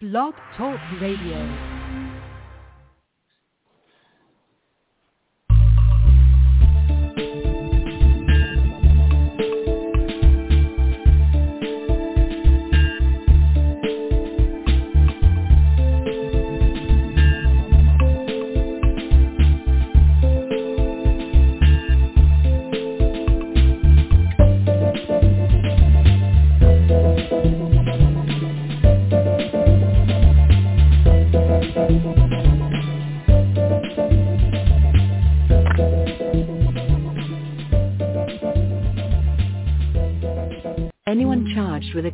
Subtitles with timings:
[0.00, 1.77] Blog Talk Radio.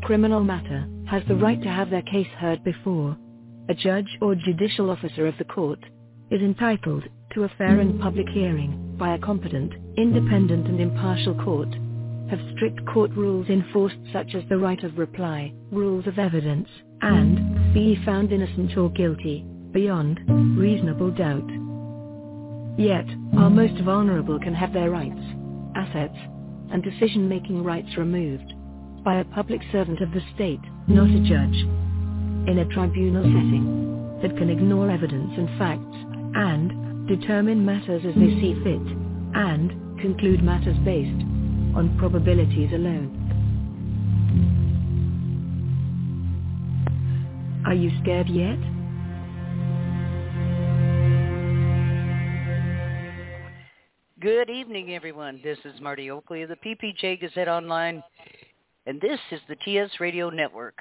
[0.05, 3.17] Criminal matter has the right to have their case heard before
[3.71, 5.79] a judge or judicial officer of the court
[6.31, 11.69] is entitled to a fair and public hearing by a competent, independent and impartial court.
[12.31, 16.69] Have strict court rules enforced such as the right of reply, rules of evidence,
[17.01, 20.21] and be found innocent or guilty, beyond
[20.59, 21.49] reasonable doubt.
[22.79, 23.07] Yet,
[23.39, 25.21] our most vulnerable can have their rights,
[25.75, 26.19] assets,
[26.71, 28.53] and decision-making rights removed
[29.05, 31.61] by a public servant of the state, not a judge,
[32.49, 35.97] in a tribunal setting, that can ignore evidence and facts,
[36.35, 38.97] and determine matters as they see fit,
[39.35, 41.23] and conclude matters based
[41.77, 43.21] on probabilities alone.
[47.67, 48.59] Are you scared yet?
[54.21, 55.41] Good evening, everyone.
[55.45, 58.03] This is Marty Oakley of the PPJ Gazette Online
[58.87, 60.79] and this is the TS Radio Network.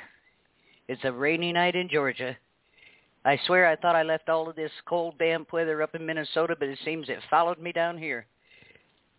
[0.87, 2.35] It's a rainy night in Georgia.
[3.25, 6.55] I swear I thought I left all of this cold, damp weather up in Minnesota,
[6.59, 8.25] but it seems it followed me down here.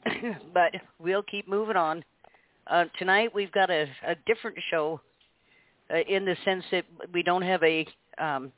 [0.53, 2.05] but we'll keep moving on.
[2.67, 5.01] Uh, tonight we've got a, a different show
[5.91, 7.87] uh, in the sense that we don't have a
[8.19, 8.53] um,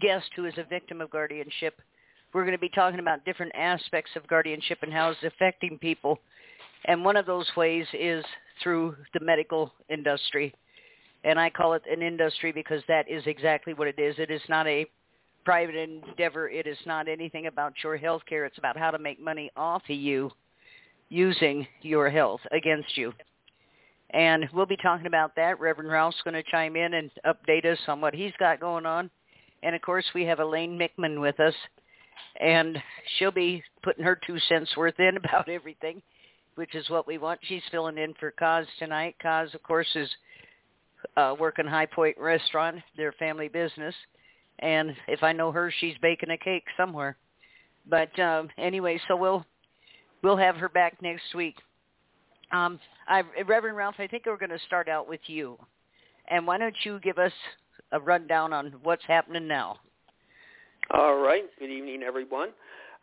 [0.00, 1.80] guest who is a victim of guardianship.
[2.32, 6.20] We're going to be talking about different aspects of guardianship and how it's affecting people.
[6.84, 8.24] And one of those ways is
[8.62, 10.54] through the medical industry.
[11.24, 14.14] And I call it an industry because that is exactly what it is.
[14.18, 14.86] It is not a
[15.44, 16.48] private endeavor.
[16.48, 18.44] It is not anything about your health care.
[18.44, 20.30] It's about how to make money off of you
[21.08, 23.12] using your health against you.
[24.10, 25.58] And we'll be talking about that.
[25.60, 29.10] Reverend Ralph's going to chime in and update us on what he's got going on.
[29.62, 31.54] And of course, we have Elaine Mickman with us,
[32.40, 32.78] and
[33.16, 36.02] she'll be putting her two cents worth in about everything
[36.56, 37.40] which is what we want.
[37.42, 39.16] She's filling in for Kaz tonight.
[39.22, 40.08] Kaz, of course, is
[41.16, 43.94] uh, working High Point Restaurant, their family business.
[44.60, 47.16] And if I know her, she's baking a cake somewhere.
[47.88, 49.44] But um, anyway, so we'll
[50.22, 51.56] we'll have her back next week.
[52.52, 52.78] Um,
[53.08, 55.58] I, Reverend Ralph, I think we're going to start out with you.
[56.28, 57.32] And why don't you give us
[57.92, 59.78] a rundown on what's happening now?
[60.90, 61.44] All right.
[61.58, 62.50] Good evening, everyone.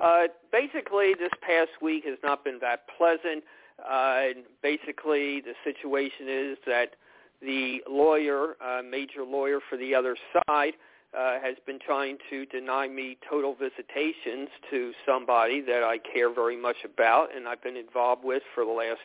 [0.01, 3.43] Uh, basically, this past week has not been that pleasant.
[3.87, 6.95] Uh, basically, the situation is that
[7.41, 10.15] the lawyer, uh, major lawyer for the other
[10.47, 10.73] side,
[11.17, 16.55] uh, has been trying to deny me total visitations to somebody that I care very
[16.55, 19.01] much about and I've been involved with for the last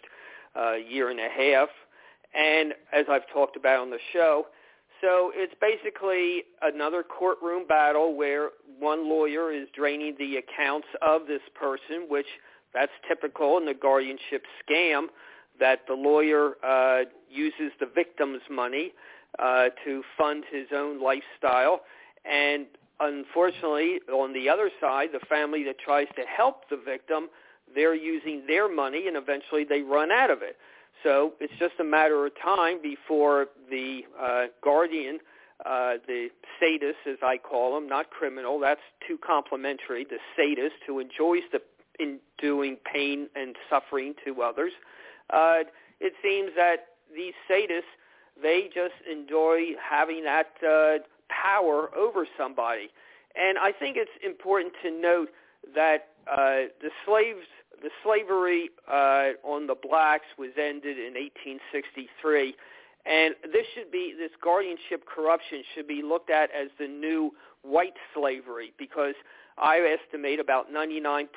[0.55, 1.69] uh, year and a half.
[2.33, 4.47] And as I've talked about on the show,
[5.01, 11.43] so it's basically another courtroom battle where one lawyer is draining the accounts of this
[11.55, 12.27] person, which
[12.73, 15.07] that's typical in the guardianship scam,
[15.59, 18.93] that the lawyer uh, uses the victim's money
[19.39, 21.81] uh, to fund his own lifestyle.
[22.25, 22.67] And
[23.01, 27.29] unfortunately, on the other side, the family that tries to help the victim,
[27.75, 30.57] they're using their money and eventually they run out of it.
[31.03, 35.19] So it's just a matter of time before the uh, guardian,
[35.65, 36.29] uh, the
[36.61, 41.61] sadist, as I call him, not criminal, that's too complimentary, the sadist who enjoys the
[41.99, 44.73] in doing pain and suffering to others.
[45.31, 45.61] Uh,
[46.01, 47.89] it seems that these sadists,
[48.43, 52.91] they just enjoy having that uh, power over somebody.
[53.35, 55.29] And I think it's important to note
[55.75, 57.47] that uh, the slaves
[57.83, 62.55] the slavery uh, on the blacks was ended in 1863,
[63.07, 67.33] and this should be this guardianship corruption should be looked at as the new
[67.63, 69.15] white slavery because
[69.59, 71.29] I estimate about 99%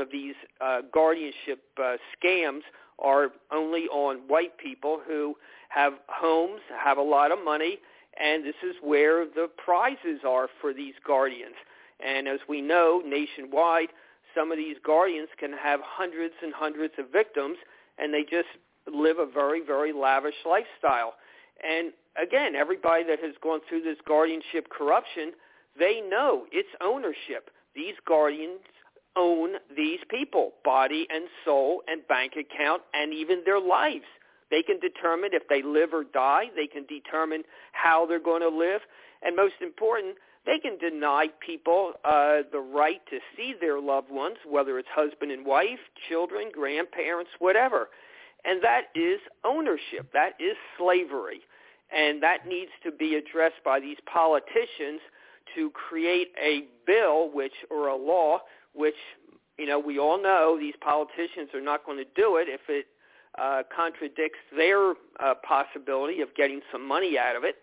[0.00, 2.60] of these uh, guardianship uh, scams
[2.98, 5.34] are only on white people who
[5.70, 7.78] have homes, have a lot of money,
[8.20, 11.56] and this is where the prizes are for these guardians.
[12.04, 13.88] And as we know, nationwide,
[14.34, 17.56] some of these guardians can have hundreds and hundreds of victims
[17.98, 18.48] and they just
[18.92, 21.14] live a very, very lavish lifestyle.
[21.62, 25.32] And again, everybody that has gone through this guardianship corruption,
[25.78, 27.50] they know it's ownership.
[27.74, 28.60] These guardians
[29.16, 34.04] own these people, body and soul and bank account and even their lives.
[34.50, 36.46] They can determine if they live or die.
[36.54, 37.42] They can determine
[37.72, 38.82] how they're going to live.
[39.22, 40.16] And most important,
[40.46, 45.32] they can deny people uh, the right to see their loved ones, whether it's husband
[45.32, 47.88] and wife, children, grandparents, whatever.
[48.44, 50.12] And that is ownership.
[50.12, 51.40] That is slavery.
[51.96, 55.00] And that needs to be addressed by these politicians
[55.54, 58.40] to create a bill which or a law
[58.74, 58.94] which
[59.58, 62.86] you know we all know these politicians are not going to do it if it
[63.38, 67.56] uh, contradicts their uh, possibility of getting some money out of it.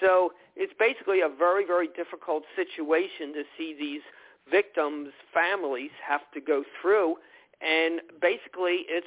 [0.00, 4.02] So it's basically a very, very difficult situation to see these
[4.50, 7.16] victims' families have to go through.
[7.60, 9.06] And basically it's,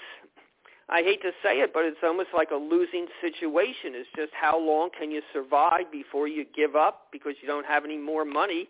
[0.90, 3.94] I hate to say it, but it's almost like a losing situation.
[3.96, 7.86] It's just how long can you survive before you give up because you don't have
[7.86, 8.68] any more money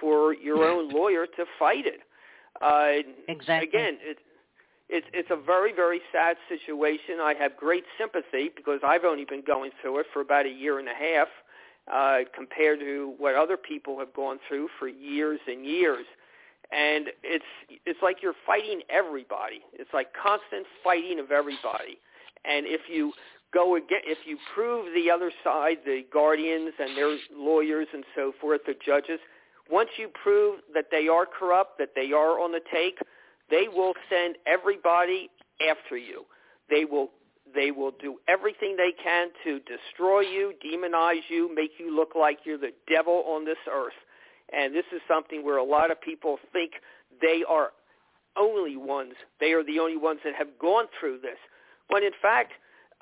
[0.00, 2.00] for your own lawyer to fight it.
[2.60, 3.68] Uh, exactly.
[3.68, 4.18] Again, it,
[4.88, 7.20] it's it's a very very sad situation.
[7.22, 10.80] I have great sympathy because I've only been going through it for about a year
[10.80, 11.28] and a half
[11.92, 16.04] uh, compared to what other people have gone through for years and years.
[16.72, 17.44] And it's
[17.84, 19.60] it's like you're fighting everybody.
[19.72, 21.98] It's like constant fighting of everybody.
[22.44, 23.12] And if you
[23.52, 28.32] go again, if you prove the other side, the guardians and their lawyers and so
[28.40, 29.18] forth, the judges,
[29.68, 32.98] once you prove that they are corrupt, that they are on the take,
[33.50, 35.28] they will send everybody
[35.68, 36.24] after you.
[36.68, 37.10] They will
[37.54, 42.38] they will do everything they can to destroy you, demonize you, make you look like
[42.44, 43.94] you're the devil on this earth.
[44.52, 46.72] And this is something where a lot of people think
[47.20, 47.70] they are
[48.36, 49.14] only ones.
[49.38, 51.38] They are the only ones that have gone through this.
[51.88, 52.52] When in fact,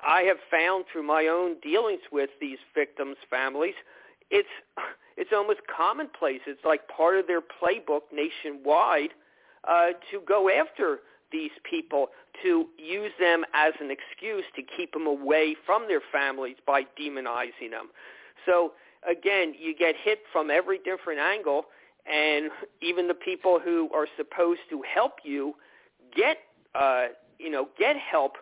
[0.01, 3.75] I have found through my own dealings with these victims' families,
[4.31, 4.47] it's
[5.17, 6.41] it's almost commonplace.
[6.47, 9.09] It's like part of their playbook nationwide
[9.67, 10.99] uh, to go after
[11.31, 12.07] these people
[12.43, 17.71] to use them as an excuse to keep them away from their families by demonizing
[17.71, 17.89] them.
[18.45, 18.73] So
[19.09, 21.65] again, you get hit from every different angle,
[22.11, 22.49] and
[22.81, 25.53] even the people who are supposed to help you
[26.15, 26.37] get,
[26.75, 28.33] uh, you know, get help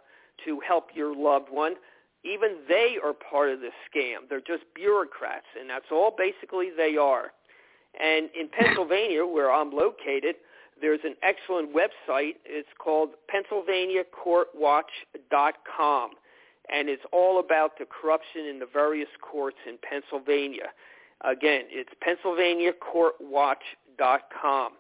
[0.46, 1.76] to help your loved one.
[2.24, 4.30] Even they are part of the scam.
[4.30, 7.32] They're just bureaucrats, and that's all basically they are.
[8.00, 10.36] And in Pennsylvania, where I'm located,
[10.82, 12.36] there's an excellent website.
[12.46, 16.12] It's called PennsylvaniaCourtWatch.com,
[16.74, 20.68] and it's all about the corruption in the various courts in Pennsylvania.
[21.22, 24.72] Again, it's PennsylvaniaCourtWatch.com.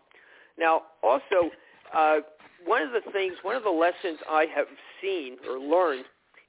[0.59, 1.51] Now, also,
[1.93, 2.21] uh,
[2.65, 4.65] one of the things, one of the lessons I have
[5.01, 6.05] seen or learned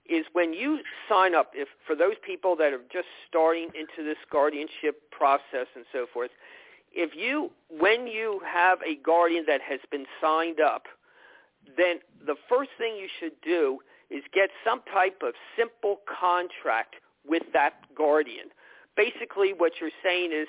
[0.09, 4.17] is when you sign up, if for those people that are just starting into this
[4.33, 6.31] guardianship process and so forth,
[6.99, 10.83] if you when you have a guardian that has been signed up,
[11.77, 13.79] then the first thing you should do
[14.11, 16.97] is get some type of simple contract
[17.27, 18.47] with that guardian.
[18.97, 20.49] Basically what you're saying is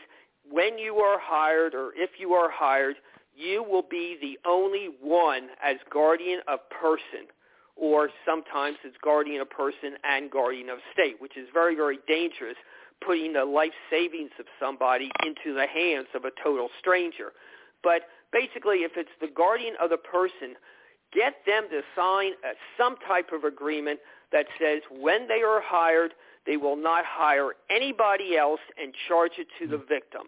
[0.50, 2.95] when you are hired or if you are hired,
[3.36, 7.30] you will be the only one as guardian of person
[7.75, 12.57] or sometimes it's guardian of person and guardian of state, which is very, very dangerous
[13.06, 17.31] putting the life savings of somebody into the hands of a total stranger.
[17.83, 20.56] But basically, if it's the guardian of the person,
[21.14, 24.00] get them to sign a, some type of agreement
[24.31, 26.14] that says when they are hired,
[26.45, 29.88] they will not hire anybody else and charge it to the hmm.
[29.88, 30.21] victim.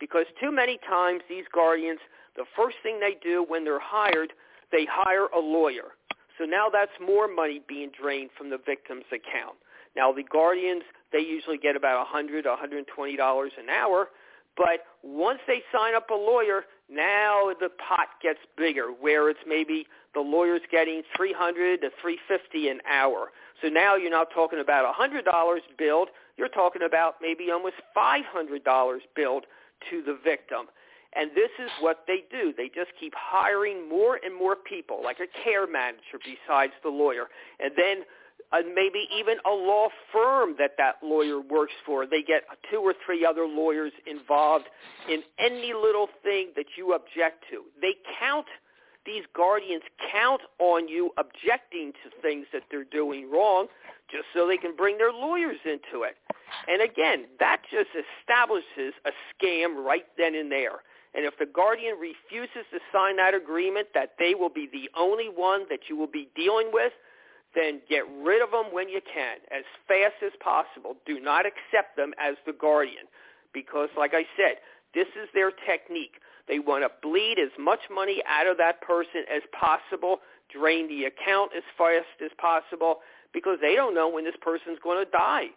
[0.00, 2.00] Because too many times these guardians,
[2.36, 4.32] the first thing they do when they're hired,
[4.72, 5.94] they hire a lawyer.
[6.38, 9.56] So now that's more money being drained from the victim's account.
[9.96, 10.82] Now the guardians,
[11.12, 14.08] they usually get about $100, $120 an hour.
[14.56, 19.86] But once they sign up a lawyer, now the pot gets bigger, where it's maybe
[20.14, 23.32] the lawyer's getting 300 to 350 an hour.
[23.62, 25.24] So now you're not talking about $100
[25.78, 29.46] billed, you're talking about maybe almost $500 billed
[29.90, 30.66] to the victim.
[31.16, 32.52] And this is what they do.
[32.56, 37.26] They just keep hiring more and more people, like a care manager besides the lawyer.
[37.60, 38.04] And then
[38.52, 42.06] uh, maybe even a law firm that that lawyer works for.
[42.06, 44.66] They get two or three other lawyers involved
[45.08, 47.62] in any little thing that you object to.
[47.80, 48.46] They count,
[49.06, 49.82] these guardians
[50.12, 53.66] count on you objecting to things that they're doing wrong
[54.10, 56.16] just so they can bring their lawyers into it.
[56.68, 60.80] And again, that just establishes a scam right then and there.
[61.14, 65.28] And if the guardian refuses to sign that agreement that they will be the only
[65.28, 66.92] one that you will be dealing with,
[67.54, 70.96] then get rid of them when you can, as fast as possible.
[71.06, 73.06] Do not accept them as the guardian
[73.52, 74.58] because, like I said,
[74.94, 76.20] this is their technique.
[76.46, 80.18] They want to bleed as much money out of that person as possible,
[80.52, 82.98] drain the account as fast as possible,
[83.32, 85.48] because they don't know when this person's going to die.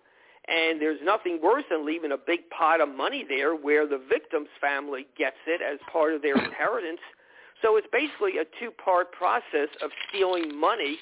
[0.47, 4.47] And there's nothing worse than leaving a big pot of money there where the victim's
[4.61, 7.01] family gets it as part of their inheritance.
[7.61, 10.97] So it's basically a two-part process of stealing money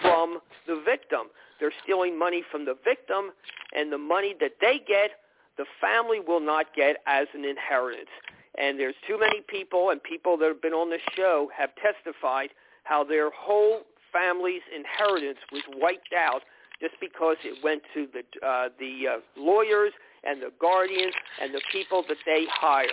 [0.00, 1.28] from the victim.
[1.60, 3.32] They're stealing money from the victim,
[3.76, 5.10] and the money that they get,
[5.56, 8.10] the family will not get as an inheritance.
[8.58, 12.50] And there's too many people, and people that have been on the show have testified
[12.84, 13.82] how their whole
[14.12, 16.42] family's inheritance was wiped out
[16.80, 19.92] just because it went to the uh, the uh, lawyers
[20.24, 22.86] and the guardians and the people that they hire.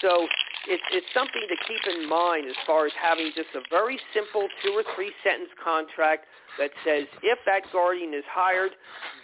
[0.00, 0.26] So
[0.68, 4.48] it's it's something to keep in mind as far as having just a very simple
[4.62, 6.26] two or three sentence contract
[6.58, 8.72] that says if that guardian is hired,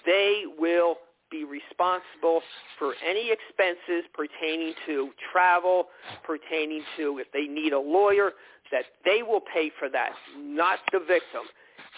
[0.04, 0.96] they will
[1.30, 2.42] be responsible
[2.78, 5.86] for any expenses pertaining to travel,
[6.24, 8.32] pertaining to if they need a lawyer,
[8.72, 11.46] that they will pay for that, not the victim.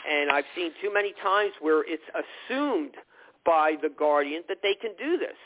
[0.08, 2.94] And I've seen too many times where it's assumed
[3.44, 5.36] by the guardian that they can do this.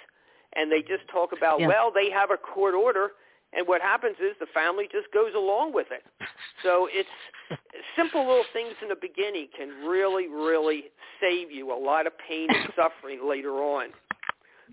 [0.54, 1.68] And they just talk about, yeah.
[1.68, 3.10] well, they have a court order,
[3.56, 6.02] and what happens is the family just goes along with it.
[6.62, 7.08] So it's
[7.96, 10.84] simple little things in the beginning can really, really
[11.20, 13.88] save you a lot of pain and suffering later on.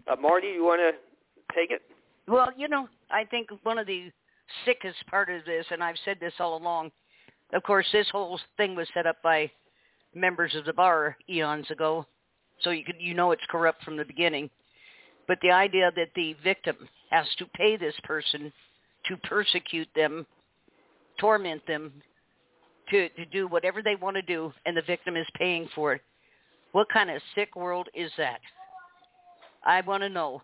[0.08, 1.82] Uh, Marty, you want to take it?
[2.28, 4.12] Well, you know, I think one of the
[4.66, 6.92] sickest part of this, and I've said this all along,
[7.54, 9.50] of course, this whole thing was set up by
[10.14, 12.06] members of the bar eons ago,
[12.62, 14.50] so you could you know it's corrupt from the beginning.
[15.28, 16.76] But the idea that the victim
[17.12, 18.52] has to pay this person
[19.08, 20.26] to persecute them,
[21.20, 21.94] torment them,
[22.90, 26.02] to, to do whatever they want to do, and the victim is paying for it.
[26.72, 28.40] What kind of sick world is that?
[29.66, 30.42] I want to know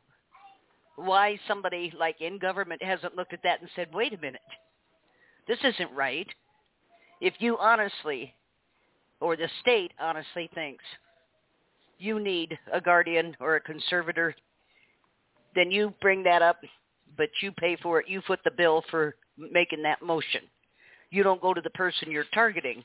[0.96, 4.42] why somebody like in government hasn't looked at that and said, wait a minute,
[5.48, 6.28] this isn't right.
[7.22, 8.34] If you honestly,
[9.20, 10.84] or the state honestly thinks
[11.98, 14.36] you need a guardian or a conservator,
[15.56, 16.58] then you bring that up,
[17.20, 18.08] but you pay for it.
[18.08, 20.42] You foot the bill for making that motion.
[21.12, 22.84] You don't go to the person you're targeting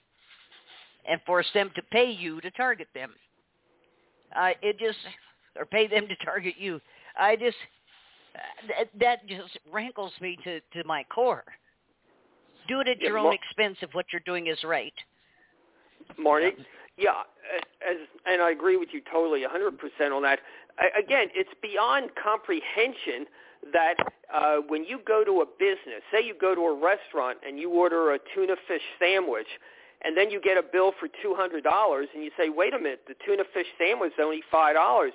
[1.09, 3.13] and force them to pay you to target them.
[4.35, 4.99] Uh, it just,
[5.57, 6.81] or pay them to target you.
[7.17, 7.57] I just,
[8.69, 11.45] that, that just rankles me to, to my core.
[12.67, 14.95] Do it at yeah, your own expense if what you're doing is right.
[16.19, 16.51] Marty,
[16.99, 17.23] yeah,
[17.89, 20.41] as, and I agree with you totally, 100% on that.
[20.99, 23.27] Again, it's beyond comprehension
[23.73, 23.95] that
[24.33, 27.71] uh, when you go to a business, say you go to a restaurant and you
[27.71, 29.47] order a tuna fish sandwich,
[30.03, 33.15] and then you get a bill for $200, and you say, wait a minute, the
[33.25, 35.11] tuna fish sandwich is only $5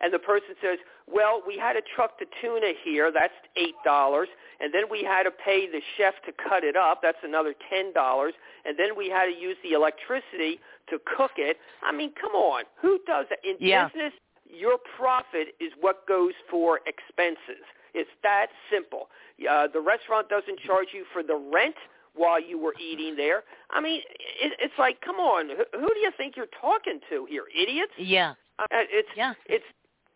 [0.00, 0.78] and the person says,
[1.10, 4.24] well, we had to truck the tuna here, that's $8,
[4.60, 8.30] and then we had to pay the chef to cut it up, that's another $10,
[8.64, 11.56] and then we had to use the electricity to cook it.
[11.82, 13.38] I mean, come on, who does that?
[13.44, 13.88] In yeah.
[13.88, 14.12] business,
[14.46, 17.64] your profit is what goes for expenses.
[17.94, 19.08] It's that simple.
[19.48, 21.76] Uh, the restaurant doesn't charge you for the rent
[22.14, 23.42] while you were eating there.
[23.70, 24.00] I mean,
[24.40, 27.92] it, it's like, come on, who, who do you think you're talking to here, idiots?
[27.98, 28.34] Yeah.
[28.58, 29.32] Uh, it's yeah.
[29.46, 29.64] it's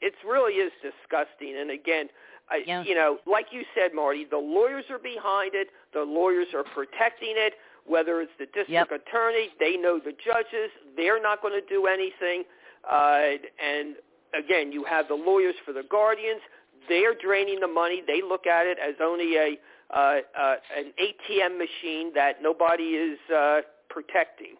[0.00, 1.56] it really is disgusting.
[1.58, 2.06] And again,
[2.48, 2.84] I, yeah.
[2.84, 5.68] you know, like you said, Marty, the lawyers are behind it.
[5.92, 7.54] The lawyers are protecting it.
[7.86, 8.90] Whether it's the district yep.
[8.92, 10.70] attorney, they know the judges.
[10.96, 12.44] They're not going to do anything.
[12.88, 13.96] Uh, and
[14.38, 16.40] again, you have the lawyers for the guardians.
[16.88, 18.02] They're draining the money.
[18.06, 19.58] They look at it as only a
[19.90, 24.54] uh, uh, an ATM machine that nobody is uh, protecting.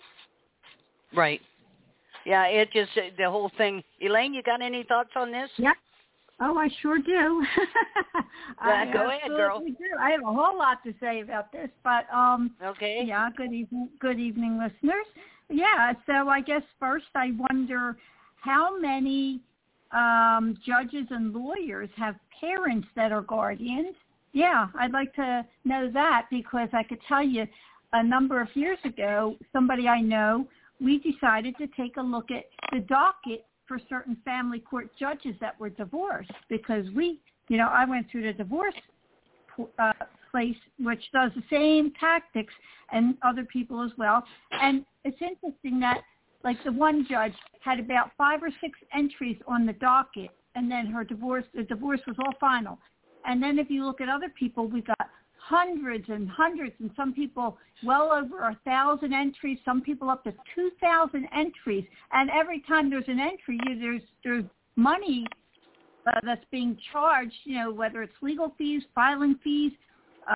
[1.15, 1.41] Right.
[2.25, 3.83] Yeah, it just the whole thing.
[4.01, 5.51] Elaine, you got any thoughts on this?
[5.57, 5.73] Yeah.
[6.41, 7.45] Oh, I sure do.
[8.61, 9.61] I go ahead, girl.
[9.61, 9.75] Do.
[10.01, 13.03] I have a whole lot to say about this, but um Okay.
[13.05, 15.07] Yeah, good evening good evening listeners.
[15.51, 17.97] Yeah, so I guess first I wonder
[18.41, 19.41] how many
[19.93, 23.95] um judges and lawyers have parents that are guardians.
[24.33, 27.47] Yeah, I'd like to know that because I could tell you
[27.93, 30.47] a number of years ago, somebody I know
[30.81, 35.59] we decided to take a look at the docket for certain family court judges that
[35.61, 38.75] were divorced because we, you know, I went through the divorce
[39.79, 39.93] uh,
[40.31, 42.53] place which does the same tactics
[42.93, 44.23] and other people as well.
[44.53, 46.03] And it's interesting that
[46.45, 50.87] like the one judge had about five or six entries on the docket and then
[50.87, 52.79] her divorce, the divorce was all final.
[53.25, 57.13] And then if you look at other people, we got hundreds and hundreds, and some
[57.13, 59.59] people well over a thousand entries.
[59.65, 61.85] Some people up to two thousand entries.
[62.13, 64.45] And every time there's an entry, there's there's
[64.77, 65.27] money
[66.07, 67.35] uh, that's being charged.
[67.45, 69.73] You know, whether it's legal fees, filing fees,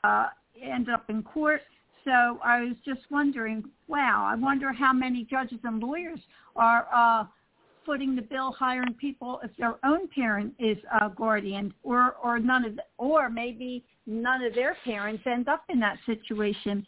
[0.04, 0.26] uh,
[0.60, 1.62] end up in court.
[2.04, 6.18] So I was just wondering, wow, I wonder how many judges and lawyers
[6.56, 7.24] are uh,
[7.84, 12.64] footing the bill hiring people if their own parent is a guardian or or none
[12.64, 16.86] of the, or maybe none of their parents end up in that situation.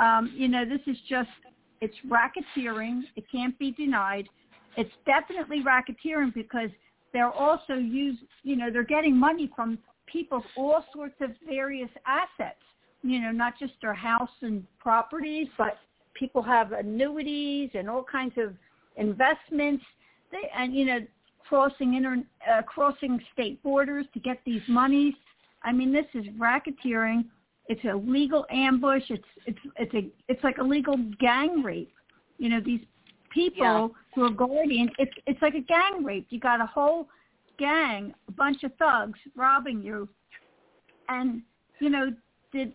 [0.00, 1.28] Um you know this is just
[1.80, 3.02] it's racketeering.
[3.16, 4.28] It can't be denied.
[4.76, 6.70] It's definitely racketeering because
[7.12, 12.60] they're also use you know they're getting money from people's all sorts of various assets
[13.04, 15.78] you know not just their house and properties but
[16.14, 18.54] people have annuities and all kinds of
[18.96, 19.84] investments
[20.32, 21.00] they, and you know
[21.48, 25.14] crossing inter uh, crossing state borders to get these monies.
[25.62, 27.24] I mean, this is racketeering.
[27.68, 29.02] It's a legal ambush.
[29.08, 31.92] It's it's it's a it's like a legal gang rape.
[32.38, 32.80] You know, these
[33.30, 33.88] people Yeah.
[34.14, 34.90] who are guardians.
[34.98, 36.26] It's it's like a gang rape.
[36.30, 37.08] You got a whole
[37.58, 40.08] gang, a bunch of thugs robbing you,
[41.08, 41.42] and
[41.80, 42.12] you know,
[42.52, 42.74] did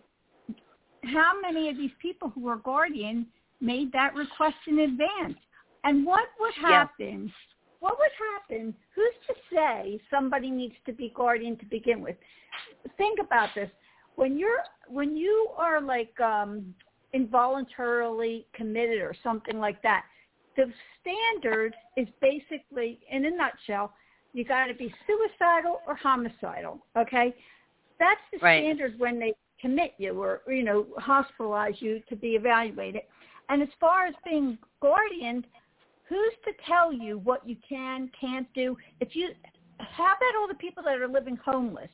[1.04, 3.26] how many of these people who are guardian
[3.60, 5.38] made that request in advance?
[5.84, 7.32] And what would happen?
[7.80, 8.74] What would happen?
[8.94, 12.16] Who's to say somebody needs to be guardian to begin with?
[12.98, 13.70] Think about this.
[14.16, 16.74] When you're when you are like um
[17.12, 20.04] involuntarily committed or something like that,
[20.56, 23.94] the standard is basically in a nutshell,
[24.32, 27.34] you got to be suicidal or homicidal, okay?
[27.98, 28.62] That's the Right.
[28.62, 33.02] standard when they commit you or you know hospitalize you to be evaluated.
[33.48, 35.44] And as far as being guardian,
[36.08, 38.76] who's to tell you what you can can't do?
[39.00, 39.30] If you
[39.78, 41.90] how about all the people that are living homeless?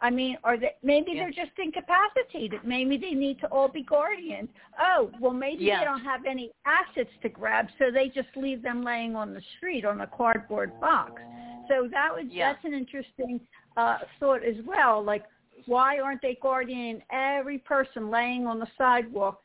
[0.00, 1.22] I mean, are they maybe Yeah.
[1.22, 2.64] they're just incapacitated?
[2.64, 4.50] Maybe they need to all be guardians.
[4.78, 5.78] Oh, well maybe Yeah.
[5.78, 9.40] they don't have any assets to grab, so they just leave them laying on the
[9.56, 11.22] street on a cardboard box.
[11.68, 12.52] So that would Yeah.
[12.52, 13.40] that's an interesting
[13.76, 15.02] uh thought as well.
[15.02, 15.24] Like
[15.66, 19.40] why aren't they guardianing every person laying on the sidewalk?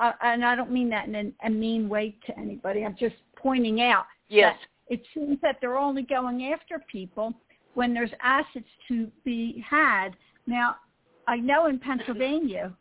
[0.00, 2.84] Uh, and I don't mean that in a, mean way to anybody.
[2.84, 4.56] I'm just pointing out Yes.
[4.88, 7.34] it seems that they're only going after people
[7.74, 10.10] when there's assets to be had.
[10.46, 10.76] Now,
[11.26, 12.72] I know in Pennsylvania,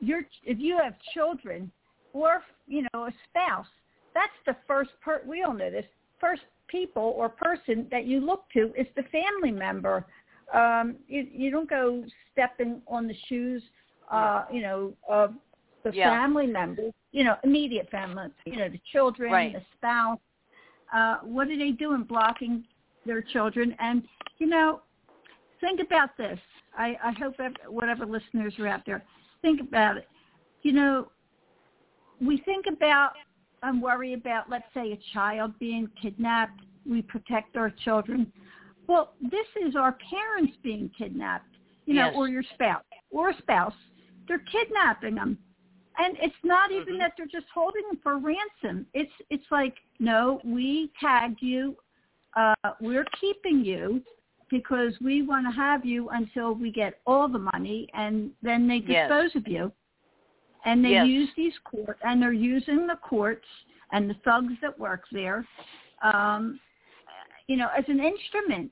[0.00, 1.70] you're, if you have children
[2.12, 3.66] or you know a spouse,
[4.14, 5.84] that's the first per we all know this
[6.20, 10.06] first people or person that you look to is the family member.
[10.52, 13.62] Um, you you don't go stepping on the shoes,
[14.10, 15.34] uh, you know, of
[15.82, 16.10] the Yeah.
[16.10, 19.52] family members, you know, immediate family, you know, the children, Right.
[19.52, 20.18] the spouse.
[20.92, 22.64] Uh, what are they doing blocking
[23.04, 23.74] their children?
[23.78, 24.02] And
[24.38, 24.82] you know,
[25.60, 26.38] think about this.
[26.76, 29.02] I, I hope ev- whatever listeners are out there,
[29.42, 30.08] think about it.
[30.62, 31.10] You know,
[32.20, 33.12] we think about
[33.62, 36.60] and worry about, let's say, a child being kidnapped.
[36.88, 38.30] We protect our children.
[38.86, 42.16] Well, this is our parents being kidnapped, you know, Yes.
[42.16, 43.74] or your spouse or a spouse.
[44.28, 45.38] They're kidnapping them.
[45.98, 46.98] And it's not even Mhm.
[46.98, 48.86] that they're just holding them for ransom.
[48.92, 51.76] It's it's like, no, we tagged you.
[52.34, 54.02] Uh, we're keeping you
[54.50, 58.78] because we want to have you until we get all the money, and then they
[58.80, 59.08] Yes.
[59.08, 59.72] dispose of you.
[60.64, 61.06] And they Yes.
[61.06, 63.48] use these court, and they're using the courts
[63.92, 65.46] and the thugs that work there,
[66.02, 66.60] um,
[67.48, 68.70] you know, as an instrument.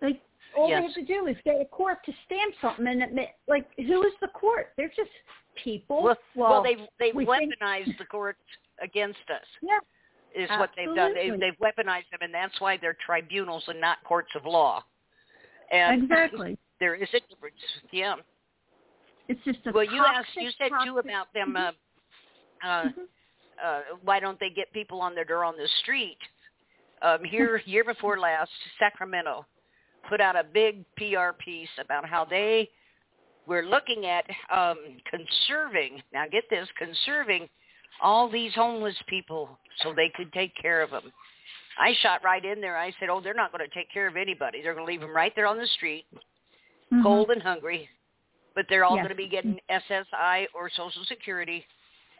[0.00, 0.20] Like
[0.56, 3.22] all they have to do is get a court to stamp something, and it, ma-
[3.48, 4.68] like who is the court?
[4.76, 5.10] They're just
[5.62, 6.02] people.
[6.02, 8.40] Well, well, Well, they they we think- weaponized the courts
[8.82, 9.46] against us.
[9.62, 11.14] yeah, Is what they've done.
[11.14, 11.38] They, Absolutely.
[11.50, 14.82] they've weaponized them, and that's why they're tribunals and not courts of law.
[15.70, 16.58] And exactly.
[16.80, 17.56] there is a difference.
[17.92, 18.16] Yeah.
[19.28, 20.30] It's just a Well, you asked.
[20.36, 21.56] You said too about them.
[21.56, 21.70] Uh,
[22.66, 22.92] uh, Mhm.
[23.62, 26.18] uh, why don't they get people on their door on the street?
[27.02, 29.44] Um, here, year before last, Sacramento
[30.08, 32.68] put out a big PR piece about how they
[33.46, 34.78] were looking at um,
[35.10, 36.00] conserving.
[36.12, 37.48] Now, get this: conserving
[38.00, 41.12] all these homeless people so they could take care of them.
[41.78, 42.76] I shot right in there.
[42.76, 44.62] I said, "Oh, they're not going to take care of anybody.
[44.62, 46.06] They're going to leave them right there on the street,
[46.92, 47.02] Mhm.
[47.02, 47.88] cold and hungry,
[48.54, 49.04] but they're all Yes.
[49.04, 51.66] going to be getting SSI or Social Security,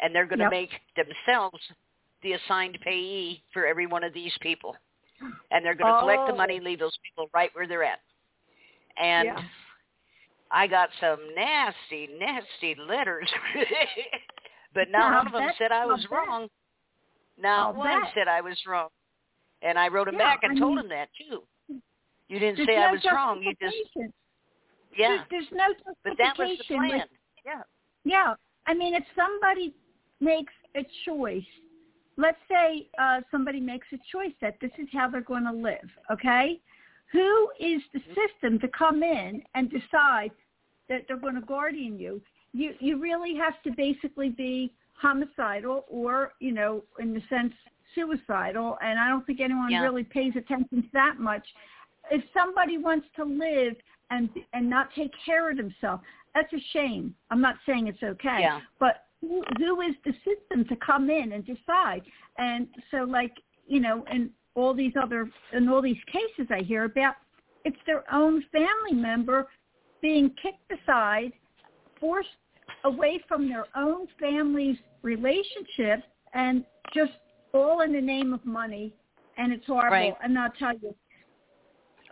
[0.00, 0.50] and they're going to Yep.
[0.50, 1.72] make themselves
[2.22, 4.76] the assigned payee for every one of these people,
[5.50, 6.36] and they're going to collect the Oh.
[6.36, 8.00] money, leave those people right where they're at.
[8.96, 9.42] And Yeah.
[10.50, 13.28] I got some nasty, nasty letters,
[14.74, 16.48] but not one of them said I was wrong.
[17.38, 18.88] Not one said I was wrong,
[19.62, 21.42] and I wrote him Yeah, back and I told mean- him that too.
[22.28, 23.42] You didn't say no I was wrong.
[23.42, 24.12] You just justification.
[24.96, 25.08] yeah.
[25.30, 26.88] There's, there's no But that was the plan.
[26.90, 27.10] Like,
[27.44, 27.62] Yeah.
[28.04, 28.34] Yeah.
[28.66, 29.74] I mean, if somebody
[30.20, 31.42] makes a choice,
[32.16, 35.88] let's say uh, somebody makes a choice that this is how they're going to live,
[36.10, 36.60] okay?
[37.12, 38.12] Who is the mm-hmm.
[38.14, 40.30] system to come in and decide
[40.88, 42.20] that they're going to guardian you?
[42.52, 47.52] You you really have to basically be homicidal or, you know, in the sense
[47.94, 49.82] suicidal, and I don't think anyone yeah.
[49.82, 51.46] really pays attention to that much.
[52.10, 53.74] If somebody wants to live
[54.10, 56.02] and and not take care of themselves,
[56.34, 57.14] that's a shame.
[57.30, 58.60] I'm not saying it's okay, yeah.
[58.78, 62.02] but who, who is the system to come in and decide?
[62.36, 63.32] And so, like
[63.66, 67.14] you know, in all these other in all these cases I hear about,
[67.64, 69.48] it's their own family member
[70.02, 71.32] being kicked aside,
[72.00, 72.28] forced
[72.84, 76.02] away from their own family's relationship,
[76.34, 77.12] and just
[77.54, 78.92] all in the name of money.
[79.38, 79.96] And it's horrible.
[79.96, 80.14] Right.
[80.22, 80.94] And I'll tell you.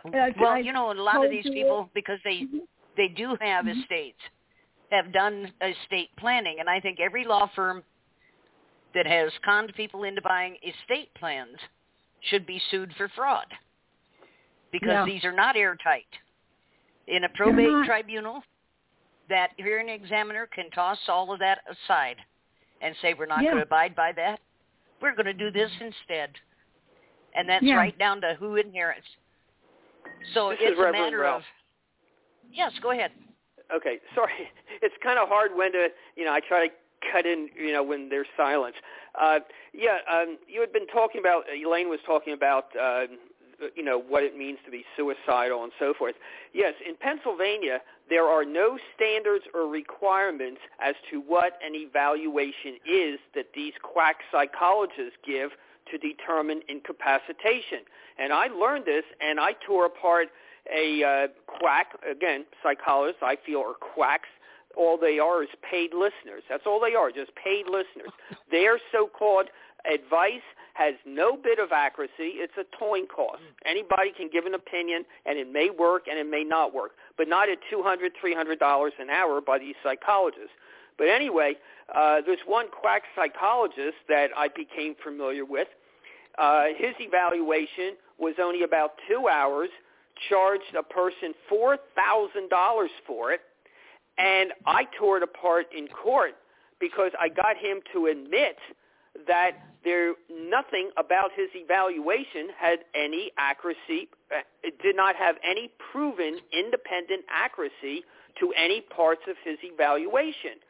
[0.05, 2.61] Uh, well, I you know, a lot of these people, because they Mhm.
[2.97, 3.79] they do have Mhm.
[3.79, 4.19] estates,
[4.91, 7.83] have done estate planning, and I think every law firm
[8.93, 11.57] that has conned people into buying estate plans
[12.29, 13.45] should be sued for fraud
[14.71, 15.05] because Yeah.
[15.05, 16.07] these are not airtight.
[17.07, 17.85] In a probate not.
[17.85, 18.43] tribunal,
[19.27, 22.23] that hearing examiner can toss all of that aside
[22.81, 23.51] and say we're not Yeah.
[23.51, 24.39] going to abide by that.
[24.99, 26.37] We're going to do this instead.
[27.33, 27.77] And that's Yeah.
[27.77, 29.07] right down to who inherits.
[30.33, 31.43] So This it's a Reverend matter Ralph.
[31.43, 31.47] of
[32.53, 33.13] Yes, go ahead.
[33.73, 34.51] Okay, sorry.
[34.81, 36.73] It's kind of hard when to, you know, I try to
[37.11, 38.75] cut in, you know, when there's silence.
[39.19, 39.39] Uh,
[39.73, 43.05] yeah, um, you had been talking about, Elaine was talking about, uh,
[43.75, 46.15] you know, what it means to be suicidal and so forth.
[46.53, 47.79] Yes, in Pennsylvania,
[48.09, 54.17] there are no standards or requirements as to what an evaluation is that these quack
[54.31, 55.51] psychologists give
[55.91, 57.79] to determine incapacitation.
[58.17, 60.27] And I learned this, and I tore apart
[60.73, 64.29] a uh, quack, again, psychologists I feel are quacks.
[64.77, 66.43] All they are is paid listeners.
[66.49, 68.11] That's all they are, just paid listeners.
[68.51, 69.47] Their so-called
[69.91, 72.39] advice has no bit of accuracy.
[72.39, 73.41] It's a coin cost.
[73.65, 77.27] Anybody can give an opinion, and it may work and it may not work, but
[77.27, 80.51] not at $200, $300 an hour by these psychologists.
[80.97, 81.55] But anyway,
[81.93, 85.67] uh, there's one quack psychologist that I became familiar with.
[86.37, 89.69] Uh, his evaluation was only about two hours,
[90.29, 93.41] charged a person $4,000 for it,
[94.17, 96.33] and I tore it apart in court
[96.79, 98.57] because I got him to admit
[99.27, 99.51] that
[99.83, 104.09] there nothing about his evaluation had any accuracy.
[104.31, 108.03] Eh, it did not have any proven independent accuracy
[108.39, 110.61] to any parts of his evaluation.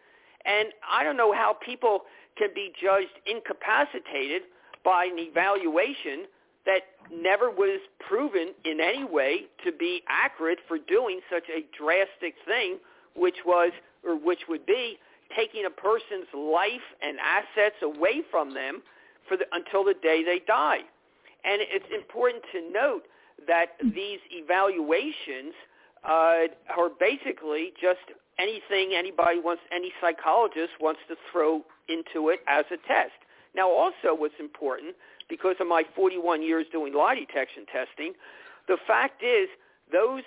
[0.46, 2.02] And I don't know how people
[2.38, 4.44] can be judged incapacitated
[4.84, 6.26] by an evaluation
[6.66, 12.36] that never was proven in any way to be accurate for doing such a drastic
[12.46, 12.78] thing,
[13.16, 13.72] which was
[14.04, 14.98] or which would be
[15.36, 18.82] taking a person's life and assets away from them
[19.28, 20.80] for the, until the day they die.
[21.44, 23.04] And it's important to note
[23.48, 25.54] that these evaluations
[26.04, 28.00] uh, are basically just
[28.40, 33.18] anything anybody wants, any psychologist wants to throw into it as a test.
[33.56, 34.96] Now, also what's important,
[35.32, 38.12] because of my 41 years doing lie detection testing,
[38.68, 39.48] the fact is
[39.90, 40.24] those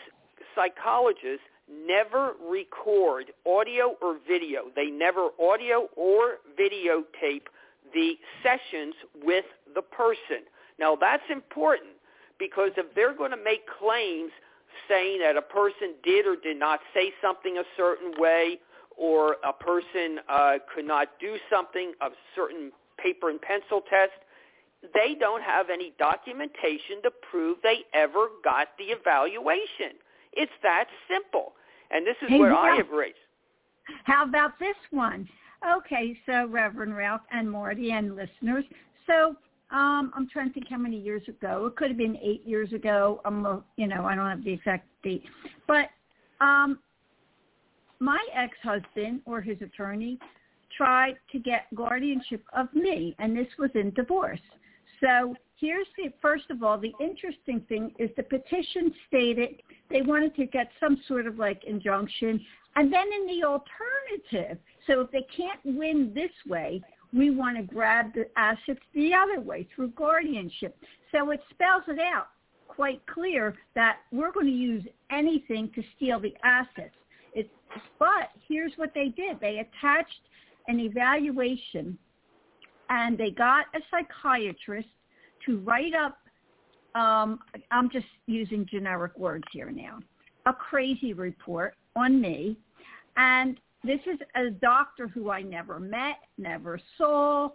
[0.57, 4.73] psychologists never record audio or video.
[4.75, 7.47] They never audio or videotape
[7.93, 10.49] the sessions with the person.
[10.81, 11.93] Now that's important
[12.39, 14.33] because if they're going to make claims
[14.89, 18.59] saying that a person did or did not say something a certain way
[18.97, 24.13] or a person uh, could not do something, a certain paper and pencil test,
[24.93, 29.97] they don't have any documentation to prove they ever got the evaluation.
[30.33, 31.53] It's that simple.
[31.91, 32.59] And this is Hey, Ralph.
[32.65, 33.17] I have raised.
[34.05, 35.29] How about this one?
[35.79, 38.65] Okay, so Reverend Ralph and Marty and listeners.
[39.07, 39.37] So
[39.71, 41.67] um, I'm trying to think how many years ago.
[41.67, 43.21] It could have been eight years ago.
[43.25, 45.25] I'm, a- you know, I don't have the exact date,
[45.67, 45.89] but
[46.41, 46.79] um,
[48.01, 50.19] my ex-husband or his attorney
[50.77, 54.41] tried to get guardianship of me, and this was in divorce.
[55.05, 60.35] So here's the first of all, the interesting thing is the petition stated they wanted
[60.37, 62.41] to get some sort of like injunction,
[62.77, 66.81] and then in the alternative, so if they can't win this way,
[67.13, 70.77] we want to grab the assets the other way through guardianship.
[71.13, 72.29] So it spells it out
[72.67, 76.95] quite clear that we're going to use anything to steal the assets.
[77.35, 77.49] It,
[77.99, 79.39] but here's what they did.
[79.41, 80.11] They attached
[80.67, 81.99] an evaluation
[82.91, 84.89] and they got a psychiatrist
[85.47, 86.19] to write up,
[86.95, 89.99] um, I'm just using generic words here now,
[90.47, 92.57] a crazy report on me.
[93.17, 97.51] And this is a doctor who I never met, never saw,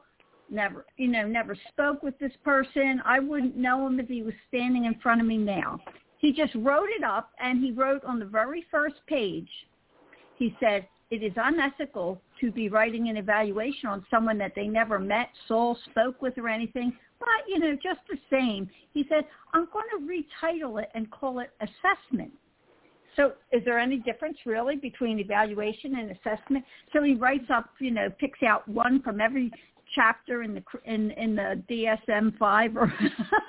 [0.50, 3.02] never, you know, never spoke with this person.
[3.06, 5.80] I wouldn't know him if he was standing in front of me now.
[6.18, 9.50] He just wrote it up and he wrote on the very first page,
[10.38, 14.99] he said, it is unethical to be writing an evaluation on someone that they never
[14.99, 16.93] met, saw, spoke with or anything.
[17.19, 21.39] But, you know, just the same, he said, I'm going to retitle it and call
[21.39, 22.32] it assessment.
[23.15, 26.63] So is there any difference really between evaluation and assessment?
[26.93, 29.52] So he writes up, you know, picks out one from every
[29.93, 32.93] chapter in the in in the DSM five or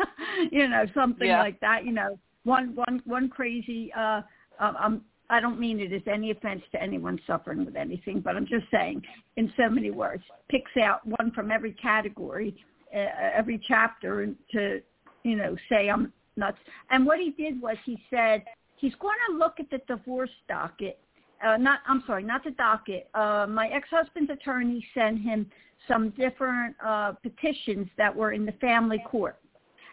[0.50, 1.40] you know something yeah.
[1.40, 1.85] like that.
[1.85, 3.92] You know, one one one crazy.
[3.96, 4.22] Uh,
[4.59, 8.37] uh, um, I don't mean it as any offense to anyone suffering with anything, but
[8.37, 9.03] I'm just saying,
[9.37, 12.57] in so many words, picks out one from every category,
[12.95, 14.81] uh, every chapter, to
[15.23, 16.59] you know say I'm nuts.
[16.90, 18.43] And what he did was he said
[18.77, 20.99] he's going to look at the divorce docket.
[21.47, 23.09] Uh, not, I'm sorry, not the docket.
[23.14, 25.47] Uh, my ex-husband's attorney sent him
[25.88, 29.38] some different uh, petitions that were in the family court.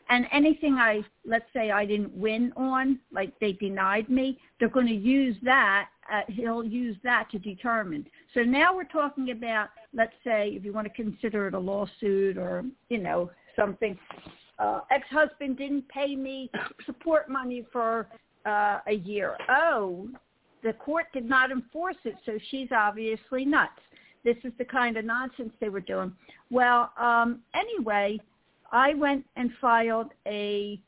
[0.09, 4.87] And anything I, let's say I didn't win on, like they denied me, they're going
[4.87, 8.05] to use that, uh, he'll use that to determine.
[8.33, 12.37] So now we're talking about, let's say, if you want to consider it a lawsuit
[12.37, 13.97] or, you know, something,
[14.59, 16.49] uh, ex-husband didn't pay me
[16.85, 18.07] support money for
[18.45, 19.37] uh, a year.
[19.49, 20.07] Oh,
[20.63, 23.79] the court did not enforce it, so she's obviously nuts.
[24.23, 26.13] This is the kind of nonsense they were doing.
[26.49, 28.19] Well, um, anyway,
[28.71, 30.79] I went and filed a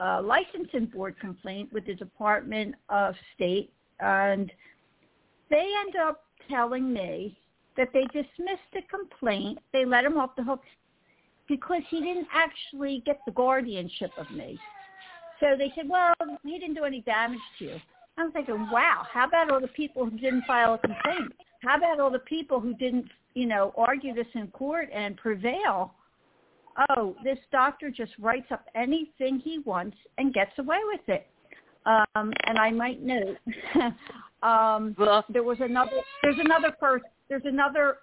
[0.00, 4.52] uh, licensing board complaint with the Department of State, and
[5.50, 7.38] they end up telling me
[7.76, 9.58] that they dismissed the complaint.
[9.72, 10.62] They let him off the hook
[11.48, 14.58] because he didn't actually get the guardianship of me.
[15.40, 17.80] So they said, well, he didn't do any damage to you.
[18.18, 21.32] I'm thinking, wow, how about all the people who didn't file a complaint?
[21.62, 25.92] How about all the people who didn't, you know, argue this in court and prevail?
[26.90, 31.26] Oh, this doctor just writes up anything he wants and gets away with it.
[31.86, 33.36] Um, and I might note,
[34.42, 34.94] um,
[35.30, 35.92] there was another.
[36.22, 37.08] There's another person.
[37.28, 37.98] There's another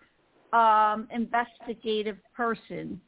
[0.54, 3.00] um, investigative person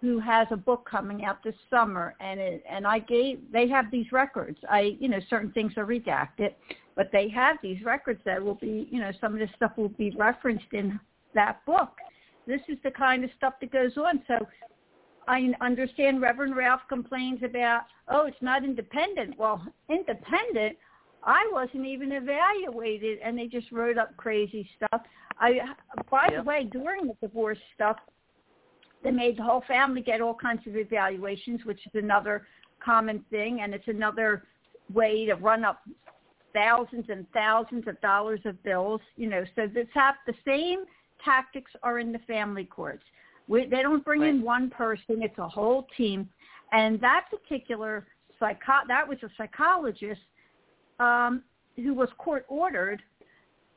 [0.00, 3.90] who has a book coming out this summer and it, and I gave they have
[3.90, 4.58] these records.
[4.68, 6.54] I you know certain things are redacted,
[6.96, 9.90] but they have these records that will be you know some of this stuff will
[9.90, 10.98] be referenced in
[11.34, 11.92] that book.
[12.46, 14.22] This is the kind of stuff that goes on.
[14.26, 14.46] So
[15.28, 19.38] I understand Reverend Ralph complains about oh it's not independent.
[19.38, 20.76] Well, independent.
[21.24, 25.02] I wasn't even evaluated, and they just wrote up crazy stuff.
[25.38, 25.60] I,
[26.10, 26.38] by yep.
[26.38, 27.96] the way, during the divorce stuff,
[29.04, 32.46] they made the whole family get all kinds of evaluations, which is another
[32.84, 34.44] common thing, and it's another
[34.92, 35.82] way to run up
[36.52, 39.00] thousands and thousands of dollars of bills.
[39.16, 40.80] You know, so this have the same
[41.24, 43.02] tactics are in the family courts.
[43.48, 44.30] We, they don't bring right.
[44.30, 46.28] in one person; it's a whole team.
[46.72, 48.06] And that particular
[48.38, 50.20] psycho that was a psychologist
[50.98, 51.42] um,
[51.76, 53.02] who was court ordered.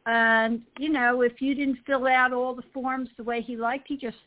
[0.06, 3.88] And you know, if you didn't fill out all the forms the way he liked,
[3.88, 4.18] he just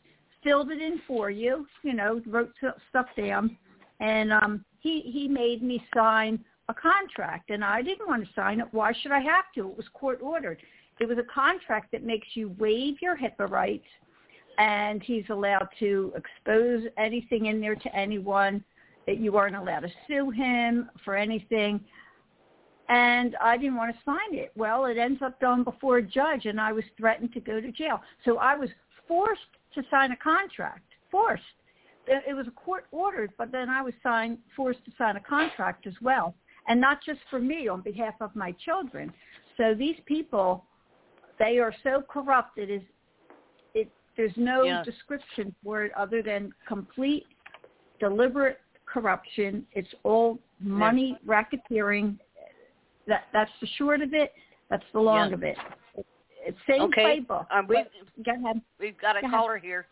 [0.43, 2.53] filled it in for you, you know, wrote
[2.89, 3.57] stuff down,
[3.99, 8.59] and um, he he made me sign a contract, and I didn't want to sign
[8.59, 8.67] it.
[8.71, 9.69] Why should I have to?
[9.69, 10.59] It was court ordered.
[10.99, 13.87] It was a contract that makes you waive your HIPAA rights,
[14.57, 18.63] and he's allowed to expose anything in there to anyone.
[19.07, 21.79] That you aren't allowed to sue him for anything.
[22.89, 24.51] And I didn't want to sign it.
[24.55, 27.71] Well, it ends up going before a judge, and I was threatened to go to
[27.71, 28.01] jail.
[28.23, 28.69] So I was
[29.07, 29.41] forced
[29.73, 31.41] to sign a contract, forced.
[32.07, 35.87] It was a court ordered, but then I was signed, forced to sign a contract
[35.87, 36.35] as well,
[36.67, 39.11] and not just for me, on behalf of my children.
[39.57, 40.65] So these people,
[41.39, 42.57] they are so corrupt.
[42.57, 42.81] It is,
[43.73, 43.89] it.
[44.17, 44.83] There's no yeah.
[44.83, 47.25] description for it other than complete,
[47.99, 49.65] deliberate corruption.
[49.73, 51.43] It's all money yeah.
[51.43, 52.17] racketeering.
[53.07, 54.33] That that's the short of it.
[54.69, 55.35] That's the long yeah.
[55.35, 55.57] of it.
[56.45, 57.19] It's same okay.
[57.19, 57.45] playbook.
[57.51, 57.83] Um, we,
[58.23, 58.61] Go ahead.
[58.79, 59.65] We've got a Go caller ahead.
[59.65, 59.87] here.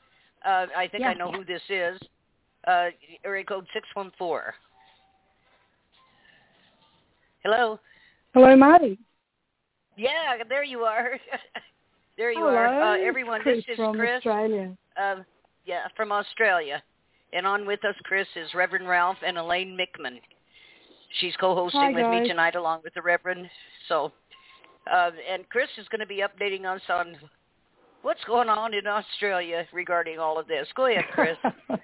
[0.45, 1.37] Uh, I think yeah, I know yeah.
[1.37, 1.99] who this is.
[2.67, 2.89] Uh,
[3.23, 4.53] area code 614.
[7.43, 7.79] Hello.
[8.33, 8.99] Hello, Marty.
[9.97, 11.19] Yeah, there you are.
[12.17, 12.55] there you Hello.
[12.55, 12.95] are.
[12.95, 14.17] Uh, everyone, Chris this is from Chris.
[14.17, 14.77] Australia.
[14.95, 15.15] Uh,
[15.65, 16.81] yeah, from Australia.
[17.33, 20.19] And on with us, Chris, is Reverend Ralph and Elaine Mickman.
[21.19, 22.21] She's co-hosting Hi, with guys.
[22.21, 23.49] me tonight along with the Reverend.
[23.89, 24.11] So
[24.91, 27.17] uh, and Chris is going to be updating us on
[28.01, 30.67] what's going on in Australia regarding all of this.
[30.75, 31.37] Go ahead, Chris.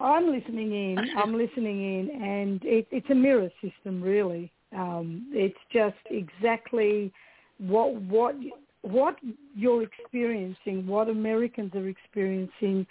[0.00, 0.98] I'm listening in.
[1.16, 4.52] I'm listening in, and it, it's a mirror system, really.
[4.76, 7.12] Um, it's just exactly
[7.58, 8.34] what what
[8.82, 9.16] what
[9.56, 12.86] you're experiencing, what Americans are experiencing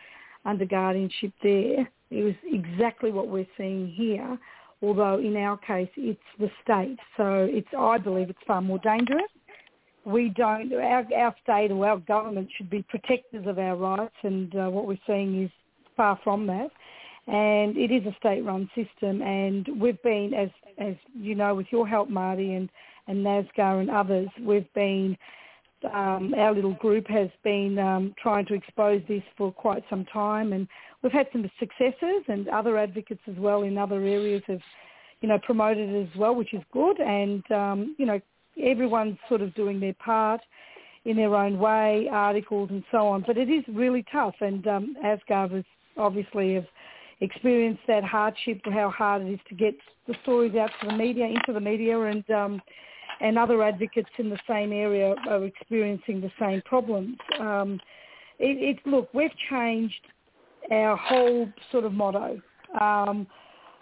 [0.45, 4.37] under guardianship there, it was exactly what we're seeing here.
[4.81, 9.31] Although in our case, it's the state, so it's I believe it's far more dangerous.
[10.05, 14.55] We don't our our state or our government should be protectors of our rights, and
[14.55, 15.51] uh, what we're seeing is
[15.95, 16.69] far from that.
[17.27, 21.85] And it is a state-run system, and we've been, as as you know, with your
[21.85, 22.69] help, Marty, and
[23.07, 25.17] and NASGA and others, we've been
[25.93, 30.53] um, our little group has been um, trying to expose this for quite some time,
[30.53, 30.67] and
[31.01, 34.61] we've had some successes, and other advocates as well in other areas have,
[35.21, 36.99] you know, promoted it as well, which is good.
[36.99, 38.19] And um, you know,
[38.61, 40.41] everyone's sort of doing their part
[41.05, 43.23] in their own way, articles and so on.
[43.25, 45.19] But it is really tough, and um, has
[45.97, 46.65] obviously have
[47.21, 49.75] experienced that hardship, how hard it is to get
[50.08, 52.62] the stories out to the media, into the media, and um,
[53.19, 57.17] and other advocates in the same area are experiencing the same problems.
[57.39, 57.80] Um,
[58.38, 60.01] it, it, look, we've changed
[60.71, 62.39] our whole sort of motto.
[62.80, 63.25] Um,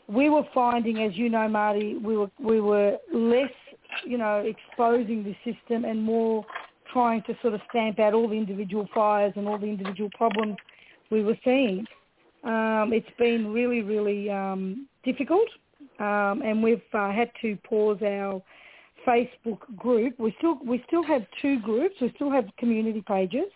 [0.07, 3.51] we were finding, as you know, Marty, we were we were less,
[4.05, 6.45] you know, exposing the system and more
[6.93, 10.55] trying to sort of stamp out all the individual fires and all the individual problems
[11.11, 11.85] we were seeing.
[12.45, 15.47] Um, it's been really, really um, difficult,
[15.99, 18.41] um, and we've uh, had to pause our
[19.07, 20.19] Facebook group.
[20.19, 21.95] We still we still have two groups.
[22.01, 23.49] We still have community pages,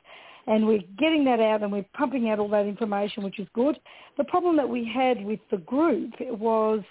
[0.47, 3.79] and we're getting that out and we're pumping out all that information, which is good.
[4.17, 6.81] The problem that we had with the group was,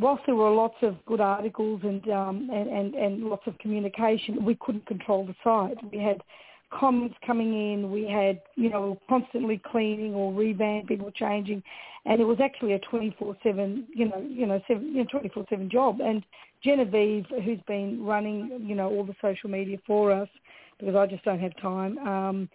[0.00, 4.44] whilst there were lots of good articles and um, and, and and lots of communication,
[4.44, 5.76] we couldn't control the site.
[5.92, 6.20] We had
[6.78, 7.90] comments coming in.
[7.90, 11.62] We had, you know, constantly cleaning or revamping or changing,
[12.04, 16.00] and it was actually a 24/7, you know, you know, seven, you know, 24/7 job.
[16.00, 16.24] And
[16.62, 20.28] Genevieve, who's been running, you know, all the social media for us,
[20.78, 21.98] because I just don't have time.
[21.98, 22.48] Um,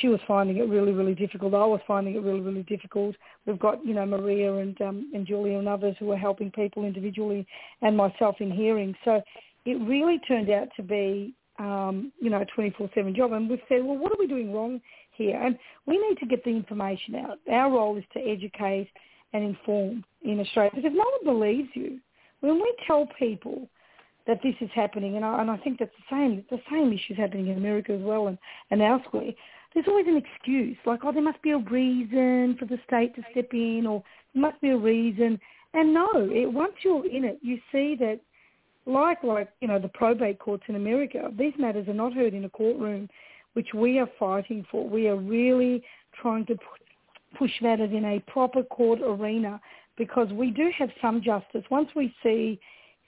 [0.00, 1.54] she was finding it really, really difficult.
[1.54, 3.14] I was finding it really, really difficult.
[3.46, 6.84] We've got, you know, Maria and um, and Julia and others who are helping people
[6.84, 7.46] individually,
[7.82, 8.94] and myself in hearing.
[9.04, 9.22] So
[9.64, 13.32] it really turned out to be um, you know, a 24-7 job.
[13.32, 14.80] And we've said, well, what are we doing wrong
[15.12, 15.40] here?
[15.40, 17.38] And we need to get the information out.
[17.50, 18.88] Our role is to educate
[19.32, 20.70] and inform in Australia.
[20.74, 21.98] Because if no one believes you,
[22.40, 23.68] when we tell people
[24.26, 27.16] that this is happening, and I, and I think that's the same, the same issues
[27.16, 28.38] happening in America as well and,
[28.70, 29.32] and elsewhere,
[29.74, 33.22] there's always an excuse, like, oh, there must be a reason for the state to
[33.30, 35.38] step in, or there must be a reason.
[35.74, 38.20] And no, it, once you're in it, you see that
[38.86, 42.44] like like you know the probate courts in America, these matters are not heard in
[42.44, 43.08] a courtroom,
[43.54, 44.88] which we are fighting for.
[44.88, 45.82] We are really
[46.20, 46.56] trying to
[47.38, 49.60] push matters in a proper court arena
[49.98, 51.64] because we do have some justice.
[51.70, 52.58] Once we see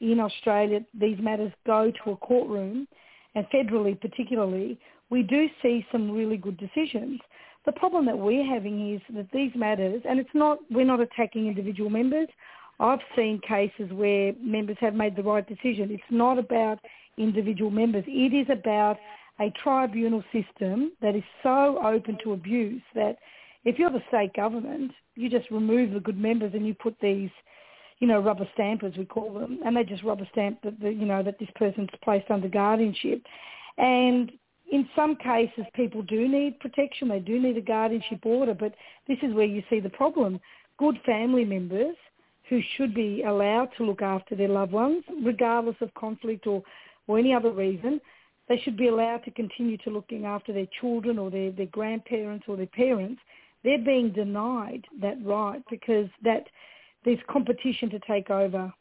[0.01, 2.87] in Australia these matters go to a courtroom,
[3.35, 4.79] and federally particularly,
[5.11, 7.21] we do see some really good decisions.
[7.67, 11.47] The problem that we're having is that these matters, and it's not, we're not attacking
[11.47, 12.29] individual members.
[12.81, 15.91] I've seen cases where members have made the right decision.
[15.91, 16.79] It's not about
[17.17, 18.05] individual members.
[18.07, 18.99] It is about
[19.41, 23.17] a tribunal system that is so open to abuse that
[23.65, 27.31] if you're the state government, you just remove the good members and you put these,
[27.99, 31.05] you know, rubber stampers we call them, and they just rubber stamp that the, you
[31.05, 33.23] know that this person's placed under guardianship.
[33.77, 34.33] And
[34.71, 37.09] in some cases, people do need protection.
[37.09, 38.75] They do need a guardianship order, but
[39.09, 40.41] this is where you see the problem.
[40.79, 41.97] Good family members
[42.49, 46.63] who should be allowed to look after their loved ones, regardless of conflict or,
[47.07, 48.01] or any other reason.
[48.49, 52.47] They should be allowed to continue to looking after their children or their, their grandparents
[52.49, 53.21] or their parents.
[53.63, 56.45] They're being denied that right because that
[57.05, 58.73] there's competition to take over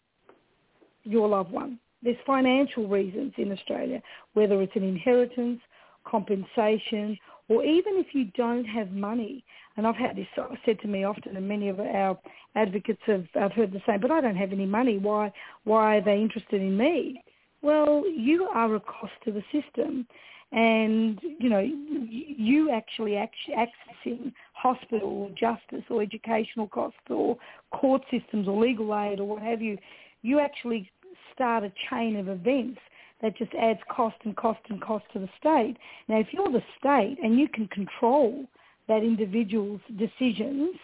[1.04, 1.80] your loved one.
[2.04, 4.02] There's financial reasons in Australia,
[4.34, 5.60] whether it's an inheritance,
[6.06, 7.18] compensation,
[7.50, 9.44] or even if you don't have money,
[9.76, 10.28] and I've had this
[10.66, 12.18] said to me often, and many of our
[12.56, 14.02] advocates have I've heard the same.
[14.02, 14.98] But I don't have any money.
[14.98, 15.32] Why?
[15.64, 17.24] Why are they interested in me?
[17.62, 20.08] Well, you are a cost to the system,
[20.52, 27.38] and you know you actually accessing hospital or justice or educational costs or
[27.72, 29.78] court systems or legal aid or what have you.
[30.22, 30.92] You actually
[31.34, 32.80] start a chain of events
[33.22, 35.78] that just adds cost and cost and cost to the state.
[36.08, 38.46] Now, if you're the state and you can control
[38.88, 40.76] that individual's decisions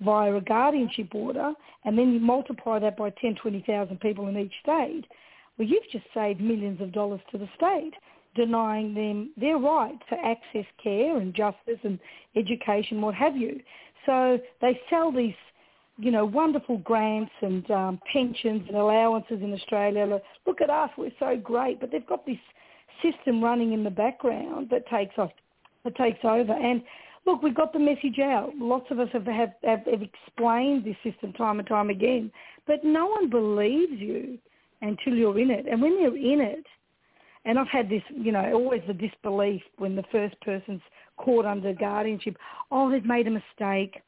[0.00, 1.52] via a guardianship order,
[1.84, 5.04] and then you multiply that by 10, 20,000 people in each state,
[5.58, 7.92] well, you've just saved millions of dollars to the state,
[8.34, 11.98] denying them their right to access care and justice and
[12.36, 13.60] education, what have you.
[14.06, 15.34] So they sell these,
[16.02, 20.20] you know, wonderful grants and um, pensions and allowances in Australia.
[20.46, 22.38] Look at us, we're so great, but they've got this
[23.02, 25.30] system running in the background that takes off,
[25.84, 26.52] that takes over.
[26.52, 26.82] And
[27.24, 28.50] look, we've got the message out.
[28.58, 32.32] Lots of us have, have, have, have explained this system time and time again,
[32.66, 34.38] but no one believes you
[34.80, 35.66] until you're in it.
[35.70, 36.66] And when you're in it,
[37.44, 40.82] and I've had this, you know, always the disbelief when the first person's
[41.16, 42.36] caught under guardianship.
[42.70, 44.00] Oh, they've made a mistake.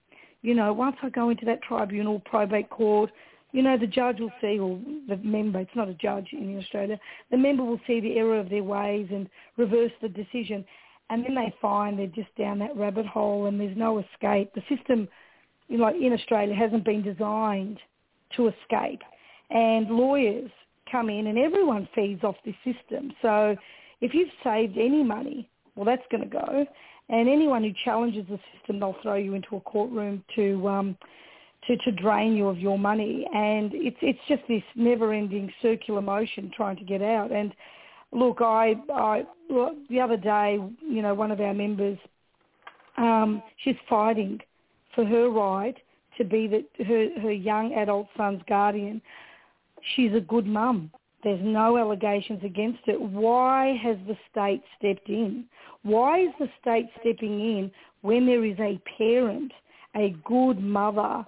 [0.45, 3.11] You know, once I go into that tribunal, probate court,
[3.53, 4.79] you know, the judge will see, or
[5.09, 8.51] the member, it's not a judge in Australia, the member will see the error of
[8.51, 9.27] their ways and
[9.57, 10.63] reverse the decision.
[11.09, 14.53] And then they find they're just down that rabbit hole and there's no escape.
[14.55, 15.09] The system,
[15.69, 17.79] you know, in Australia hasn't been designed
[18.37, 19.01] to escape.
[19.49, 20.51] And lawyers
[20.93, 23.15] come in and everyone feeds off this system.
[23.23, 23.57] So
[24.03, 26.67] if you've saved any money, well, that's going to go.
[27.09, 30.97] And anyone who challenges the system, they'll throw you into a courtroom to um,
[31.67, 33.27] to, to drain you of your money.
[33.35, 37.31] And it's it's just this never-ending circular motion trying to get out.
[37.31, 37.53] And
[38.13, 39.25] look, I, I
[39.91, 41.99] the other day, you know, one of our members,
[42.97, 44.41] um, she's fighting
[44.95, 45.77] for her right
[46.17, 49.03] to be the, her her young adult son's guardian.
[49.95, 50.91] She's a good mum.
[51.25, 53.01] There's no allegations against it.
[53.01, 55.47] Why has the state stepped in?
[55.83, 57.71] Why is the state stepping in
[58.03, 59.53] when there is a parent,
[59.97, 61.25] a good mother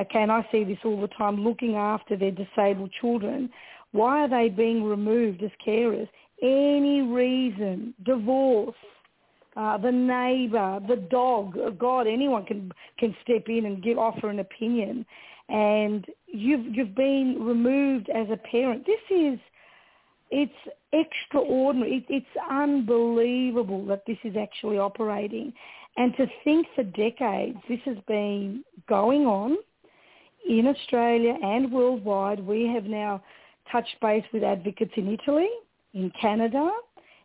[0.00, 3.50] okay, and I see this all the time, looking after their disabled children,
[3.92, 6.08] why are they being removed as carers?
[6.42, 8.74] Any reason, divorce,
[9.56, 14.38] uh, the neighbour, the dog, God, anyone can can step in and give offer an
[14.38, 15.04] opinion,
[15.50, 18.86] and you've you've been removed as a parent.
[18.86, 19.38] This is
[20.30, 20.52] it's
[20.92, 21.96] extraordinary.
[21.96, 25.52] It, it's unbelievable that this is actually operating,
[25.96, 29.56] and to think for decades this has been going on
[30.48, 33.22] in Australia and worldwide, we have now
[33.70, 35.48] touched base with advocates in Italy,
[35.94, 36.70] in Canada,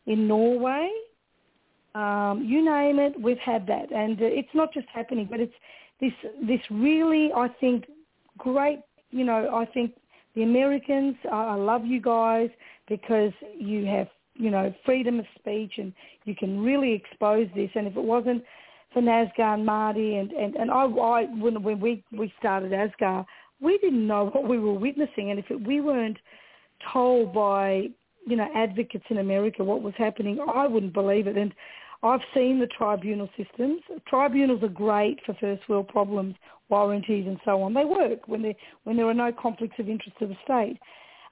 [0.06, 0.90] in Norway,
[1.96, 5.54] um, you name it, we've had that, and uh, it's not just happening, but it's
[6.02, 6.12] this
[6.46, 7.86] this really, I think,
[8.38, 8.80] great.
[9.12, 9.94] You know, I think
[10.36, 12.50] the Americans, I, I love you guys
[12.88, 14.08] because you have
[14.38, 15.94] you know freedom of speech and
[16.26, 17.70] you can really expose this.
[17.76, 18.44] And if it wasn't
[18.96, 23.26] for NASGA and Marty and, and, and I, I when, when we, we started ASGAR,
[23.62, 25.32] we didn't know what we were witnessing.
[25.32, 26.18] And if it, we weren't
[26.94, 27.90] told by,
[28.26, 31.38] you know, advocates in America what was happening, I wouldn't believe it.
[31.38, 31.54] And
[32.06, 33.82] I've seen the tribunal systems.
[34.08, 36.36] Tribunals are great for first world problems,
[36.70, 37.74] warranties and so on.
[37.74, 38.54] They work when,
[38.84, 40.80] when there are no conflicts of interest to the state.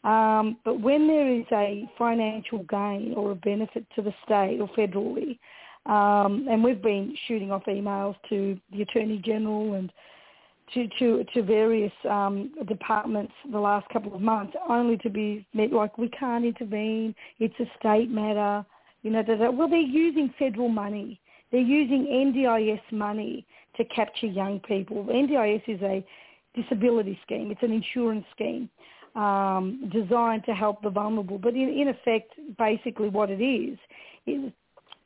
[0.04, 4.68] Um, but when there is a financial gain or a benefit to the state or
[4.70, 5.38] federally,
[5.86, 9.92] um, and we've been shooting off emails to the Attorney General and
[10.74, 15.72] to, to, to various um, departments the last couple of months, only to be met
[15.72, 18.66] like, we can't intervene, it's a state matter,
[19.04, 19.51] you know, da.
[19.51, 21.20] well, they're using federal money.
[21.51, 23.45] They're using NDIS money
[23.78, 25.06] to capture young people.
[25.06, 26.04] NDIS is a
[26.56, 27.51] disability scheme.
[27.51, 28.70] It's an insurance scheme
[29.16, 31.38] um, designed to help the vulnerable.
[31.38, 33.78] But in, in effect, basically what it is,
[34.26, 34.51] is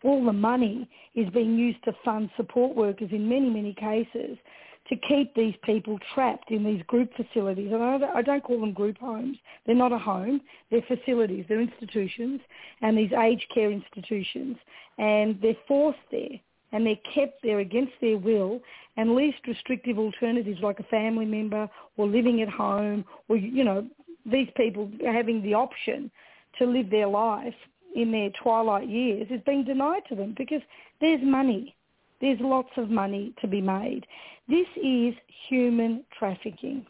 [0.04, 4.38] all the money is being used to fund support workers in many, many cases
[4.90, 7.72] to keep these people trapped in these group facilities.
[7.72, 9.38] And I don't call them group homes.
[9.66, 10.42] They're not a home.
[10.72, 11.46] They're facilities.
[11.50, 12.42] They're institutions
[12.82, 14.58] and these aged care institutions.
[14.98, 16.40] And they're forced there
[16.72, 18.62] and they're kept there against their will
[18.96, 23.86] and least restrictive alternatives like a family member or living at home or, you know,
[24.26, 26.12] these people having the option
[26.60, 27.54] to live their life
[27.96, 30.62] in their twilight years is being denied to them because
[31.00, 31.76] there's money.
[32.22, 34.06] There's lots of money to be made.
[34.48, 35.14] This is
[35.50, 36.86] human trafficking.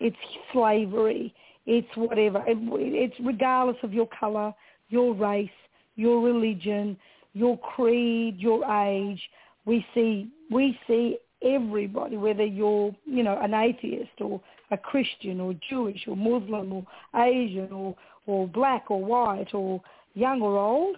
[0.00, 0.16] It's
[0.52, 1.34] slavery.
[1.66, 2.42] It's whatever.
[2.46, 4.54] It's regardless of your colour,
[4.88, 5.48] your race,
[5.96, 6.96] your religion,
[7.32, 9.20] your creed, your age.
[9.66, 14.40] We see we see everybody, whether you're you know an atheist or
[14.70, 16.86] a Christian or Jewish or Muslim or
[17.22, 17.94] Asian or
[18.26, 19.80] or black or white or
[20.14, 20.96] young or old,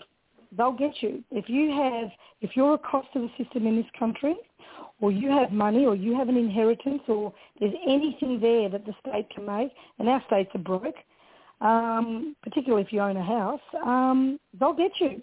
[0.57, 1.23] they'll get you.
[1.31, 4.35] If you have, if you're a cost to the system in this country,
[5.01, 8.95] or you have money, or you have an inheritance, or there's anything there that the
[9.01, 10.95] state can make, and our states are broke,
[11.61, 15.21] um, particularly if you own a house, um, they'll get you,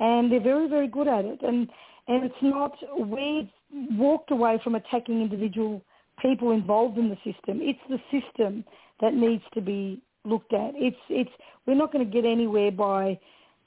[0.00, 1.40] and they're very, very good at it.
[1.42, 1.68] And
[2.08, 3.48] and it's not we've
[3.92, 5.82] walked away from attacking individual
[6.20, 7.60] people involved in the system.
[7.62, 8.64] It's the system
[9.00, 10.72] that needs to be looked at.
[10.74, 11.30] It's it's
[11.66, 13.18] we're not going to get anywhere by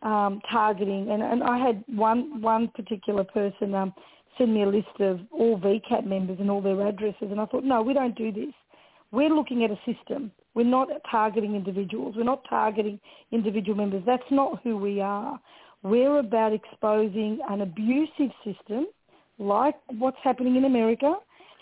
[0.02, 1.12] um, targeting.
[1.12, 3.94] And, and I had one one particular person um,
[4.38, 7.64] send me a list of all VCAT members and all their addresses, and I thought,
[7.64, 8.54] no, we don't do this.
[9.12, 10.32] We're looking at a system.
[10.56, 12.16] We're not targeting individuals.
[12.18, 13.00] We're not targeting
[13.32, 14.04] individual members.
[14.06, 15.40] That's not who we are.
[15.84, 18.88] We're about exposing an abusive system
[19.38, 21.16] like what's happening in America,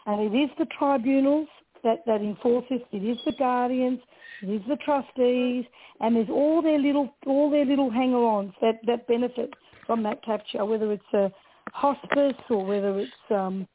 [0.05, 1.47] and it is the tribunals
[1.83, 2.85] that, that enforce it.
[2.91, 3.99] It is the guardians.
[4.43, 5.63] Is the trustees,
[6.01, 9.53] and there's all their little all their little hanger-ons that, that benefit
[9.87, 11.31] from that capture, whether it's a
[11.71, 13.65] hospice or whether it's um,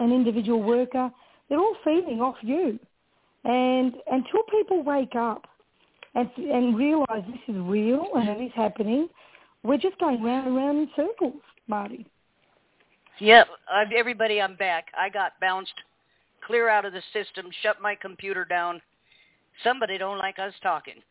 [0.00, 1.10] an individual worker.
[1.48, 2.78] They're all feeding off you,
[3.44, 5.46] and until people wake up
[6.14, 9.08] and and realise this is real and it is happening,
[9.62, 12.06] we're just going round and round in circles, Marty.
[13.18, 13.46] Yep,
[13.96, 14.88] everybody, I'm back.
[14.98, 15.72] I got bounced
[16.46, 18.82] clear out of the system, shut my computer down.
[19.64, 20.94] Somebody don't like us talking.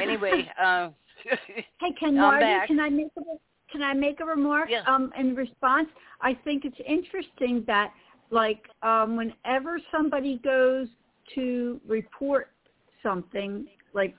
[0.00, 0.88] Anyway, uh,
[1.52, 3.22] hey, can Marty, can I make a
[3.70, 4.82] can I make a remark yeah.
[4.86, 5.88] um, in response?
[6.22, 7.92] I think it's interesting that
[8.30, 10.88] like um, whenever somebody goes
[11.34, 12.52] to report
[13.02, 14.14] something, like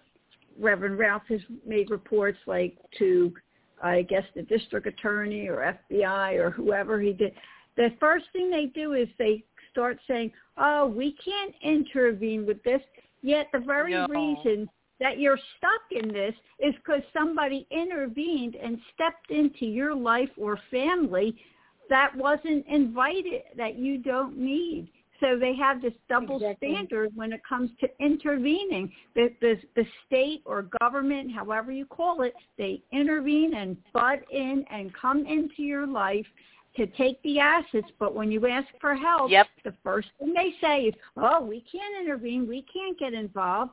[0.60, 3.34] Reverend Ralph has made reports like to
[3.82, 7.34] I guess the district attorney or FBI or whoever he did.
[7.76, 12.82] The first thing they do is they start saying, "Oh, we can't intervene with this."
[13.24, 14.06] Yet the very no.
[14.08, 14.70] reason
[15.00, 20.60] that you're stuck in this is because somebody intervened and stepped into your life or
[20.70, 21.36] family
[21.90, 24.90] that wasn't invited, that you don't need.
[25.20, 26.74] So they have this double exactly.
[26.74, 28.92] standard when it comes to intervening.
[29.16, 34.66] The, the, the state or government, however you call it, they intervene and butt in
[34.70, 36.26] and come into your life
[36.76, 37.88] to take the assets.
[38.00, 39.48] But when you ask for help, yep.
[39.64, 42.48] the first thing they say is, oh, we can't intervene.
[42.48, 43.72] We can't get involved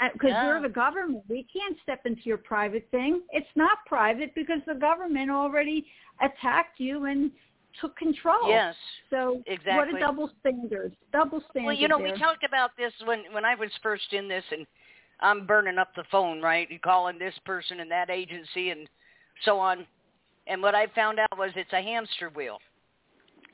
[0.00, 0.46] uh, because yeah.
[0.46, 1.24] we're the government.
[1.28, 3.22] We can't step into your private thing.
[3.30, 5.86] It's not private because the government already
[6.20, 7.30] attacked you and
[7.80, 8.48] took control.
[8.48, 8.74] Yes.
[9.10, 9.74] So exactly.
[9.74, 10.96] what a double standard.
[11.12, 11.66] Double standard.
[11.66, 12.12] Well, you know, there.
[12.12, 14.66] we talked about this when when I was first in this, and
[15.20, 16.70] I'm burning up the phone, right?
[16.70, 18.88] You calling this person and that agency and
[19.44, 19.86] so on.
[20.50, 22.58] And what I found out was it's a hamster wheel.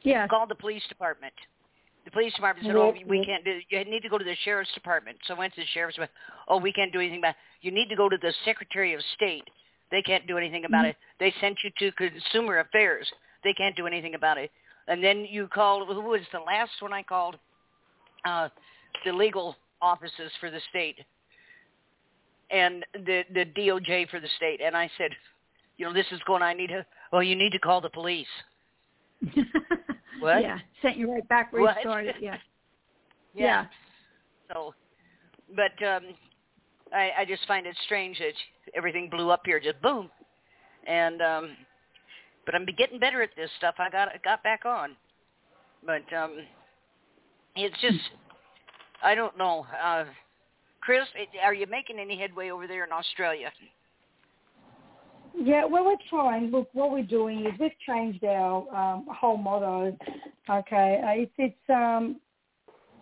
[0.03, 0.26] Yeah.
[0.26, 1.34] Called the police department.
[2.07, 3.61] The police department said, "Oh, we can't do.
[3.68, 6.18] You need to go to the sheriff's department." So I went to the sheriff's department.
[6.49, 7.30] Oh, we can't do anything about.
[7.30, 7.36] It.
[7.62, 9.44] You need to go to the Secretary of State.
[9.90, 10.90] They can't do anything about Mhm.
[10.90, 10.97] it.
[11.18, 13.12] They sent you to Consumer Affairs.
[13.42, 14.51] They can't do anything about it.
[14.86, 15.88] And then you called.
[15.88, 17.38] Who was the last one I called?
[18.24, 18.49] Uh,
[19.05, 21.05] the legal offices for the state
[22.51, 24.61] and the the DOJ for the state.
[24.61, 25.11] And I said,
[25.77, 26.43] you know, this is going.
[26.43, 26.85] I need to.
[27.12, 28.27] Oh, you need to call the police.
[30.20, 30.43] What?
[30.43, 31.77] Yeah, sent you right back where What?
[31.77, 32.14] you started.
[32.20, 32.37] Yeah.
[33.35, 33.66] yeah.
[34.51, 34.72] So,
[35.55, 36.05] but um,
[36.91, 38.33] I, I just find it strange that
[38.74, 40.09] everything blew up here, just boom.
[40.87, 41.51] And um,
[42.47, 43.74] but I'm getting better at this stuff.
[43.79, 44.97] I got got back on,
[45.85, 46.39] but um,
[47.57, 47.99] it's just
[49.03, 49.66] I don't know.
[49.85, 50.05] Uh,
[50.81, 51.07] Chris,
[51.45, 53.51] are you making any headway over there in Australia?
[55.39, 56.51] Yeah, well, we're trying.
[56.51, 59.97] Look, what we're doing is we've changed our um, whole motto.
[60.49, 62.16] Okay, uh, it's it's um,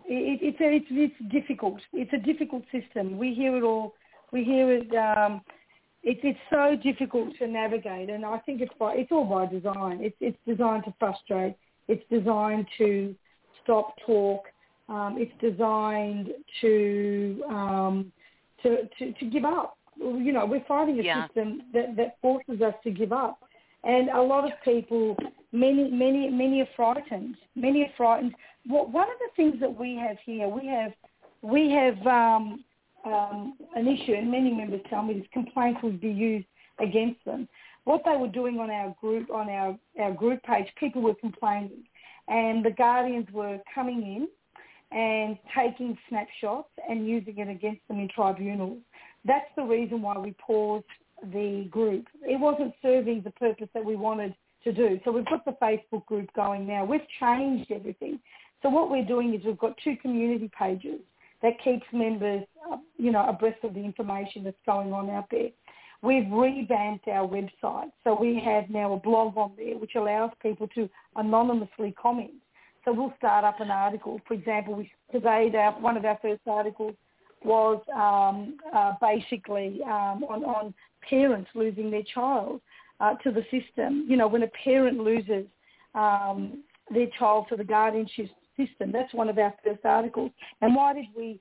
[0.05, 1.79] it, it's a, it's it's difficult.
[1.93, 3.17] It's a difficult system.
[3.17, 3.93] We hear it all.
[4.33, 4.93] We hear it.
[4.95, 5.41] Um,
[6.03, 9.99] it's it's so difficult to navigate, and I think it's by it's all by design.
[10.01, 11.55] It's it's designed to frustrate.
[11.87, 13.15] It's designed to
[13.63, 14.43] stop talk.
[14.89, 16.29] Um, it's designed
[16.61, 18.11] to um,
[18.61, 21.27] to, to to give up you know, we're fighting a Yeah.
[21.27, 23.39] system that, that forces us to give up.
[23.83, 25.15] And a lot of people,
[25.51, 27.37] many, many, many are frightened.
[27.55, 28.33] Many are frightened.
[28.65, 30.91] What, one of the things that we have here, we have,
[31.43, 32.63] we have um,
[33.05, 36.47] um, an issue, and many members tell me this complaint would be used
[36.79, 37.47] against them.
[37.83, 41.83] What they were doing on our group, on our, our group page, people were complaining,
[42.27, 44.27] and the guardians were coming in
[44.91, 48.79] and taking snapshots and using it against them in tribunals.
[49.25, 50.85] That's the reason why we paused
[51.33, 52.05] the group.
[52.21, 54.99] It wasn't serving the purpose that we wanted to do.
[55.03, 56.85] So we've got the Facebook group going now.
[56.85, 58.19] We've changed everything.
[58.61, 60.99] So what we're doing is we've got two community pages
[61.41, 65.49] that keeps members, uh, you know, abreast of the information that's going on out there.
[66.01, 67.91] We've revamped our website.
[68.03, 72.31] So we have now a blog on there which allows people to anonymously comment.
[72.83, 74.21] So we'll start up an article.
[74.27, 76.95] For example, we, today our, one of our first articles
[77.45, 80.73] was um, uh, basically um, on, on
[81.09, 82.61] parents losing their child
[82.99, 84.05] uh, to the system.
[84.07, 85.45] You know, when a parent loses
[85.93, 90.31] um, their child to the guardianship system, that's one of our first articles.
[90.61, 91.39] And why did we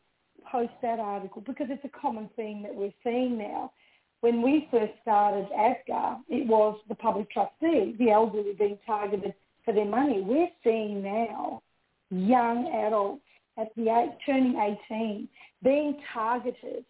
[0.51, 1.43] post that article?
[1.47, 3.73] Because it's a common theme that we're seeing now.
[4.21, 9.35] When we first started ASGAR, it was the public trustee, the elderly being targeted
[9.65, 10.23] for their money.
[10.23, 11.63] We're seeing now
[12.11, 13.24] young adults
[13.59, 15.29] at the eight, turning 18
[15.63, 16.85] being targeted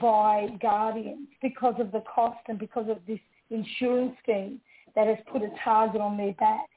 [0.00, 3.20] by guardians because of the cost and because of this
[3.50, 4.60] insurance scheme
[4.94, 6.68] that has put a target on their back.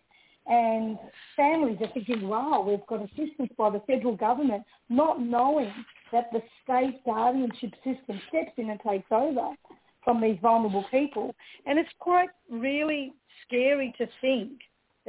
[0.46, 0.98] And
[1.36, 5.74] families are thinking, wow, we've got assistance by the federal government, not knowing
[6.12, 9.50] that the state guardianship system steps in and takes over
[10.04, 11.36] from these vulnerable people.
[11.66, 13.14] And it's quite really
[13.46, 14.52] scary to think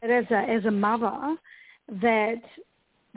[0.01, 1.37] that as a, as a mother,
[2.01, 2.43] that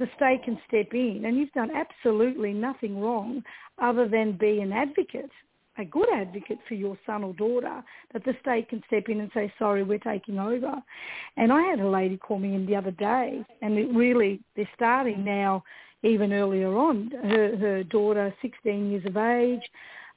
[0.02, 3.44] the state can step in and you've done absolutely nothing wrong
[3.80, 5.30] other than be an advocate,
[5.78, 9.30] a good advocate for your son or daughter, that the state can step in and
[9.32, 10.74] say, sorry, we're taking over.
[11.38, 14.68] And I had a lady call me in the other day and it really, they're
[14.76, 15.64] starting now
[16.02, 17.12] even earlier on.
[17.22, 19.62] Her, her daughter, 16 years of age,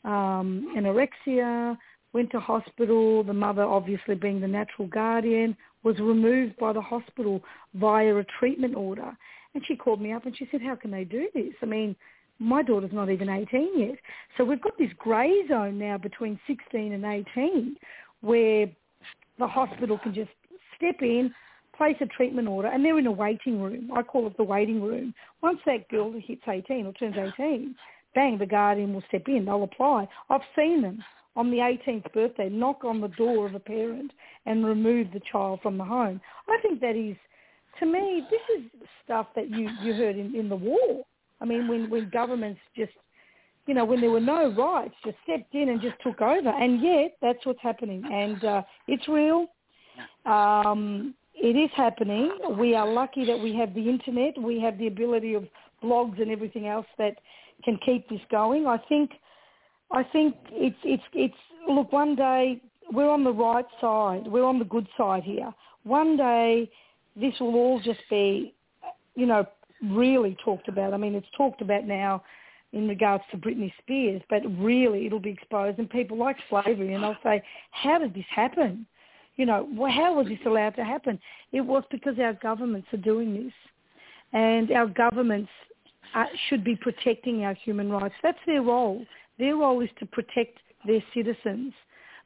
[0.04, 1.76] um, anorexia,
[2.14, 3.22] went to hospital.
[3.22, 7.42] The mother, obviously being the natural guardian, was removed by the hospital
[7.74, 9.14] via a treatment order.
[9.54, 11.54] And she called me up and she said, how can they do this?
[11.62, 11.94] I mean,
[12.38, 13.98] my daughter's not even 18 yet.
[14.36, 17.76] So we've got this grey zone now between 16 and 18
[18.20, 18.66] where
[19.38, 20.30] the hospital can just
[20.76, 21.32] step in,
[21.76, 23.90] place a treatment order, and they're in a waiting room.
[23.94, 25.14] I call it the waiting room.
[25.42, 27.74] Once that girl hits 18 or turns 18,
[28.14, 29.44] bang, the guardian will step in.
[29.44, 30.08] They'll apply.
[30.30, 31.02] I've seen them
[31.36, 34.12] on the 18th birthday knock on the door of a parent
[34.46, 36.20] and remove the child from the home.
[36.48, 37.16] I think that is–
[37.80, 38.70] to me, this is
[39.04, 41.04] stuff that you, you heard in, in the war.
[41.40, 42.92] I mean, when, when governments just,
[43.66, 46.48] you know, when there were no rights, just stepped in and just took over.
[46.48, 48.04] And yet, that's what's happening.
[48.10, 49.46] And uh, it's real.
[50.26, 52.30] Um, it is happening.
[52.58, 54.40] We are lucky that we have the internet.
[54.40, 55.44] We have the ability of
[55.82, 57.16] blogs and everything else that
[57.64, 58.66] can keep this going.
[58.66, 59.10] I think,
[59.90, 61.34] I think it's, it's, it's,
[61.68, 62.60] look, one day
[62.92, 64.26] we're on the right side.
[64.26, 65.52] We're on the good side here.
[65.84, 66.70] One day
[67.16, 68.54] this will all just be,
[69.14, 69.46] you know,
[69.90, 70.94] really talked about.
[70.94, 72.22] I mean, it's talked about now
[72.72, 77.04] in regards to Britney Spears, but really it'll be exposed and people like slavery and
[77.04, 78.84] they'll say, how did this happen?
[79.36, 81.18] You know, how was this allowed to happen?
[81.52, 83.52] It was because our governments are doing this
[84.32, 85.50] and our governments
[86.14, 88.14] uh, should be protecting our human rights.
[88.22, 89.04] That's their role.
[89.38, 91.72] Their role is to protect their citizens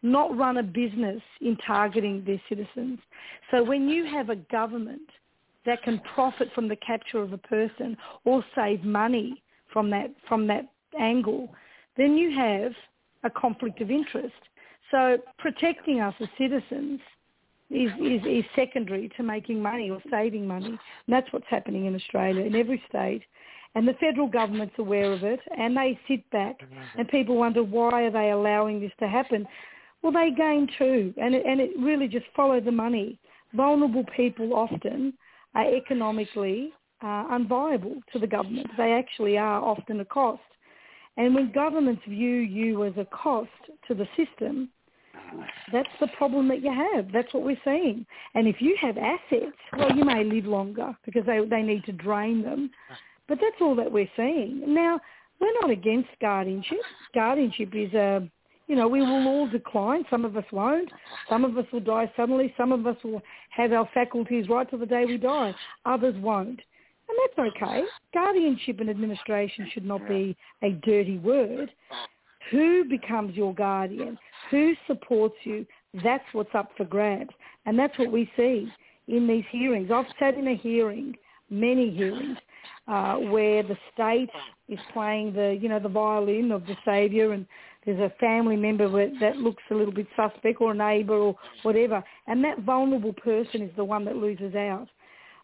[0.02, 2.98] not run a business in targeting their citizens.
[3.50, 5.08] So when you have a government
[5.66, 9.42] that can profit from the capture of a person or save money
[9.72, 10.68] from that from that
[10.98, 11.52] angle,
[11.96, 12.72] then you have
[13.24, 14.34] a conflict of interest.
[14.90, 17.00] So protecting us as citizens
[17.70, 20.68] is, is, is secondary to making money or saving money.
[20.68, 20.78] And
[21.08, 23.22] that's what's happening in Australia, in every state.
[23.74, 26.56] And the federal government's aware of it and they sit back
[26.96, 29.46] and people wonder why are they allowing this to happen.
[30.02, 33.18] Well, they gain too, and it, and it really just follow the money.
[33.54, 35.12] Vulnerable people often
[35.54, 36.72] are economically
[37.02, 38.68] uh, unviable to the government.
[38.76, 40.40] They actually are often a cost.
[41.16, 43.50] And when governments view you as a cost
[43.88, 44.68] to the system,
[45.72, 47.10] that's the problem that you have.
[47.12, 48.06] That's what we're seeing.
[48.34, 51.92] And if you have assets, well, you may live longer because they, they need to
[51.92, 52.70] drain them.
[53.26, 54.62] But that's all that we're seeing.
[54.72, 55.00] Now,
[55.40, 56.78] we're not against guardianship.
[57.14, 58.28] Guardianship is a
[58.68, 60.04] you know, we will all decline.
[60.10, 60.90] Some of us won't.
[61.28, 62.54] Some of us will die suddenly.
[62.56, 65.54] Some of us will have our faculties right till the day we die.
[65.86, 66.60] Others won't.
[67.08, 67.82] And that's okay.
[68.12, 71.70] Guardianship and administration should not be a dirty word.
[72.50, 74.18] Who becomes your guardian?
[74.50, 75.66] Who supports you?
[76.04, 77.30] That's what's up for grabs.
[77.64, 78.70] And that's what we see
[79.08, 79.90] in these hearings.
[79.90, 81.16] I've sat in a hearing,
[81.48, 82.36] many hearings,
[82.86, 84.30] uh, where the state
[84.68, 87.46] is playing the, you know, the violin of the saviour and
[87.84, 88.88] there's a family member
[89.20, 93.62] that looks a little bit suspect or a neighbour or whatever, and that vulnerable person
[93.62, 94.88] is the one that loses out.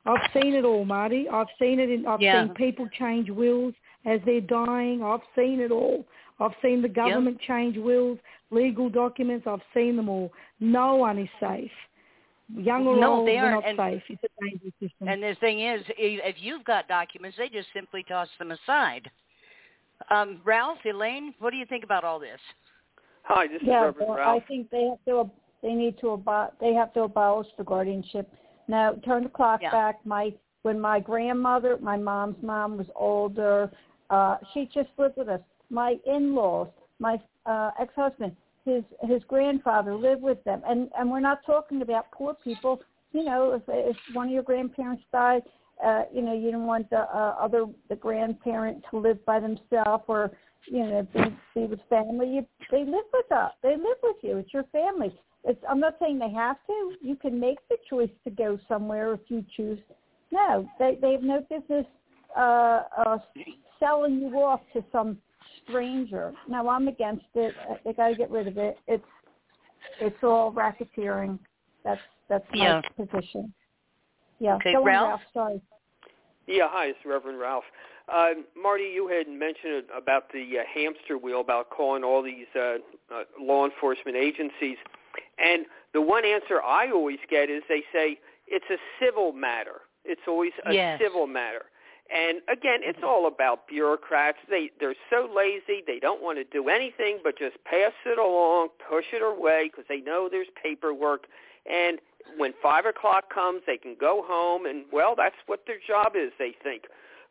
[0.06, 1.28] I've seen it all, Marty.
[1.28, 1.88] I've seen it.
[1.90, 2.44] In, I've yeah.
[2.44, 3.72] seen people change wills
[4.04, 5.02] as they're dying.
[5.02, 6.04] I've seen it all.
[6.40, 7.48] I've seen the government yep.
[7.48, 8.18] change wills,
[8.50, 9.46] legal documents.
[9.48, 10.30] I've seen them all.
[10.60, 11.70] No one is safe.
[12.54, 14.02] Young or no, old, they are not and, safe.
[14.08, 15.08] It's a dangerous system.
[15.08, 19.10] And the thing is, if you've got documents, they just simply toss them aside.
[20.10, 22.40] Um, Ralph, Elaine, what do you think about all this?
[23.22, 24.42] Hi, this yeah, is Reverend well, Ralph.
[24.42, 25.30] I think they have to
[25.62, 28.30] they need to abo- they have to abolish the guardianship.
[28.68, 29.70] Now, turn the clock yeah.
[29.70, 30.04] back.
[30.04, 30.32] My
[30.62, 33.70] when my grandmother, my mom's mom was older,
[34.10, 35.40] uh, she just lived with us.
[35.70, 36.68] My in-laws,
[36.98, 42.10] my uh, ex-husband, his his grandfather lived with them, and and we're not talking about
[42.12, 42.80] poor people.
[43.12, 45.42] You know, if if one of your grandparents died,
[45.82, 50.04] uh, you know, you don't want the uh, other the grandparent to live by themselves
[50.08, 50.30] or
[50.66, 51.20] you know be,
[51.54, 52.28] be with family.
[52.28, 53.52] You, they live with us.
[53.62, 54.38] They live with you.
[54.38, 55.14] It's your family.
[55.44, 56.92] It's, I'm not saying they have to.
[57.02, 59.78] You can make the choice to go somewhere if you choose.
[60.30, 61.86] No, they they have no business
[62.36, 63.18] uh, uh,
[63.78, 65.18] selling you off to some
[65.62, 66.32] stranger.
[66.48, 67.54] Now I'm against it.
[67.84, 68.78] They got to get rid of it.
[68.86, 69.04] It's
[70.00, 71.38] it's all racketeering.
[71.84, 72.82] That's that's my Yeah.
[72.96, 73.52] position.
[74.38, 74.56] Yeah.
[74.56, 75.20] Okay, Go on, Ralph?
[75.32, 75.60] Sorry.
[76.46, 77.64] Yeah, hi, it's Reverend Ralph.
[78.12, 78.30] Uh,
[78.60, 82.76] Marty, you had mentioned about the uh, hamster wheel, about calling all these uh,
[83.10, 84.76] uh, law enforcement agencies.
[85.38, 85.64] And
[85.94, 89.82] the one answer I always get is they say it's a civil matter.
[90.04, 91.00] It's always a Yes.
[91.00, 91.66] civil matter.
[92.14, 94.36] And again, it's all about bureaucrats.
[94.50, 95.82] They they're so lazy.
[95.86, 99.86] They don't want to do anything but just pass it along, push it away because
[99.88, 101.26] they know there's paperwork.
[101.64, 101.98] And
[102.36, 106.32] when five o'clock comes, they can go home, and well, that's what their job is.
[106.38, 106.84] They think,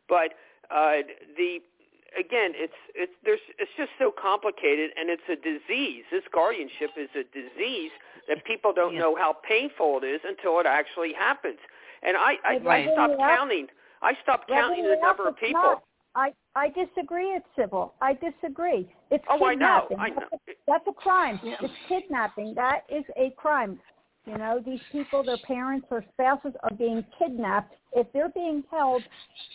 [0.08, 0.34] but
[0.70, 1.02] uh,
[1.36, 1.58] the
[2.18, 6.04] again, it's it's there's it's just so complicated, and it's a disease.
[6.10, 7.90] This guardianship is a disease
[8.28, 9.00] that people don't Yeah.
[9.00, 11.58] know how painful it is until it actually happens.
[12.02, 12.88] And I I, Right.
[12.88, 13.36] I stopped Yeah.
[13.36, 13.68] counting.
[14.02, 15.62] I stopped counting the number of it's people.
[15.62, 15.82] not-
[16.16, 17.30] I I disagree.
[17.32, 17.94] It's civil.
[18.00, 18.88] I disagree.
[19.10, 19.88] It's Oh, I know.
[19.98, 20.20] I know.
[20.30, 21.40] That's, a, that's a crime.
[21.42, 22.54] It's kidnapping.
[22.54, 23.80] That is a crime.
[24.26, 27.74] You know, these people, their parents or spouses are being kidnapped.
[27.92, 29.02] If they're being held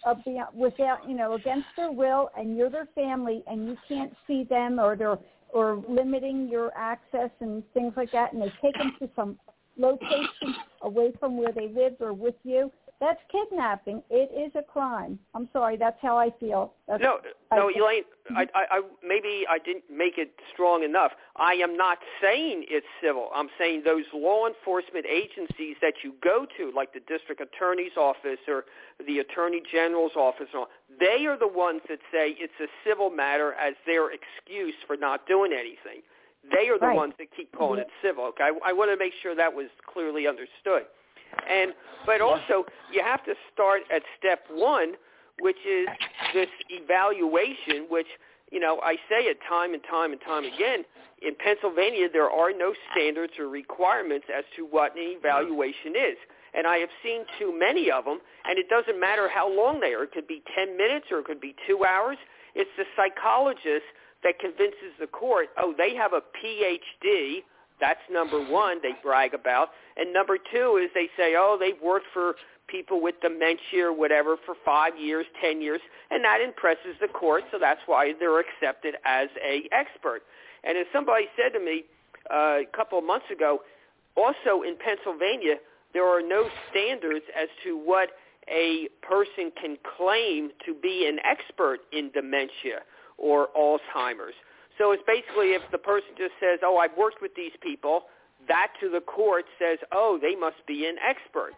[0.06, 4.14] uh, be- without, you know, against their will, and you're their family, and you can't
[4.28, 5.18] see them, or they're
[5.52, 9.40] or limiting your access and things like that, and they take them to some
[9.78, 14.04] location away from where they live or with you, that's kidnapping.
[14.10, 15.18] It is a crime.
[15.34, 15.78] I'm sorry.
[15.78, 16.74] That's how I feel.
[16.88, 17.20] That's, No,
[17.52, 18.04] no, I- Elaine.
[18.04, 18.38] Mm-hmm.
[18.38, 21.14] I, I, I maybe I didn't make it strong enough.
[21.38, 23.30] I am not saying it's civil.
[23.34, 28.40] I'm saying those law enforcement agencies that you go to, like the district attorney's office
[28.48, 28.66] or
[29.06, 30.48] the attorney general's office,
[31.00, 35.26] they are the ones that say it's a civil matter as their excuse for not
[35.26, 36.04] doing anything.
[36.52, 36.96] They are the Right.
[36.96, 37.90] ones that keep calling mm-hmm.
[37.90, 38.26] it civil.
[38.26, 40.86] Okay, I, I want to make sure that was clearly understood.
[41.50, 41.74] And
[42.06, 44.94] but also you have to start at step one,
[45.42, 45.88] which is
[46.34, 48.08] this evaluation, which
[48.52, 50.84] you know I say it time and time and time again.
[51.22, 56.18] In Pennsylvania, there are no standards or requirements as to what an evaluation is.
[56.54, 59.94] And I have seen too many of them, and it doesn't matter how long they
[59.94, 60.04] are.
[60.04, 62.18] It could be 10 minutes or it could be two hours.
[62.56, 63.86] It's the psychologist
[64.24, 67.44] that convinces the court, oh, they have a PhD.
[67.80, 69.70] That's number one they brag about.
[69.98, 72.36] And number two is they say, oh, they've worked for
[72.68, 77.44] people with dementia or whatever for five years, ten years, and that impresses the court,
[77.52, 80.22] so that's why they're accepted as a expert.
[80.64, 81.84] And as somebody said to me
[82.32, 83.62] uh, a couple of months ago,
[84.16, 85.56] also in Pennsylvania,
[85.94, 88.10] there are no standards as to what
[88.48, 92.82] a person can claim to be an expert in dementia
[93.18, 94.36] or Alzheimer's.
[94.80, 98.04] So it's basically if the person just says, oh, I've worked with these people,
[98.48, 101.52] that to the court says, oh, they must be an expert.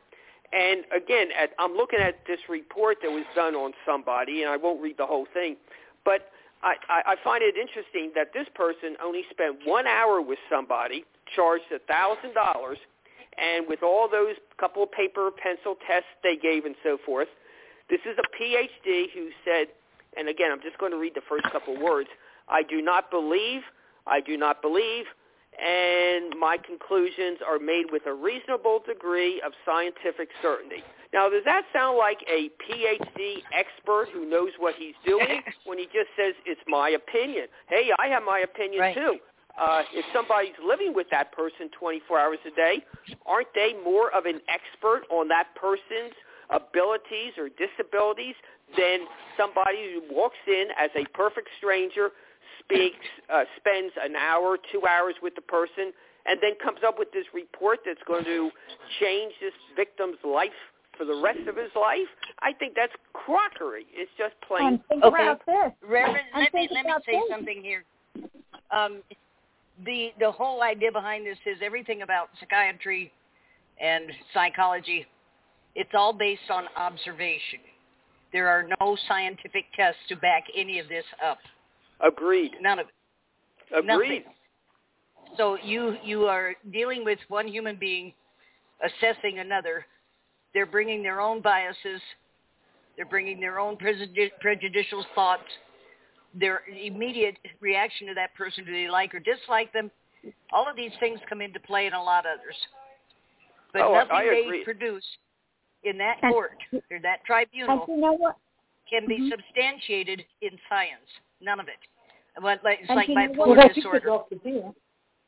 [0.52, 4.58] And again, at, I'm looking at this report that was done on somebody, and I
[4.58, 5.56] won't read the whole thing,
[6.04, 6.28] but
[6.64, 11.06] I, I, I find it interesting that this person only spent one hour with somebody,
[11.36, 12.78] charged a thousand dollars,
[13.38, 17.30] and with all those couple of paper pencil tests they gave and so forth,
[17.90, 19.68] this is a PhD who said,
[20.18, 22.10] and again, I'm just going to read the first couple words.
[22.52, 23.62] I do not believe,
[24.06, 25.06] I do not believe,
[25.60, 30.84] and my conclusions are made with a reasonable degree of scientific certainty.
[31.14, 35.86] Now, does that sound like a PhD expert who knows what he's doing when he
[35.86, 37.48] just says, it's my opinion?
[37.68, 38.96] Hey, I have my opinion Right.
[38.96, 39.18] too.
[39.60, 42.84] Uh, if somebody's living with that person 24 hours a day,
[43.26, 46.16] aren't they more of an expert on that person's
[46.50, 48.36] abilities or disabilities
[48.78, 52.12] than somebody who walks in as a perfect stranger,
[52.60, 55.92] speaks, uh, spends an hour, two hours with the person,
[56.26, 58.52] and then comes up with this report that's going to
[59.00, 60.52] change this victim's life
[60.98, 62.08] for the rest of his life?
[62.42, 63.86] I think that's crockery.
[63.92, 64.68] It's just plain.
[64.68, 65.24] And think Okay.
[65.24, 65.72] about this.
[65.82, 67.30] Reverend, And let me think let me say this.
[67.30, 67.84] something here.
[68.70, 69.02] Um,
[69.86, 73.12] the the whole idea behind this is everything about psychiatry
[73.80, 75.08] and psychology.
[75.76, 77.60] It's all based on observation.
[78.32, 81.40] There are no scientific tests to back any of this up.
[82.06, 82.52] Agreed.
[82.62, 82.94] None of it.
[83.78, 83.86] Agreed.
[83.88, 84.24] Nothing.
[85.38, 88.14] So you you are dealing with one human being
[88.84, 89.86] assessing another.
[90.54, 92.02] They're bringing their own biases.
[92.98, 95.48] They're bringing their own prejudi- prejudicial thoughts.
[96.34, 99.92] Their immediate reaction to that person, do they like or dislike them?
[100.52, 102.56] All of these things come into play and a lot others.
[103.74, 104.64] But Oh, nothing I they agree.
[104.64, 105.06] produce
[105.84, 106.58] in that court
[106.92, 108.38] or that tribunal you know what?
[108.90, 109.30] can be Mhm.
[109.30, 111.10] substantiated in science.
[111.42, 111.80] None of it.
[112.42, 114.00] But like, it's And like bipolar Well, disorder.
[114.00, 114.72] the doctor here.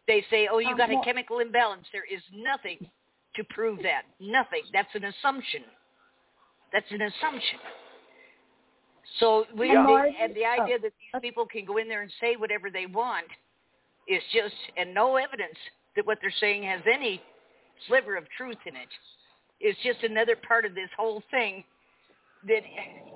[0.08, 1.88] They say, oh, you Um, got a chemical imbalance.
[1.92, 2.90] There is nothing
[3.36, 4.04] to prove that.
[4.20, 4.64] Nothing.
[4.74, 5.64] That's an assumption.
[6.72, 7.60] That's an assumption.
[9.20, 12.12] So we And and, and the idea that these people can go in there and
[12.20, 13.28] say whatever they want
[14.08, 15.58] is just and no evidence
[15.96, 17.22] that what they're saying has any
[17.88, 18.88] sliver of truth in it.
[19.60, 21.64] It's just another part of this whole thing
[22.48, 22.64] that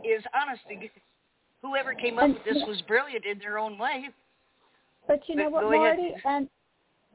[0.06, 0.92] is honestly
[1.62, 4.10] whoever came up And- with this was brilliant in their own way.
[5.08, 5.98] But you know what, ahead.
[5.98, 6.50] Marty and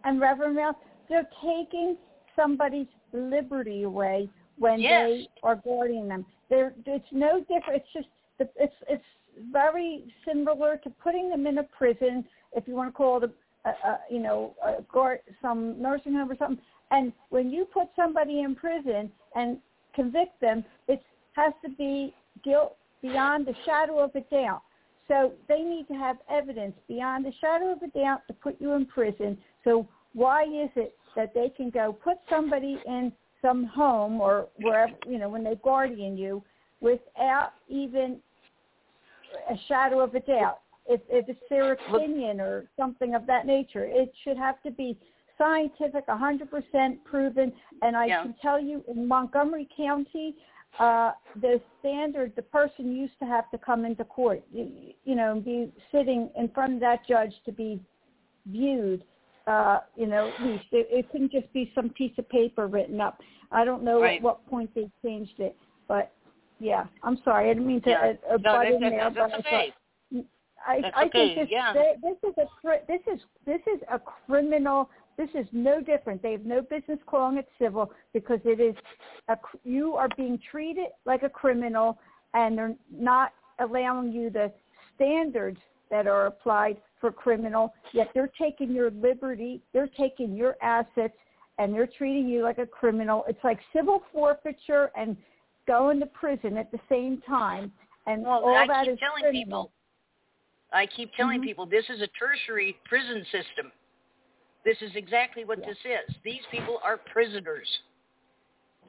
[0.04, 0.76] and Reverend Mel,
[1.08, 1.96] they're taking
[2.34, 5.08] somebody's liberty away when Yes.
[5.08, 6.26] they are guarding them.
[6.48, 7.82] They're, it's no different.
[7.82, 9.04] It's just the- it's it's
[9.50, 13.30] very similar to putting them in a prison, if you want to call it
[13.64, 16.64] a, a, a you know a guard, some nursing home or something.
[16.90, 19.58] And when you put somebody in prison and
[19.94, 24.62] convict them, it has to be guilt beyond the shadow of a doubt.
[25.08, 28.72] So they need to have evidence beyond the shadow of a doubt to put you
[28.72, 29.36] in prison.
[29.64, 34.92] So why is it that they can go put somebody in some home or wherever,
[35.06, 36.42] you know, when they guardian you
[36.80, 38.20] without even
[39.50, 40.60] a shadow of a doubt?
[40.86, 44.98] If, if it's their opinion or something of that nature, it should have to be
[45.38, 47.52] scientific, 100% proven.
[47.82, 48.22] And I Yeah.
[48.22, 50.36] can tell you in Montgomery County,
[50.78, 55.32] uh, the standard, the person used to have to come into court, you, you know,
[55.32, 57.80] and be sitting in front of that judge to be
[58.46, 59.04] viewed.
[59.46, 63.00] Uh, you know, at least it, it couldn't just be some piece of paper written
[63.00, 63.20] up.
[63.50, 64.16] I don't know Right.
[64.18, 65.56] at what point they changed it,
[65.88, 66.12] but
[66.60, 68.12] yeah, I'm sorry, I didn't mean to Yeah.
[68.30, 70.24] uh, uh, No, butt in there, but I thought
[70.64, 71.72] I, That's I okay, think this yeah.
[71.72, 74.88] this is a this is this is a criminal.
[75.16, 76.22] This is no different.
[76.22, 78.74] They have no business calling it civil because it is
[79.28, 81.98] a, you are being treated like a criminal,
[82.34, 84.52] and they're not allowing you the
[84.94, 85.58] standards
[85.90, 87.74] that are applied for criminal.
[87.92, 91.14] Yet they're taking your liberty, they're taking your assets,
[91.58, 93.24] and they're treating you like a criminal.
[93.28, 95.16] It's like civil forfeiture and
[95.66, 97.70] going to prison at the same time.
[98.06, 99.64] And Well, all I that keep is telling criminal.
[99.64, 99.72] people.
[100.72, 101.44] I keep telling Mhm.
[101.44, 103.70] people this is a tertiary prison system.
[104.64, 105.66] This is exactly what Yeah.
[105.66, 106.16] this is.
[106.22, 107.68] These people are prisoners.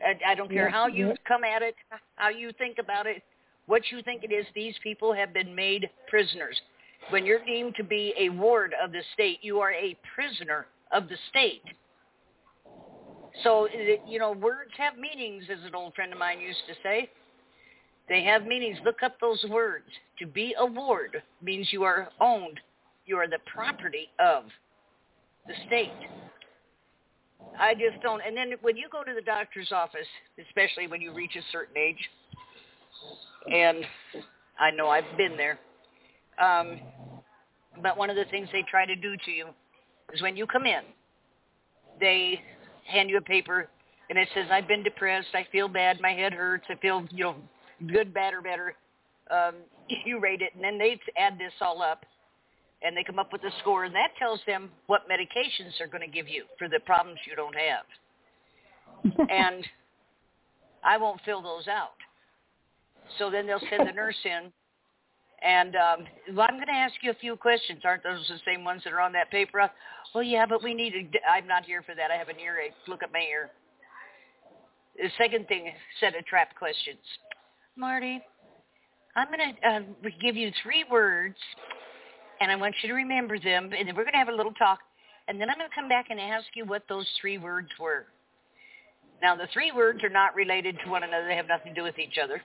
[0.03, 1.75] I, I don't care how you come at it,
[2.15, 3.23] how you think about it,
[3.65, 4.45] what you think it is.
[4.53, 6.59] These people have been made prisoners.
[7.09, 11.09] When you're deemed to be a ward of the state, you are a prisoner of
[11.09, 11.63] the state.
[13.43, 13.67] So,
[14.07, 17.09] you know, words have meanings, as an old friend of mine used to say.
[18.09, 18.77] They have meanings.
[18.83, 19.85] Look up those words.
[20.19, 22.59] To be a ward means you are owned.
[23.05, 24.43] You are the property of
[25.47, 25.91] the state.
[27.59, 28.21] I just don't.
[28.25, 30.07] And then when you go to the doctor's office,
[30.47, 31.97] especially when you reach a certain age,
[33.51, 33.85] and
[34.59, 35.59] I know I've been there,
[36.41, 36.79] um,
[37.81, 39.47] but one of the things they try to do to you
[40.13, 40.81] is when you come in,
[41.99, 42.39] they
[42.85, 43.69] hand you a paper
[44.09, 47.23] and it says, I've been depressed, I feel bad, my head hurts, I feel, you
[47.23, 47.35] know,
[47.87, 48.75] good, bad, or better.
[49.31, 49.55] Um,
[50.05, 52.05] you rate it, and then they add this all up,
[52.83, 56.01] and they come up with a score, and that tells them what medications they're going
[56.01, 59.27] to give you for the problems you don't have.
[59.29, 59.65] and
[60.83, 61.95] I won't fill those out.
[63.17, 64.51] So then they'll send the nurse in,
[65.43, 67.81] and um, well, I'm going to ask you a few questions.
[67.83, 69.69] Aren't those the same ones that are on that paper?
[70.15, 71.19] Well, yeah, but we need to.
[71.29, 72.11] I'm not here for that.
[72.11, 72.73] I have an earache.
[72.87, 73.49] Look at my ear.
[74.95, 76.99] The second thing, set of trap questions.
[77.75, 78.21] Marty,
[79.15, 81.35] I'm going to uh, give you three words,
[82.43, 84.51] and I want you to remember them, and then we're going to have a little
[84.53, 84.79] talk,
[85.29, 88.05] and then I'm going to come back and ask you what those three words were.
[89.21, 91.25] Now, the three words are not related to one another.
[91.25, 92.41] They have nothing to do with each other.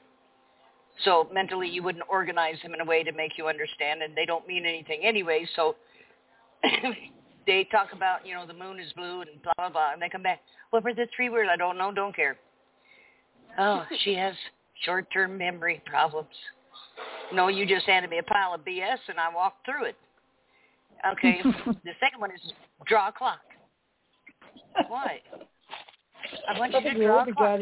[1.04, 4.24] So mentally, you wouldn't organize them in a way to make you understand, and they
[4.24, 5.44] don't mean anything anyway.
[5.56, 5.74] So
[7.46, 10.08] they talk about, you know, the moon is blue and blah, blah, blah, and they
[10.08, 10.40] come back.
[10.70, 11.50] What were the three words?
[11.52, 12.36] I don't know, don't care.
[13.58, 14.34] Oh, she has
[14.84, 16.28] short-term memory problems.
[17.32, 19.96] No, you just handed me a pile of BS, and I walked through it.
[21.12, 21.40] Okay,
[21.84, 22.40] the second one is
[22.86, 23.40] draw a clock.
[24.88, 25.20] Why?
[26.48, 27.60] I want you to draw a clock.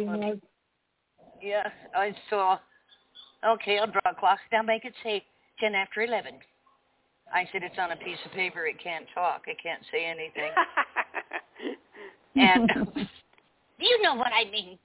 [1.42, 2.58] Yeah, I saw.
[3.46, 4.38] Okay, I'll draw a clock.
[4.52, 5.22] Now make it say
[5.60, 6.34] 10 after 11.
[7.32, 8.66] I said it's on a piece of paper.
[8.66, 9.42] It can't talk.
[9.46, 10.50] It can't say anything.
[12.36, 12.70] And
[13.78, 14.78] you know what I mean.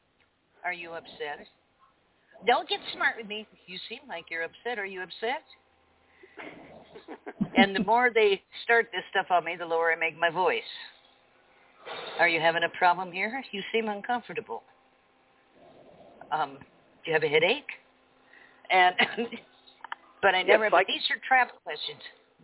[0.63, 1.45] Are you upset?
[2.48, 3.48] Don't get smart with me.
[3.68, 4.80] You seem like you're upset.
[4.80, 5.44] Are you upset?
[7.56, 10.64] and the more they start this stuff on me, the lower I make my voice.
[12.20, 13.44] Are you having a problem here?
[13.52, 14.64] You seem uncomfortable.
[16.32, 16.58] Um,
[17.04, 17.66] do you have a headache?
[18.70, 18.96] And
[20.22, 20.66] but I never.
[20.66, 22.00] Yes, but these are trap questions.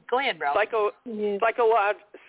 [0.09, 0.55] Go ahead, Ralph.
[0.55, 1.37] Psycho, Yeah.
[1.39, 1.69] psycho,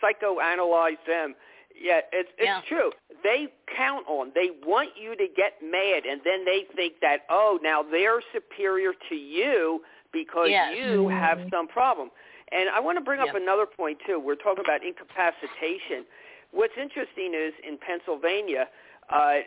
[0.02, 1.34] psychoanalyze them.
[1.80, 2.60] Yeah, it's it's Yeah.
[2.68, 2.92] true.
[3.22, 4.32] They count on.
[4.34, 8.92] They want you to get mad, and then they think that oh, now they're superior
[9.08, 10.76] to you because Yes.
[10.76, 11.18] you Yeah.
[11.20, 12.10] have some problem.
[12.50, 14.18] And I want to bring up another point too.
[14.18, 16.06] We're talking about incapacitation.
[16.50, 18.68] What's interesting is in Pennsylvania,
[19.10, 19.40] uh,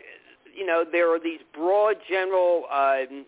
[0.54, 3.26] you know, there are these broad general um,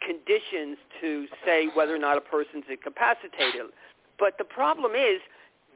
[0.00, 3.66] conditions to say whether or not a person's incapacitated.
[4.18, 5.20] But the problem is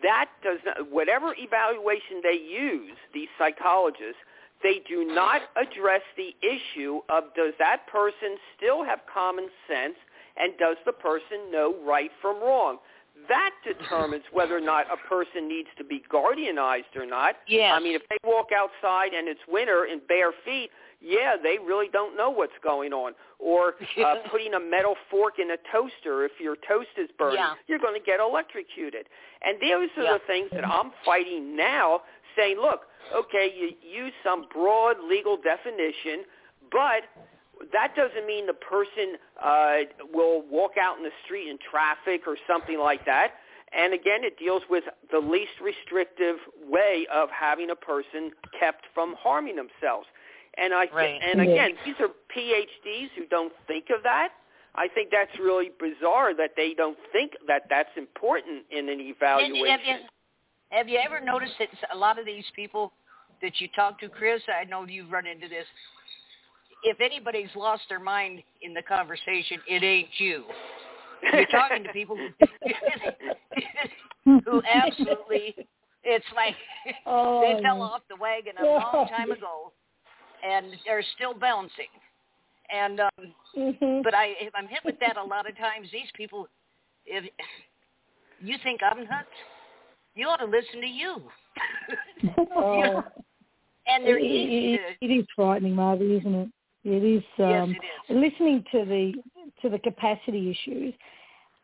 [0.02, 4.20] that does not, whatever evaluation they use, these psychologists,
[4.62, 9.96] they do not address the issue of does that person still have common sense
[10.36, 12.78] and does the person know right from wrong.
[13.28, 17.36] That determines whether or not a person needs to be guardianized or not.
[17.46, 17.72] Yes.
[17.74, 20.70] I mean, if they walk outside and it's winter in bare feet,
[21.00, 23.12] yeah, they really don't know what's going on.
[23.38, 23.74] Or
[24.04, 27.54] uh, putting a metal fork in a toaster, if your toast is burning, Yeah.
[27.66, 29.06] you're going to get electrocuted.
[29.42, 30.12] And those are Yeah.
[30.14, 32.02] the things that I'm fighting now,
[32.36, 32.82] saying, look,
[33.14, 36.24] okay, you use some broad legal definition,
[36.70, 37.04] but
[37.72, 39.76] that doesn't mean the person uh,
[40.12, 43.32] will walk out in the street in traffic or something like that.
[43.72, 46.36] And again, it deals with the least restrictive
[46.66, 50.06] way of having a person kept from harming themselves.
[50.60, 51.20] And I Right.
[51.22, 54.32] and again, these are PhDs who don't think of that.
[54.74, 59.08] I think that's really bizarre that they don't think that that's important in an And
[59.08, 59.66] evaluation.
[59.66, 59.96] Have you,
[60.70, 62.92] have you ever noticed that a lot of these people
[63.42, 65.66] that you talk to, Chris, I know you've run into this,
[66.84, 70.44] if anybody's lost their mind in the conversation, it ain't you.
[71.32, 72.28] You're talking to people who,
[74.44, 75.54] who absolutely,
[76.04, 76.54] it's like
[77.06, 77.86] Oh, they fell oh.
[77.86, 79.72] off the wagon a long time ago
[80.44, 81.90] and they're still bouncing.
[82.72, 84.02] And um, Mhm.
[84.02, 85.88] but I, if I'm hit with that a lot of times.
[85.92, 86.48] These people,
[87.06, 87.24] if
[88.40, 89.26] you think I'm nuts,
[90.14, 91.22] you ought to listen to you.
[92.22, 92.80] You Oh.
[92.80, 93.04] know?
[93.86, 95.04] and they're It- easy it- to.
[95.06, 96.48] it is frightening, Marty, isn't it?
[96.84, 97.22] It is.
[97.38, 98.16] Yes, Um, it is.
[98.16, 99.14] Listening to the
[99.62, 100.94] to the capacity issues,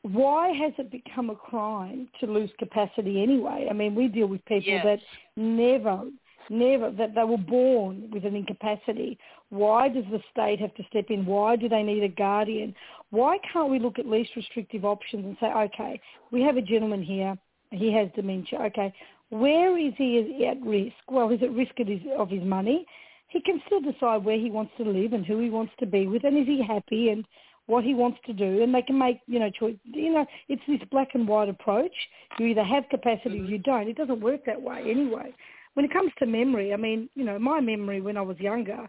[0.03, 3.68] why has it become a crime to lose capacity anyway?
[3.70, 4.85] I mean, we deal with people Yes.
[4.85, 5.01] that
[5.37, 6.11] never,
[6.51, 9.18] never that they were born with an incapacity.
[9.51, 11.26] Why does the state have to step in?
[11.26, 12.74] Why do they need a guardian?
[13.11, 17.03] Why can't we look at least restrictive options and say, okay, we have a gentleman
[17.03, 17.36] here,
[17.70, 18.59] he has dementia.
[18.61, 18.92] Okay,
[19.30, 20.97] where is he at risk?
[21.09, 22.86] Well, he's at risk of his, of his money.
[23.28, 26.07] He can still decide where he wants to live and who he wants to be
[26.07, 27.24] with, and is he happy and
[27.66, 29.76] what he wants to do, and they can make you know choice.
[29.84, 31.92] You know, it's this black and white approach.
[32.38, 33.88] You either have capacity or you don't.
[33.88, 35.34] It doesn't work that way anyway.
[35.77, 38.89] When it comes to memory, I mean, you know, my memory when I was younger,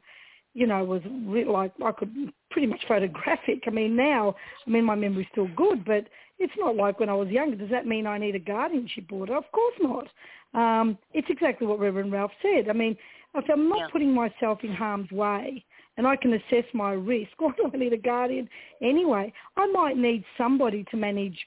[0.54, 3.64] you know, was re- like I could pretty much photographic.
[3.68, 4.36] I mean, now,
[4.66, 6.08] I mean, my memory's still good, but
[6.40, 7.58] it's not like when I was younger.
[7.58, 9.36] Does that mean I need a guardianship order?
[9.36, 10.08] Of course not.
[10.54, 12.70] Um, it's exactly what Reverend Ralph said.
[12.70, 12.96] I mean,
[13.36, 13.88] if I'm not Yeah.
[13.92, 15.66] putting myself in harm's way
[15.98, 18.48] and I can assess my risk, why do I need a guardian
[18.82, 19.34] anyway?
[19.58, 21.38] I might need somebody to manage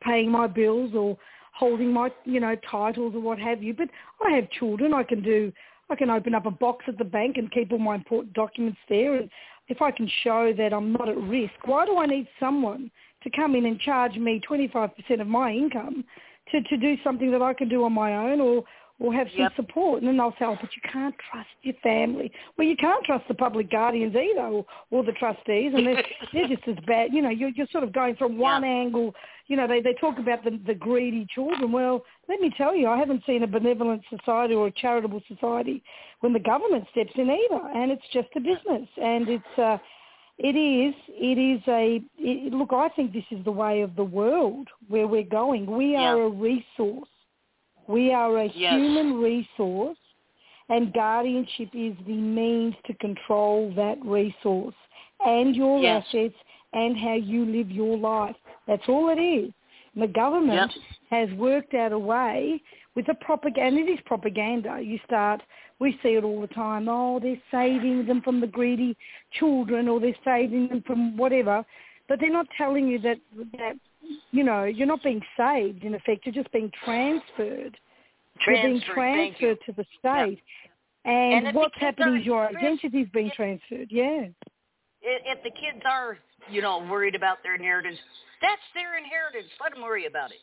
[0.00, 1.16] paying my bills or
[1.58, 3.74] holding my, you know, titles or what have you.
[3.74, 3.88] But
[4.24, 4.94] I have children.
[4.94, 5.52] I can do,
[5.90, 8.78] I can open up a box at the bank and keep all my important documents
[8.88, 9.16] there.
[9.16, 9.28] And
[9.66, 12.90] if I can show that I'm not at risk, why do I need someone
[13.24, 16.04] to come in and charge me 25% of my income
[16.52, 18.62] to, to do something that I can do on my own or,
[19.00, 19.56] or have some Yep.
[19.56, 19.98] support?
[19.98, 22.30] And then they'll say, oh, but you can't trust your family.
[22.56, 25.72] Well, you can't trust the public guardians either or, or the trustees.
[25.74, 27.12] And they're, they're just as bad.
[27.12, 29.12] You know, you're, you're sort of going from one angle.
[29.48, 31.72] You know, they, they talk about the, the greedy children.
[31.72, 35.82] Well, let me tell you, I haven't seen a benevolent society or a charitable society
[36.20, 37.62] when the government steps in either.
[37.74, 38.88] And it's just a business.
[39.02, 39.58] And it's...
[39.58, 39.78] Uh,
[40.40, 40.94] it is.
[41.08, 42.00] It is a.
[42.16, 45.66] It, look, I think this is the way of the world where we're going.
[45.66, 46.14] We Yeah.
[46.14, 47.08] are a resource.
[47.88, 48.74] We are a Yes.
[48.74, 49.98] human resource,
[50.68, 54.76] and guardianship is the means to control that resource
[55.26, 56.04] and your Yes.
[56.06, 56.36] assets
[56.72, 58.36] and how you live your life.
[58.68, 59.52] That's all it is.
[59.94, 60.84] And the government Yep.
[61.10, 62.62] has worked out a way
[62.94, 63.80] with the propaganda.
[63.80, 64.80] It is propaganda.
[64.80, 65.42] You start,
[65.80, 66.88] we see it all the time.
[66.88, 68.96] Oh, they're saving them from the greedy
[69.32, 71.64] children, or they're saving them from whatever.
[72.08, 73.18] But they're not telling you that
[73.58, 73.76] that
[74.30, 75.82] you know you're not being saved.
[75.84, 77.76] In effect, you're just being transferred.
[78.46, 79.56] You're being Transferred, you.
[79.66, 80.40] to the state.
[81.04, 83.88] And, And what's happening is your Chris, identity is being transferred.
[83.90, 84.26] Yeah.
[85.02, 86.18] If the kids are,
[86.50, 87.98] you know, worried about their inheritance,
[88.42, 89.50] that's their inheritance.
[89.60, 90.38] Let them worry about it.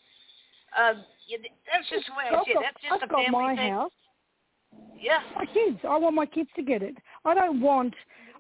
[0.78, 1.02] Uh,
[1.72, 2.58] that's just the way I I've see it.
[2.62, 3.72] That's just I've a got my thing.
[3.72, 3.92] house.
[5.00, 5.20] Yeah.
[5.36, 5.80] my kids.
[5.88, 6.96] I want my kids to get it.
[7.26, 7.94] I don't want,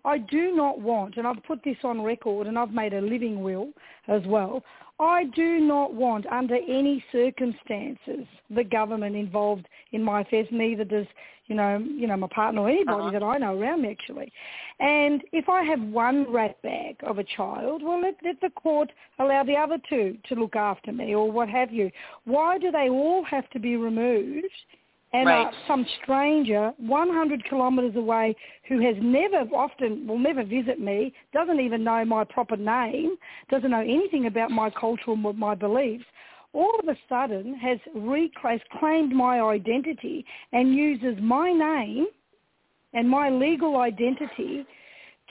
[0.03, 3.41] I do not want, and I've put this on record and I've made a living
[3.41, 3.69] will
[4.07, 4.63] as well.
[4.99, 10.47] I do not want, under any circumstances, the government involved in my affairs.
[10.51, 11.05] Neither does,
[11.47, 13.11] you know, you know, my partner or anybody Uh-huh.
[13.11, 14.31] that I know around me actually.
[14.79, 18.91] And if I have one rat bag of a child, well, let, let the court
[19.19, 21.91] allow the other two to look after me or what have you.
[22.25, 24.47] Why do they all have to be removed?
[25.13, 25.47] And Right.
[25.47, 28.35] uh, some stranger 100 kilometres away
[28.67, 33.15] who has never, often will never visit me, doesn't even know my proper name,
[33.49, 36.03] doesn't know anything about my culture or my beliefs,
[36.55, 42.07] all of a sudden has reclaimed claimed my identity and uses my name
[42.93, 44.65] and my legal identity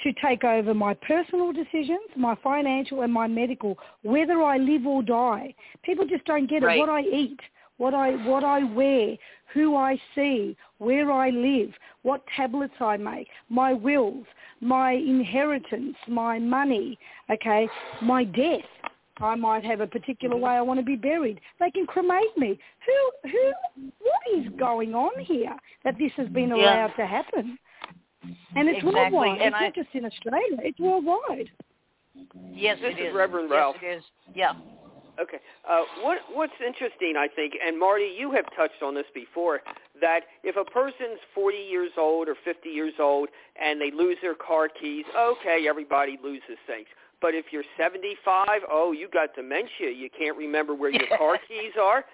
[0.03, 5.03] to take over my personal decisions, my financial and my medical, whether I live or
[5.03, 5.55] die.
[5.83, 6.77] People just don't get Right.
[6.77, 6.81] it.
[6.81, 7.41] What I eat,
[7.79, 9.17] what I what I wear,
[9.53, 11.73] who I see, where I live,
[12.03, 14.27] what tablets I make, my wills,
[14.61, 16.99] my inheritance, my money,
[17.31, 17.69] okay,
[18.01, 18.65] my death.
[19.21, 21.41] I might have a particular way I want to be buried.
[21.61, 22.59] They can cremate me.
[22.87, 23.53] Who who
[24.01, 26.57] what is going on here that this has been Yeah.
[26.57, 27.59] allowed to happen?
[28.57, 29.31] And it's Exactly, worldwide.
[29.41, 30.59] and it's I- not just in Australia.
[30.63, 31.51] It's worldwide.
[32.53, 33.15] Yes, This it is is.
[33.15, 33.83] Reverend yes, Ralph.
[33.83, 34.05] it is.
[34.35, 34.55] Yeah.
[35.21, 35.39] Okay.
[35.69, 39.63] Uh, what What's interesting, I think, and Marty, you have touched on this before,
[40.01, 44.35] that if a person's 40 years old or 50 years old and they lose their
[44.35, 46.89] car keys, okay, everybody loses things.
[47.25, 49.89] But if you're 75, oh, you got dementia.
[49.97, 52.05] You can't remember where your car keys are.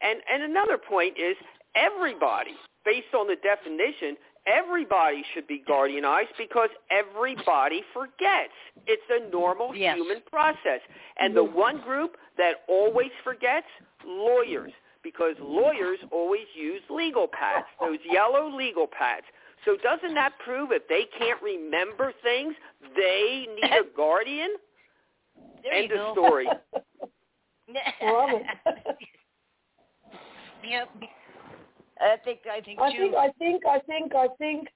[0.00, 1.36] And and another point is
[1.76, 8.56] everybody, based on the definition, everybody should be guardianized because everybody forgets.
[8.86, 9.98] It's a normal Yes.
[9.98, 10.80] human process.
[11.20, 11.58] And the mm-hmm.
[11.58, 13.68] one group that always forgets,
[14.02, 19.26] lawyers, because lawyers always use legal pads, those yellow legal pads.
[19.64, 22.54] So doesn't that prove if they can't remember things,
[22.96, 24.50] they need a guardian?
[25.62, 26.22] There End you of go.
[26.22, 26.46] story.
[28.02, 28.46] Love it.
[30.68, 30.88] yep.
[32.00, 34.68] I think I think I think, I think, I think, I think,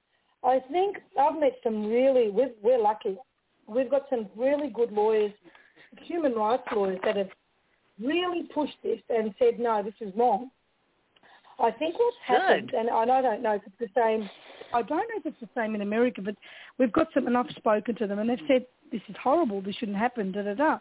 [0.44, 2.30] I think I've met some really.
[2.30, 3.16] We're, we're lucky.
[3.66, 5.32] We've got some really good lawyers,
[6.02, 7.28] human rights lawyers that have
[8.02, 10.50] really pushed this and said, no, this is wrong.
[11.60, 14.28] I think what's happened, and I don't know if it's the same.
[14.72, 16.36] I don't know if it's the same in America, but
[16.78, 19.60] we've got some, and I've spoken to them, and they've said this is horrible.
[19.60, 20.32] This shouldn't happen.
[20.32, 20.78] Da da da.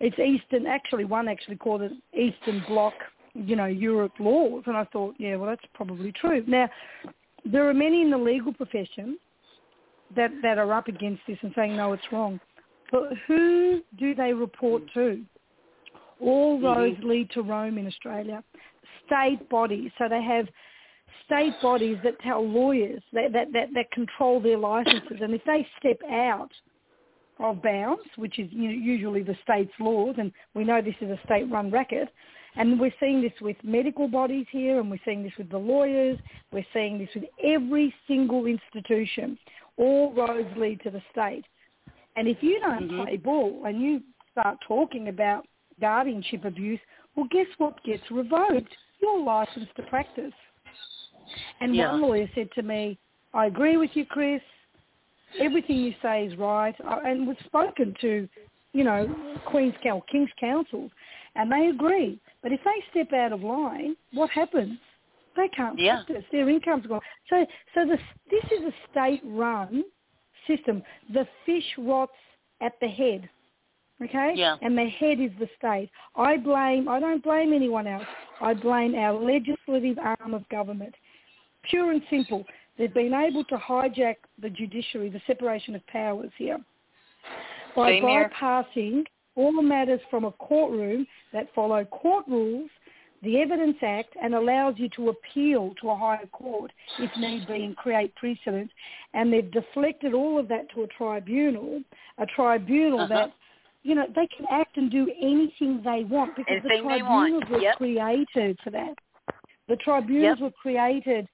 [0.00, 0.66] It's Eastern.
[0.66, 2.94] Actually, one actually called it Eastern Bloc
[3.34, 4.64] you know, Europe laws.
[4.66, 6.44] And I thought, yeah, well, that's probably true.
[6.46, 6.68] Now,
[7.44, 9.18] there are many in the legal profession
[10.16, 12.40] that, that are up against this and saying, no, it's wrong.
[12.90, 15.22] But who do they report to?
[16.20, 16.66] All mm-hmm.
[16.66, 18.42] roads lead to Rome in Australia.
[19.08, 19.90] State bodies.
[19.98, 20.46] So they have
[21.26, 25.18] state bodies that tell lawyers that, that, that, that control their licenses.
[25.20, 26.50] And if they step out
[27.38, 31.70] of bounds, which is usually the state's laws, and we know this is a state-run
[31.70, 32.08] racket,
[32.56, 36.18] and we're seeing this with medical bodies here, and we're seeing this with the lawyers.
[36.52, 39.38] We're seeing this with every single institution.
[39.76, 41.44] All roads lead to the state.
[42.16, 43.04] And if you don't Mhm.
[43.04, 44.02] play ball and you
[44.32, 45.46] start talking about
[45.78, 46.80] guardianship abuse,
[47.14, 48.76] well, guess what gets revoked?
[49.00, 50.34] Your license to practice.
[51.60, 51.92] And Yeah.
[51.92, 52.98] one lawyer said to me,
[53.34, 54.42] I agree with you, Chris.
[55.38, 56.74] Everything you say is right.
[56.80, 58.28] And we've spoken to,
[58.72, 59.06] you know,
[59.44, 60.90] Queen's Counsel, King's Counsel,
[61.34, 62.18] and they agree.
[62.42, 64.78] But if they step out of line, what happens?
[65.36, 66.02] They can't Yeah.
[66.02, 66.24] practice.
[66.30, 67.02] Their income's gone.
[67.28, 69.84] So, so this, this is a state-run
[70.46, 70.82] system.
[71.10, 72.16] The fish rots
[72.60, 73.28] at the head.
[74.02, 74.32] Okay?
[74.36, 74.56] Yeah.
[74.62, 75.90] And the head is the state.
[76.16, 78.06] I blame, I don't blame anyone else.
[78.40, 80.94] I blame our legislative arm of government.
[81.64, 82.44] Pure and simple.
[82.78, 86.58] They've been able to hijack the judiciary, the separation of powers here,
[87.74, 88.30] by Same here.
[88.40, 89.04] bypassing
[89.34, 92.70] all the matters from a courtroom that follow court rules,
[93.22, 97.64] the Evidence Act, and allows you to appeal to a higher court if need be
[97.64, 98.70] and create precedent.
[99.12, 101.82] And they've deflected all of that to a tribunal,
[102.18, 103.08] a tribunal Uh-huh.
[103.08, 103.32] that,
[103.88, 107.30] you know, they can act and do anything they want because the Anything want.
[107.30, 107.76] tribunals were Yep.
[107.78, 108.94] created for that.
[109.66, 110.40] The tribunals Yep.
[110.40, 111.26] were created,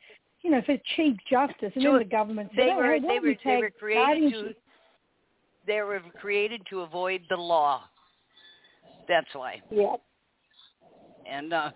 [0.43, 3.01] you know, for cheap justice, and To- then the government said, They "Oh, were hey,
[3.01, 4.61] they were they were created guardianship?" to
[5.67, 7.89] they were created to avoid the law.
[9.09, 9.61] That's why.
[9.71, 9.97] Yeah.
[11.27, 11.71] And uh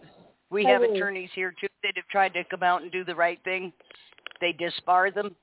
[0.50, 3.42] we have attorneys here too that have tried to come out and do the right
[3.42, 3.72] thing.
[4.40, 5.34] They disbar them.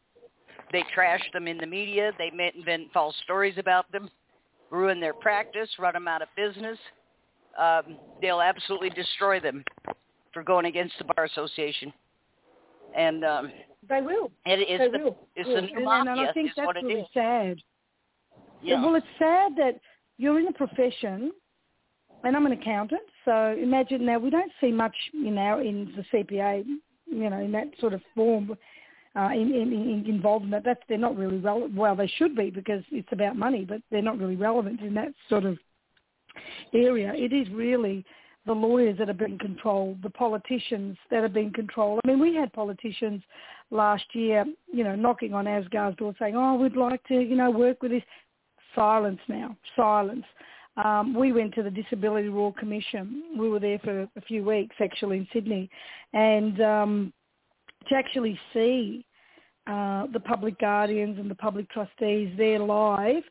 [0.72, 2.14] They trash them in the media.
[2.18, 4.10] They invent false stories about them,
[4.72, 6.78] ruin their practice, run them out of business.
[7.60, 9.64] Um, they'll absolutely destroy them
[10.34, 11.94] for going against the bar association.
[12.96, 13.52] And um,
[13.88, 14.32] They will.
[14.46, 15.18] it is They the will.
[15.36, 15.56] it's Yeah.
[15.56, 16.20] the new and, and.
[16.20, 17.58] I think that's what it really sad.
[18.62, 18.84] Yeah.
[18.84, 19.80] Well, it's sad that
[20.18, 21.32] you're in a profession
[22.24, 26.04] and I'm an accountant, so imagine now we don't see much in our in the
[26.12, 26.64] CPA,
[27.06, 28.58] you know, in that sort of form.
[29.16, 31.74] Uh, in, in, in involved in that, that's they're not really relevant.
[31.76, 35.14] Well, they should be because it's about money, but they're not really relevant in that
[35.30, 35.58] sort of
[36.74, 37.14] area.
[37.16, 38.06] It is really
[38.46, 42.02] the lawyers that have been controlled, the politicians that have been controlled.
[42.04, 43.24] I mean, we had politicians
[43.72, 47.50] last year, you know, knocking on Asgard's door saying, "Oh, we'd like to, you know,
[47.52, 48.04] work with this."
[48.76, 50.26] Silence now, silence
[50.78, 53.24] um, we went to the Disability Royal Commission.
[53.38, 55.70] We were there for a few weeks actually in Sydney,
[56.14, 57.14] and um,
[57.90, 59.06] to actually see
[59.68, 63.24] uh, the public guardians and the public trustees there live,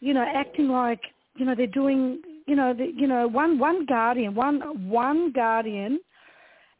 [0.00, 1.00] you know, acting like
[1.36, 6.00] you know they're doing, you know, the, you know, one one guardian, one one guardian,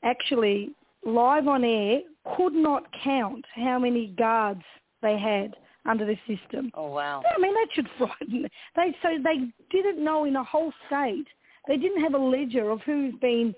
[0.03, 0.71] actually
[1.05, 2.01] live on air
[2.37, 4.63] could not count how many guards
[5.03, 6.71] they had under the system.
[6.75, 7.23] Oh wow!
[7.35, 8.49] I mean, that should frighten.
[8.77, 11.27] They so they didn't know in a whole state.
[11.69, 13.55] They didn't have a ledger of who's been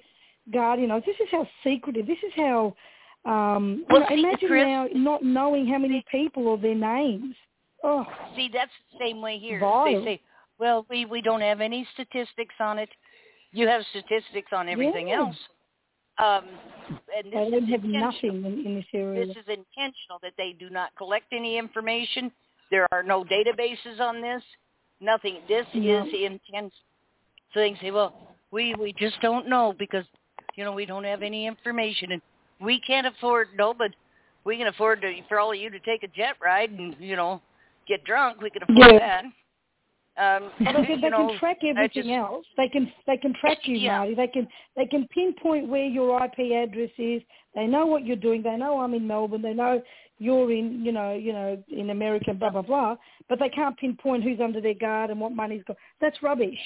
[0.53, 0.91] guardian.
[1.07, 2.07] This is how secretive.
[2.07, 2.75] This is how.
[3.25, 7.35] Um, well, you know, imagine Chris, now not knowing how many people or their names.
[7.85, 9.61] Oh, see, that's the same way here.
[9.61, 9.85] Vile.
[9.85, 10.21] They say,
[10.59, 12.89] "Well, we we don't have any statistics on it.
[13.53, 15.19] You have statistics on everything yeah.
[15.21, 15.37] else."
[16.19, 16.45] Um,
[17.17, 19.27] and they don't have nothing in, in this area.
[19.27, 22.33] This is intentional that they do not collect any information.
[22.71, 24.43] There are no databases on this.
[25.01, 25.37] Nothing.
[25.47, 26.05] This No.
[26.05, 26.75] is intense.
[27.55, 30.05] So they can say, well, we we just don't know because
[30.57, 32.23] you know we don't have any information and
[32.61, 33.91] we can't afford no, but
[34.45, 37.17] we can afford to for all of you to take a jet ride and you
[37.17, 37.41] know
[37.87, 38.41] get drunk.
[38.41, 38.99] We can afford Yeah.
[38.99, 39.25] that.
[40.21, 42.47] Um, But they, can, they know, can track everything just- else.
[42.57, 43.99] They can they can track you, Yeah.
[43.99, 44.15] Marty.
[44.15, 47.23] They can they can pinpoint where your IP address is.
[47.55, 48.43] They know what you're doing.
[48.43, 49.43] They know I'm in Melbourne.
[49.43, 49.83] They know
[50.19, 52.35] you're in you know you know in America.
[52.35, 52.97] Blah blah blah.
[53.29, 55.77] But they can't pinpoint who's under their guard and what money's got.
[56.01, 56.59] That's rubbish.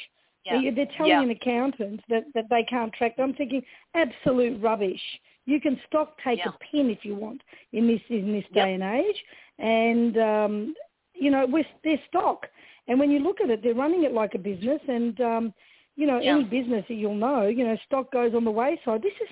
[0.46, 0.60] Yeah.
[0.62, 1.22] They- They're telling Yeah.
[1.22, 3.14] an accountant that that they can't track.
[3.18, 3.62] I'm thinking
[3.94, 5.02] absolute rubbish.
[5.46, 6.50] You can stock take Yeah.
[6.50, 7.42] a pin if you want
[7.72, 8.54] in this in this Yep.
[8.54, 9.24] day and age,
[9.58, 10.74] and um,
[11.14, 12.48] you know with their stock.
[12.88, 15.54] And when you look at it, they're running it like a business, and um,
[15.96, 16.36] you know Yeah.
[16.36, 19.02] any business that you'll know, you know stock goes on the wayside.
[19.02, 19.28] This is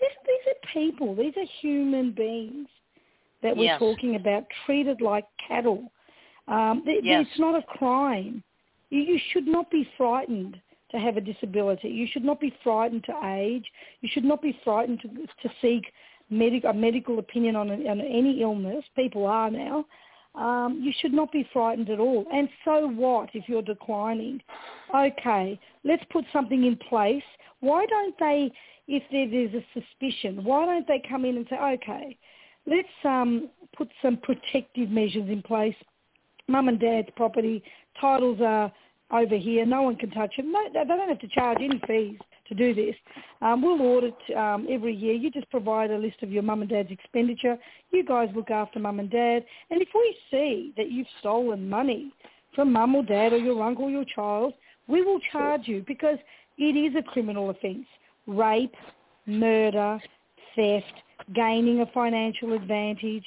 [0.00, 1.14] this, these are people.
[1.14, 2.68] These are human beings
[3.42, 3.78] that we're Yes.
[3.78, 5.92] talking about, treated like cattle.
[6.48, 7.26] Um, th- Yes.
[7.28, 8.42] It's not a crime.
[8.90, 10.60] You, you should not be frightened
[10.98, 11.88] have a disability.
[11.88, 13.64] You should not be frightened to age.
[14.00, 15.84] You should not be frightened to, to seek
[16.30, 18.84] medic, a medical opinion on, on any illness.
[18.96, 19.84] People are now.
[20.34, 22.26] Um, you should not be frightened at all.
[22.32, 24.40] And so what if you're declining?
[24.94, 27.22] Okay, let's put something in place.
[27.60, 28.50] Why don't they,
[28.88, 32.16] if there, there's a suspicion, why don't they come in and say, okay,
[32.66, 35.76] let's um, put some protective measures in place.
[36.48, 37.62] Mum and dad's property,
[38.00, 38.72] titles are
[39.12, 39.66] over here.
[39.66, 40.52] No one can touch them.
[40.52, 42.18] No, they don't have to charge any fees
[42.48, 42.94] to do this.
[43.40, 45.14] Um, we'll audit um, every year.
[45.14, 47.56] You just provide a list of your mum and dad's expenditure.
[47.90, 49.44] You guys look after mum and dad.
[49.70, 52.12] And if we see that you've stolen money
[52.54, 54.54] from mum or dad or your uncle or your child,
[54.86, 56.18] we will charge you because
[56.58, 57.86] it is a criminal offence.
[58.26, 58.74] Rape,
[59.26, 60.00] murder,
[60.54, 60.92] theft,
[61.34, 63.24] gaining a financial advantage,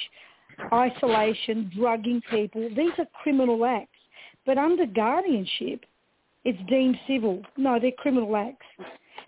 [0.74, 2.70] isolation, drugging people.
[2.76, 3.90] These are criminal acts.
[4.48, 5.86] But under guardianship,
[6.46, 7.44] it's deemed civil.
[7.58, 8.66] No, they're criminal acts.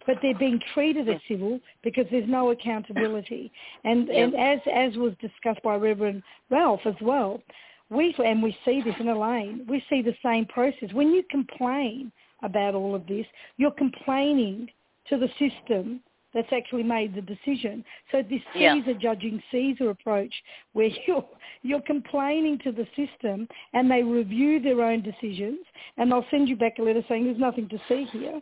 [0.08, 3.52] But they're being treated as civil because there's no accountability.
[3.84, 4.24] And Yeah.
[4.24, 7.44] and as as was discussed by Reverend Ralph as well,
[7.90, 10.94] we and we see this in Elaine, we see the same process.
[10.94, 13.28] When you complain about all of this,
[13.58, 14.72] you're complaining
[15.10, 16.02] to the system
[16.34, 17.84] that's actually made the decision.
[18.11, 18.76] So this Yeah.
[18.76, 20.34] Caesar judging Caesar approach,
[20.73, 21.26] where you're
[21.61, 25.60] you're complaining to the system and they review their own decisions,
[25.97, 28.41] and they'll send you back a letter saying there's nothing to see here,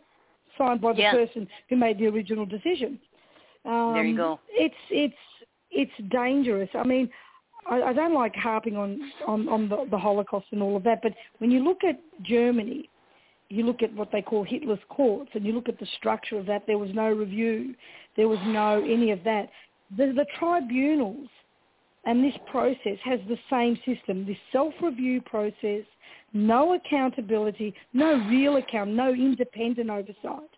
[0.56, 1.12] signed by the Yeah.
[1.12, 2.98] person who made the original decision.
[3.64, 4.40] Um, There you go.
[4.50, 5.14] It's it's
[5.70, 6.70] it's dangerous.
[6.74, 7.10] I mean,
[7.68, 11.00] I, I don't like harping on on, on the, the Holocaust and all of that,
[11.02, 12.88] but when you look at Germany,
[13.50, 16.46] you look at what they call Hitler's courts, and you look at the structure of
[16.46, 16.64] that.
[16.66, 17.74] There was no review,
[18.16, 19.48] there was no any of that.
[19.96, 21.28] The, the tribunals
[22.04, 25.84] and this process has the same system, this self-review process,
[26.32, 30.50] no accountability, no real account, no independent oversight.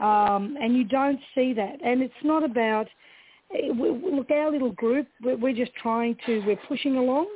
[0.00, 1.76] Um, and you don't see that.
[1.84, 2.88] And it's not about,
[3.54, 7.28] eh, look, our little group, we're just trying to, we're pushing along.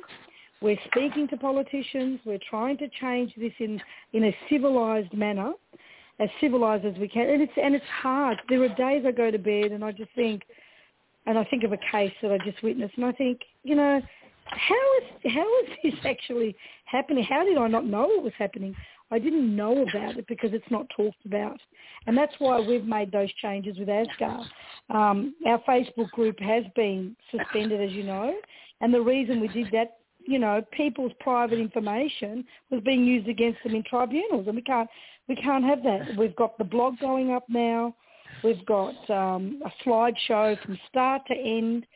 [0.62, 2.20] We're speaking to politicians.
[2.24, 3.81] We're trying to change this in,
[4.12, 5.53] in a civilized manner,
[6.19, 7.28] as civilized as we can.
[7.28, 8.39] And it's, and it's hard.
[8.49, 10.43] There are days I go to bed and I just think,
[11.27, 14.01] and I think of a case that I just witnessed, and I think, you know,
[14.47, 17.24] how is how is this actually happening?
[17.24, 18.74] How did I not know it was happening?
[19.11, 21.61] I didn't know about it because it's not talked about.
[22.07, 24.45] And that's why we've made those changes with ASGAR.
[24.91, 28.35] Um, our Facebook group has been suspended, as you know.
[28.81, 33.62] And the reason we did that, you know, people's private information was being used against
[33.62, 34.47] them in tribunals.
[34.47, 34.89] And we can't,
[35.28, 36.16] we can't have that.
[36.19, 37.94] We've got the blog going up now.
[38.43, 41.86] We've got um, a slideshow from start to end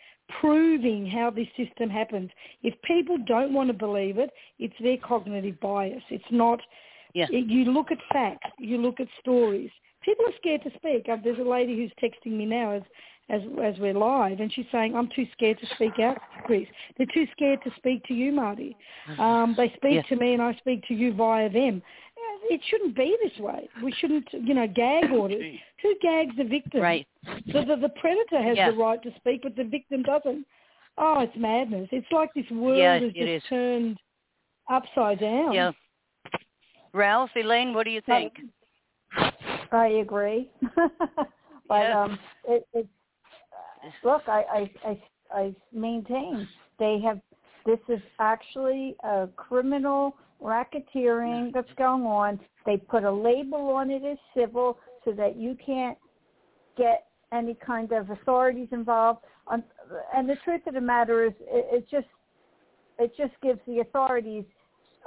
[0.41, 2.31] proving how this system happens.
[2.63, 6.03] If people don't want to believe it, it's their cognitive bias.
[6.11, 6.61] It's not.
[7.15, 7.27] Yeah.
[7.31, 8.51] It, you look at facts.
[8.59, 9.71] You look at stories.
[10.03, 11.09] People are scared to speak.
[11.11, 12.83] Uh, there's a lady who's texting me now as
[13.31, 16.67] as as we're live, and she's saying, "I'm too scared to speak out, Chris.
[16.97, 18.77] They're too scared to speak to you, Marty.
[19.19, 20.03] Um, they speak Yeah.
[20.03, 21.83] to me, and I speak to you via them.
[22.17, 23.69] Uh, It shouldn't be this way.
[23.83, 25.45] We shouldn't, you know, gag orders.
[25.83, 26.81] Who gags the victim?
[26.81, 27.07] Right.
[27.47, 28.71] The, the, the predator has Yeah.
[28.71, 30.47] the right to speak, but the victim doesn't.
[30.99, 31.89] Oh, it's madness.
[31.93, 33.43] It's like this world Yeah, has just is.
[33.49, 33.99] turned
[34.69, 35.53] upside down.
[35.53, 35.73] Yeah.
[36.93, 38.33] Ralph, Elaine, what do you think?
[39.73, 40.51] I agree,
[41.69, 42.03] but Yeah.
[42.03, 42.87] um, it, it
[44.05, 45.03] look, I, I I
[45.33, 46.49] I maintain
[46.79, 47.21] they have.
[47.67, 52.41] This is actually a criminal racketeering that's going on.
[52.65, 55.99] They put a label on it as civil so that you can't
[56.77, 59.21] get any kind of authorities involved.
[59.51, 62.07] And the truth of the matter is, it, it just
[62.99, 64.45] it just gives the authorities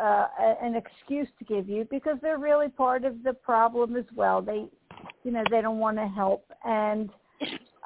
[0.01, 0.27] uh,
[0.61, 4.41] an excuse to give you because they're really part of the problem as well.
[4.41, 4.65] They,
[5.23, 7.09] you know, they don't want to help, and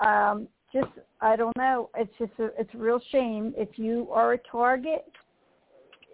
[0.06, 0.92] um, just
[1.22, 1.90] I don't know.
[1.96, 5.06] It's just a, it's a real shame if you are a target.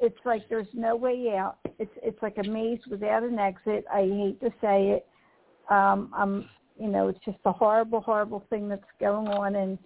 [0.01, 1.57] It's like there's no way out.
[1.79, 3.85] It's it's like a maze without an exit.
[3.91, 5.07] I hate to say it.
[5.69, 6.49] Um, I'm,
[6.79, 9.77] you know, it's just a horrible, horrible thing that's going on, and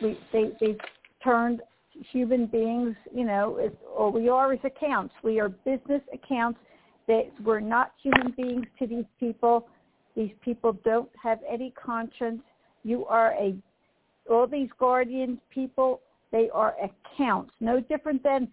[0.00, 0.76] we they they
[1.22, 1.60] turned
[2.10, 5.14] human beings, you know, it, or we are as accounts.
[5.22, 6.58] We are business accounts.
[7.08, 9.68] That we're not human beings to these people.
[10.16, 12.42] These people don't have any conscience.
[12.84, 13.54] You are a
[14.30, 16.00] all these guardian people.
[16.30, 17.52] They are accounts.
[17.60, 18.48] No different than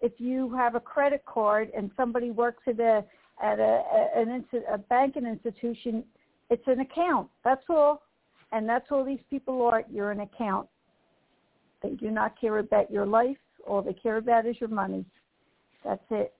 [0.00, 3.04] if you have a credit card and somebody works at a
[3.42, 3.82] at a
[4.16, 6.04] an a banking institution.
[6.48, 7.28] It's an account.
[7.44, 8.02] That's all,
[8.52, 9.84] and that's all these people are.
[9.90, 10.68] You're an account.
[11.82, 13.36] They do not care about your life.
[13.66, 15.04] All they care about is your money.
[15.84, 16.34] That's it.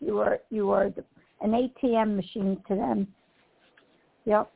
[0.00, 0.92] You are you are
[1.40, 3.06] an ATM machine to them.
[4.24, 4.50] Yep.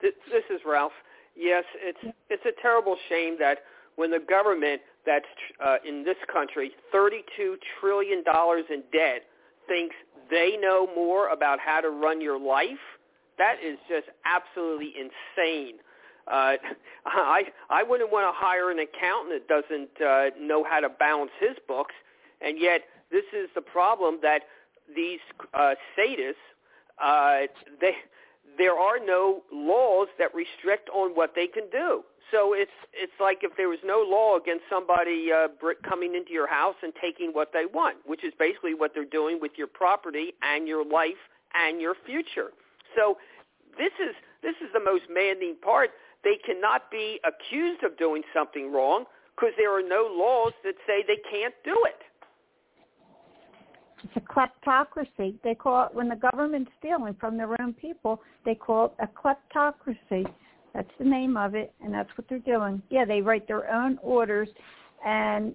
[0.00, 0.12] This
[0.50, 0.92] is Ralph.
[1.38, 3.58] Yes, it's it's a terrible shame that
[3.94, 5.24] when the government that's
[5.64, 9.22] uh, in this country, 32 trillion dollars in debt,
[9.68, 9.94] thinks
[10.30, 12.82] they know more about how to run your life,
[13.38, 15.76] that is just absolutely insane.
[16.26, 16.54] Uh,
[17.06, 21.30] I I wouldn't want to hire an accountant that doesn't uh, know how to balance
[21.40, 21.94] his books,
[22.40, 22.82] and yet
[23.12, 24.42] this is the problem that
[24.94, 25.20] these
[25.54, 26.34] uh, sadists
[27.02, 27.46] uh,
[27.80, 27.94] they
[28.58, 32.02] there are no laws that restrict on what they can do.
[32.30, 35.48] So it's it's like if there was no law against somebody uh,
[35.88, 39.38] coming into your house and taking what they want, which is basically what they're doing
[39.40, 41.22] with your property and your life
[41.54, 42.50] and your future.
[42.94, 43.16] So
[43.78, 45.90] this is this is the most maddening part.
[46.22, 49.04] They cannot be accused of doing something wrong
[49.34, 52.02] because there are no laws that say they can't do it.
[54.04, 55.34] It's a kleptocracy.
[55.42, 58.22] They call it when the government's stealing from their own people.
[58.44, 60.26] They call it a kleptocracy.
[60.74, 62.82] That's the name of it, and that's what they're doing.
[62.90, 64.48] Yeah, they write their own orders,
[65.04, 65.54] and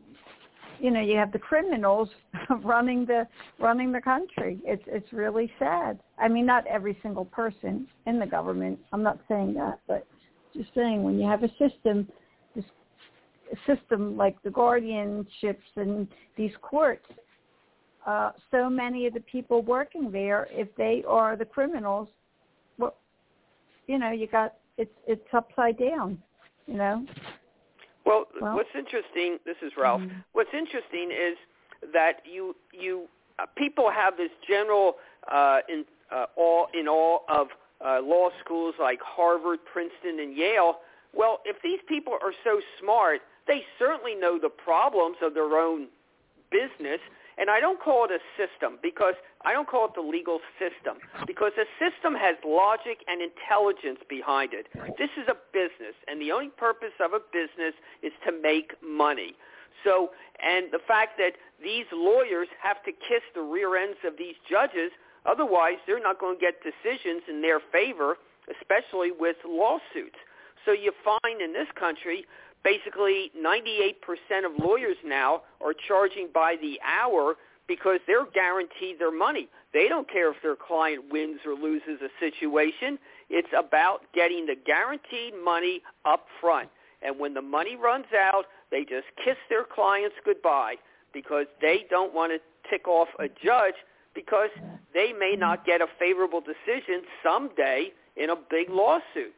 [0.79, 2.09] you know you have the criminals
[2.63, 3.27] running the
[3.59, 4.59] running the country.
[4.65, 5.99] It's it's really sad.
[6.17, 8.79] I mean, not every single person in the government.
[8.91, 10.05] I'm not saying that, but
[10.55, 12.07] just saying when you have a system,
[12.55, 12.65] this
[13.65, 16.07] system like the guardianships and
[16.37, 17.05] these courts,
[18.05, 22.07] uh, so many of the people working there, if they are the criminals,
[22.77, 22.95] well,
[23.88, 26.21] you know, you got it's it's upside down,
[26.67, 27.05] you know.
[28.05, 30.01] Well, Well- what's interesting, this is Ralph.
[30.01, 30.23] Mhm.
[30.34, 31.38] What's interesting is
[31.93, 33.07] that you you
[33.39, 34.97] uh, people have this general
[35.27, 37.47] uh, in uh, all in all of
[37.81, 40.80] uh, law schools like Harvard, Princeton, and Yale.
[41.13, 45.88] Well, if these people are so smart, they certainly know the problems of their own
[46.49, 46.99] business.
[47.38, 50.97] And I don't call it a system because I don't call it the legal system
[51.26, 54.68] because a system has logic and intelligence behind it.
[54.97, 59.34] This is a business, and the only purpose of a business is to make money.
[59.84, 64.35] So, and the fact that these lawyers have to kiss the rear ends of these
[64.49, 64.91] judges,
[65.26, 68.15] otherwise they're not going to get decisions in their favor,
[68.47, 70.19] especially with lawsuits.
[70.65, 72.26] So you find in this country,
[72.64, 73.95] basically 98%
[74.45, 77.35] of lawyers now are charging by the hour
[77.68, 79.48] because they're guaranteed their money.
[79.73, 82.99] They don't care if their client wins or loses a situation.
[83.30, 86.69] It's about getting the guaranteed money up front.
[87.02, 90.76] And when the money runs out, they just kiss their clients goodbye
[91.14, 93.76] because they don't want to tick off a judge
[94.15, 94.49] because
[94.94, 99.34] they may not get a favorable decision someday in a big lawsuit.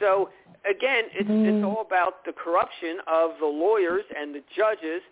[0.00, 0.30] So
[0.68, 1.46] again, it's, mm.
[1.46, 5.02] it's all about the corruption of the lawyers and the judges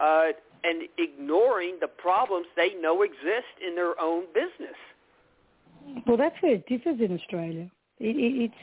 [0.00, 0.28] uh,
[0.64, 4.76] and ignoring the problems they know exist in their own business.
[6.06, 7.70] Well, that's where it differs in Australia.
[8.00, 8.54] It, it, it's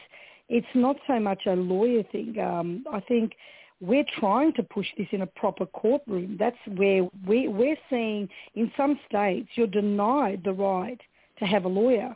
[0.49, 2.37] it's not so much a lawyer thing.
[2.37, 3.33] Um, I think
[3.79, 6.37] we're trying to push this in a proper courtroom.
[6.39, 10.99] That's where we, we're seeing in some states you're denied the right
[11.39, 12.15] to have a lawyer.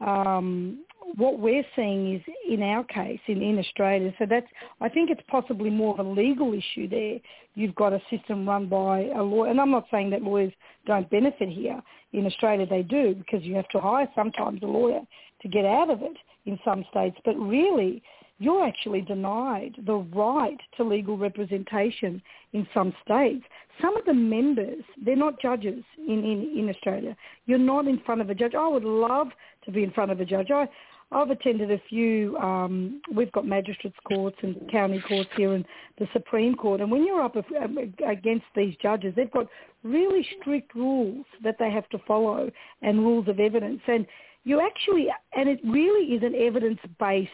[0.00, 0.84] Um,
[1.16, 4.12] what we're seeing is in our case in, in Australia.
[4.18, 4.46] So that's
[4.80, 7.18] I think it's possibly more of a legal issue there.
[7.54, 10.52] You've got a system run by a lawyer, and I'm not saying that lawyers
[10.86, 11.82] don't benefit here.
[12.12, 15.00] In Australia, they do because you have to hire sometimes a lawyer
[15.42, 16.16] to get out of it
[16.46, 17.16] in some states.
[17.24, 18.02] But really,
[18.40, 22.22] you're actually denied the right to legal representation
[22.54, 23.44] in some states.
[23.82, 27.16] Some of the members, they're not judges in, in, in Australia.
[27.44, 28.54] You're not in front of a judge.
[28.54, 29.28] I would love
[29.66, 30.50] to be in front of a judge.
[30.50, 30.66] I,
[31.12, 35.64] I've attended a few, um, we've got magistrates courts and county courts here and
[35.98, 36.80] the Supreme Court.
[36.80, 39.48] And when you're up against these judges, they've got
[39.82, 42.50] really strict rules that they have to follow
[42.82, 43.80] and rules of evidence.
[43.88, 44.06] And
[44.44, 47.30] you actually, and it really is an evidence-based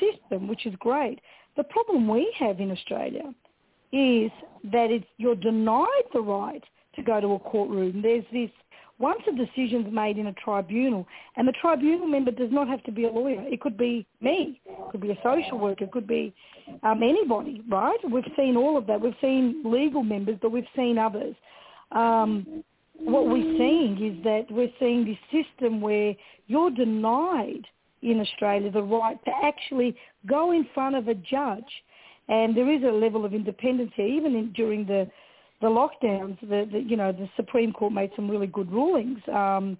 [0.00, 1.20] system, which is great.
[1.56, 3.32] The problem we have in Australia
[3.92, 4.32] is
[4.72, 6.64] that it's, you're denied the right
[6.96, 8.02] to go to a courtroom.
[8.02, 8.50] There's this
[8.98, 11.06] once a decision's made in a tribunal,
[11.36, 13.42] and the tribunal member does not have to be a lawyer.
[13.46, 14.60] It could be me.
[14.66, 15.84] It could be a social worker.
[15.84, 16.32] It could be
[16.82, 17.98] um, anybody, right?
[18.08, 19.00] We've seen all of that.
[19.00, 21.34] We've seen legal members, but we've seen others.
[21.92, 22.62] Um,
[22.98, 26.14] what we're seeing is that we're seeing this system where
[26.46, 27.66] you're denied
[28.02, 29.96] in Australia the right to actually
[30.26, 31.64] go in front of a judge.
[32.28, 35.10] And there is a level of independence here, even in, during the
[35.64, 39.78] the lockdowns, the, the, you know the Supreme Court made some really good rulings um,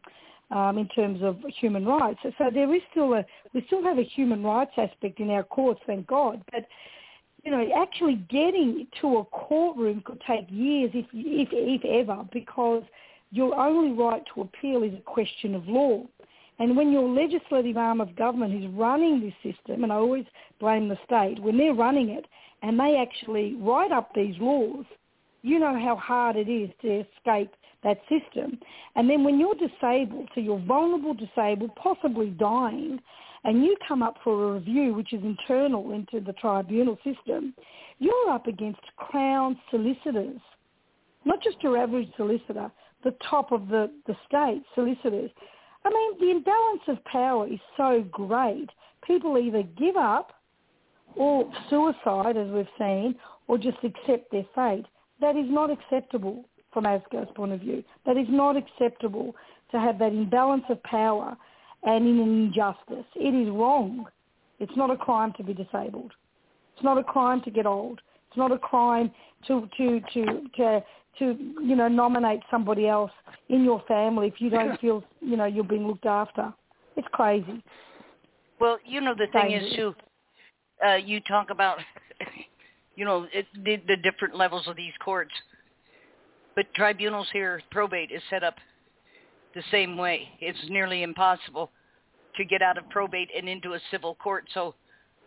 [0.51, 2.19] um, in terms of human rights.
[2.23, 5.81] So there is still a we still have a human rights aspect in our courts,
[5.87, 6.43] thank God.
[6.51, 6.67] But
[7.45, 12.83] you know, actually getting to a courtroom could take years, if if, if ever, because
[13.31, 16.03] your only right to appeal is a question of law.
[16.61, 20.25] And when your legislative arm of government is running this system, and I always
[20.61, 22.27] blame the state, when they're running it
[22.63, 24.85] and they actually write up these laws,
[25.45, 27.53] you know how hard it is to escape
[27.83, 28.59] that system.
[28.97, 32.99] And then when you're disabled, so you're vulnerable, disabled, possibly dying,
[33.45, 37.53] and you come up for a review, which is internal into the tribunal system,
[37.99, 40.41] you're up against Crown solicitors,
[41.27, 42.71] not just your average solicitor,
[43.05, 45.31] the top of the, the state solicitors.
[45.85, 48.71] I mean, the imbalance of power is so great.
[49.07, 50.33] People either give up
[51.17, 53.15] or suicide, as we've seen,
[53.47, 54.87] or just accept their fate.
[55.25, 57.83] That is not acceptable from ASCO's point of view.
[58.05, 59.35] That is not acceptable
[59.71, 61.35] to have that imbalance of power
[61.83, 63.07] and in an injustice.
[63.17, 64.05] It is wrong.
[64.61, 66.13] It's not a crime to be disabled.
[66.75, 68.03] It's not a crime to get old.
[68.29, 69.11] It's not a crime
[69.47, 70.85] to to to to
[71.21, 73.13] to you know nominate somebody else
[73.49, 76.53] in your family if you don't feel you know you're being looked after.
[76.97, 77.65] It's crazy.
[78.61, 79.95] Well, you know the thing is too.
[80.87, 81.79] Uh, you talk about
[82.97, 85.33] you know, it, the, the different levels of these courts.
[86.55, 88.55] But tribunals here, probate is set up
[89.55, 90.29] the same way.
[90.41, 91.71] It's nearly impossible
[92.37, 94.45] to get out of probate and into a civil court.
[94.55, 94.75] So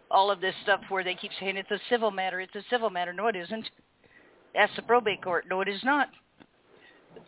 [0.10, 2.89] all of this stuff where they keep saying it's a civil matter, it's a civil
[2.89, 3.14] matter.
[3.14, 3.69] No, it isn't.
[4.56, 5.45] Ask the probate court.
[5.49, 6.07] No, it is not.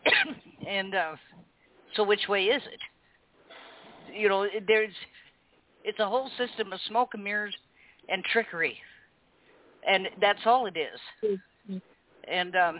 [0.68, 1.16] and uh,
[1.95, 4.16] so which way is it?
[4.18, 4.94] You know, there's
[5.84, 7.56] it's a whole system of smoke and mirrors
[8.07, 8.78] and trickery
[9.88, 10.99] and that's all it is.
[11.23, 11.77] Mm-hmm.
[12.31, 12.80] And um,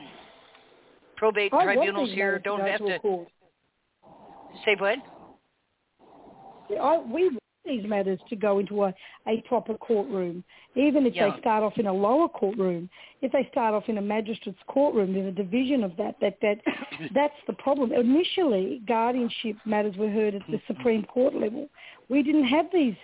[1.18, 3.00] probate I tribunals here don't have to.
[3.00, 3.28] Court.
[4.66, 5.00] Say what?
[6.82, 8.94] I, we want these matters to go into a,
[9.28, 10.44] a proper courtroom,
[10.76, 11.32] even if yeah.
[11.32, 12.90] they start off in a lower courtroom.
[13.22, 16.16] If they start off in a magistrate's courtroom, there's a division of that.
[16.22, 16.58] That that
[17.14, 17.92] that's the problem.
[17.92, 21.70] Initially, guardianship matters were heard at the Supreme Court level.
[22.10, 22.96] We didn't have these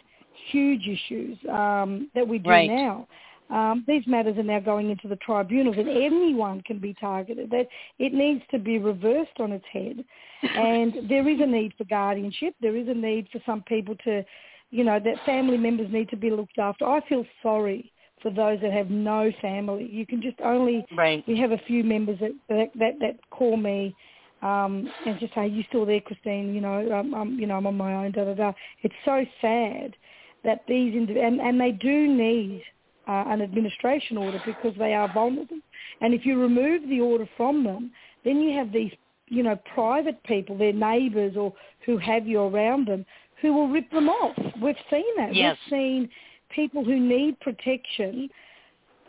[0.51, 2.69] huge issues um, that we do right.
[2.69, 3.07] now.
[3.49, 7.51] Um, these matters are now going into the tribunals, and anyone can be targeted.
[7.51, 7.67] That
[7.99, 10.03] it needs to be reversed on its head,
[10.55, 12.55] and there is a need for guardianship.
[12.61, 14.23] There is a need for some people to,
[14.71, 16.85] you know, that family members need to be looked after.
[16.85, 17.91] I feel sorry
[18.21, 19.87] for those that have no family.
[19.91, 21.23] You can just only right.
[21.27, 23.95] we have a few members that that that, that call me
[24.41, 26.53] um, and just say, "You still there, Christine?
[26.55, 28.53] You know, um, um, you know, I'm on my own." Da da da.
[28.81, 29.95] It's so sad
[30.43, 32.63] that these indiv- and and they do need
[33.07, 35.59] uh, an administration order because they are vulnerable.
[36.01, 37.91] And if you remove the order from them,
[38.23, 38.91] then you have these,
[39.27, 41.53] you know, private people, their neighbours or
[41.85, 43.05] who have you around them,
[43.41, 44.37] who will rip them off.
[44.61, 45.35] We've seen that.
[45.35, 45.57] Yes.
[45.69, 46.09] We've seen
[46.49, 48.29] people who need protection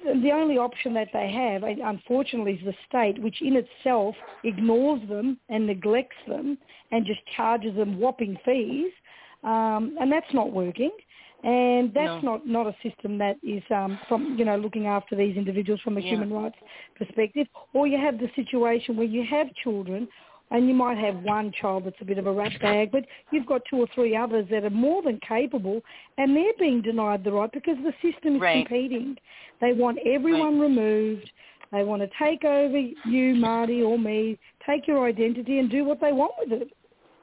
[0.05, 4.14] the only option that they have, unfortunately, is the state, which in itself
[4.44, 6.59] ignores them and neglects them
[6.93, 8.93] and just charges them whopping fees,
[9.43, 10.90] um, and that's not working.
[11.47, 12.32] And that's No.
[12.32, 15.97] not, not a system that is um, from you know looking after these individuals from
[15.97, 16.10] a Yeah.
[16.10, 16.56] human rights
[16.97, 17.47] perspective.
[17.73, 20.09] Or you have the situation where you have children
[20.51, 23.47] and you might have one child that's a bit of a rat bag, but you've
[23.47, 25.81] got two or three others that are more than capable,
[26.18, 28.66] and they're being denied the right because the system is Right.
[28.68, 29.16] competing.
[29.60, 31.31] They want everyone removed.
[31.73, 36.01] They want to take over you, Marty, or me, take your identity and do what
[36.01, 36.73] they want with it.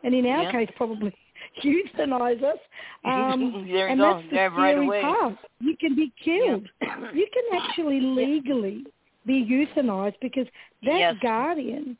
[0.03, 0.51] And in our Yeah.
[0.51, 1.13] case, probably
[1.63, 2.57] euthanize us.
[3.05, 4.13] Um, and go.
[4.13, 5.01] that's the Yeah, right scary away.
[5.01, 5.35] part.
[5.59, 6.69] You can be killed.
[7.13, 8.85] You can actually legally
[9.25, 10.47] be euthanized because
[10.83, 11.15] that Yes.
[11.21, 11.97] guardian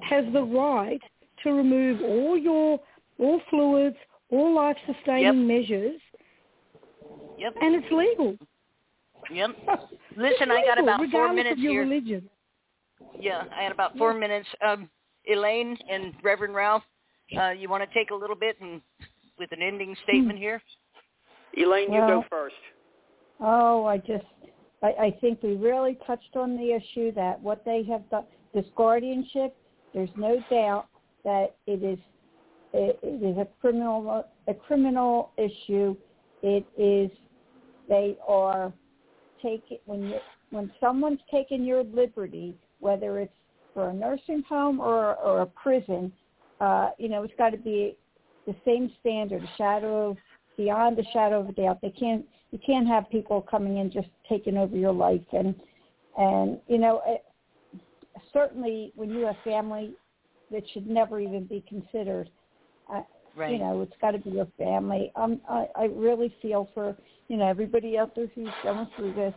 [0.00, 1.00] has the right
[1.44, 2.80] to remove all your
[3.20, 3.96] all fluids,
[4.30, 6.00] all life sustaining measures,
[7.38, 7.54] Yep.
[7.60, 8.36] and it's legal.
[9.32, 9.50] Yep.
[10.16, 11.82] Listen, I got about four minutes here.
[11.82, 12.28] religion.
[13.18, 14.48] Yeah, I had about four minutes.
[14.60, 14.90] Um,
[15.26, 16.82] Elaine and Reverend Ralph,
[17.38, 18.80] uh, you want to take a little bit and
[19.38, 20.62] with an ending statement here?
[21.56, 22.54] Elaine, you Well- go first.
[23.40, 24.24] Oh, I just,
[24.82, 28.66] I, I think we really touched on the issue that what they have done, this
[28.76, 29.56] guardianship,
[29.94, 30.88] there's no doubt
[31.24, 31.98] that it is,
[32.74, 35.96] it, it is a criminal, a criminal issue.
[36.42, 37.10] It is,
[37.88, 38.72] they are
[39.42, 40.18] taking, when you,
[40.50, 43.32] when someone's taken your liberty, whether it's
[43.72, 46.12] for a nursing home or, or a prison,
[46.60, 47.96] uh, you know, it's got to be
[48.46, 50.16] the same standard, a shadow of,
[50.56, 51.78] beyond a shadow of a doubt.
[51.80, 55.22] They can't, you can't have people coming in just taking over your life.
[55.32, 55.54] And
[56.16, 57.24] and you know it,
[58.32, 59.92] certainly when you have family
[60.50, 62.30] that should never even be considered.
[62.92, 63.02] Uh,
[63.36, 63.52] Right.
[63.52, 65.12] you know it's got to be your family.
[65.14, 66.96] Um I, I really feel for
[67.28, 69.32] you know everybody out there who's going through this.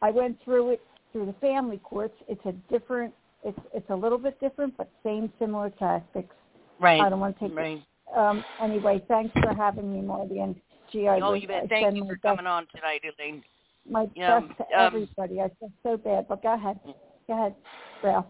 [0.00, 0.80] I went through it
[1.10, 2.14] through the family courts.
[2.28, 3.12] It's a different
[3.42, 6.36] it's it's a little bit different but same similar tactics
[6.82, 7.00] right.
[7.00, 7.82] i don't want to take Right.
[8.16, 10.56] um anyway thanks for having me marty and
[10.90, 11.64] gee i Oh, you bet.
[11.64, 13.42] I Thank you for best coming on tonight, Elaine.
[13.88, 15.40] my Yeah, best to um, everybody.
[15.40, 16.78] I feel so bad, but go ahead.
[17.26, 17.54] Go ahead,
[18.02, 18.26] Ralph.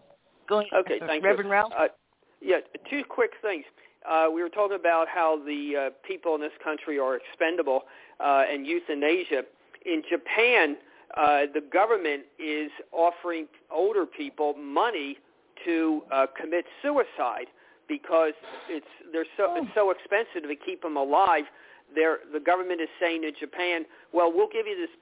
[0.48, 1.52] Going, Okay, thank Reverend you.
[1.52, 1.72] Ralph.
[1.76, 1.88] Uh,
[2.40, 2.58] yeah,
[2.90, 3.64] two quick things.
[4.08, 7.82] Uh, we were talking about how the uh, people in this country are expendable
[8.20, 9.42] uh, and euthanasia.
[9.86, 10.76] In Japan,
[11.16, 15.18] uh, the government is offering older people money
[15.64, 17.46] to uh, commit suicide
[17.92, 18.32] because
[18.70, 21.44] it's they're so it's so expensive to keep them alive.
[21.94, 24.94] They're, the government is saying in Japan, well, we'll give you this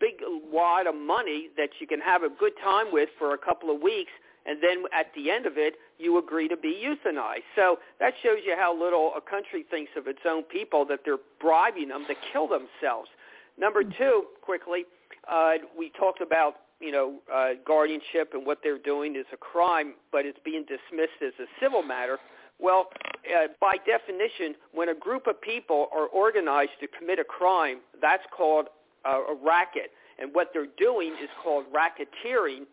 [0.00, 0.14] big
[0.50, 3.80] wad of money that you can have a good time with for a couple of
[3.80, 4.10] weeks,
[4.44, 7.46] and then at the end of it, you agree to be euthanized.
[7.54, 11.22] So that shows you how little a country thinks of its own people that they're
[11.40, 13.08] bribing them to kill themselves.
[13.56, 14.84] Number two, quickly,
[15.30, 19.94] uh, we talked about you know uh, guardianship and what they're doing is a crime,
[20.10, 22.18] but it's being dismissed as a civil matter.
[22.58, 22.90] Well,
[23.26, 28.22] uh, by definition, when a group of people are organized to commit a crime, that's
[28.36, 28.66] called
[29.04, 29.90] uh, a racket.
[30.18, 32.64] And what they're doing is called racketeering,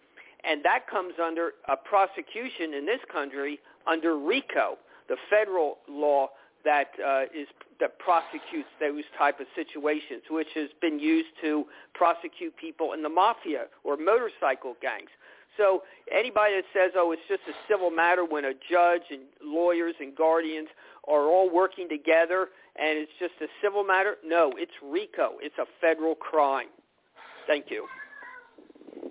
[0.44, 4.77] and that comes under a prosecution in this country under RICO,
[5.07, 6.30] the federal law
[6.65, 7.48] that uh, is
[7.80, 13.10] that prosecutes those type of situations, which has been used to prosecute people in the
[13.10, 15.10] mafia or motorcycle gangs.
[15.57, 19.95] So anybody that says, oh, it's just a civil matter when a judge and lawyers
[19.99, 20.68] and guardians
[21.07, 25.34] are all working together and it's just a civil matter, no, it's RICO.
[25.41, 26.68] It's a federal crime.
[27.45, 27.88] Thank you.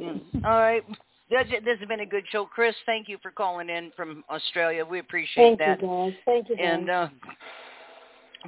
[0.00, 0.20] Mm.
[0.44, 0.84] All right.
[1.30, 2.46] This this has been a good show.
[2.46, 4.84] Chris, thank you for calling in from Australia.
[4.84, 5.82] We appreciate Thank that.
[5.82, 6.12] you, guys.
[6.24, 6.66] Thank you, guys.
[6.66, 7.08] And uh,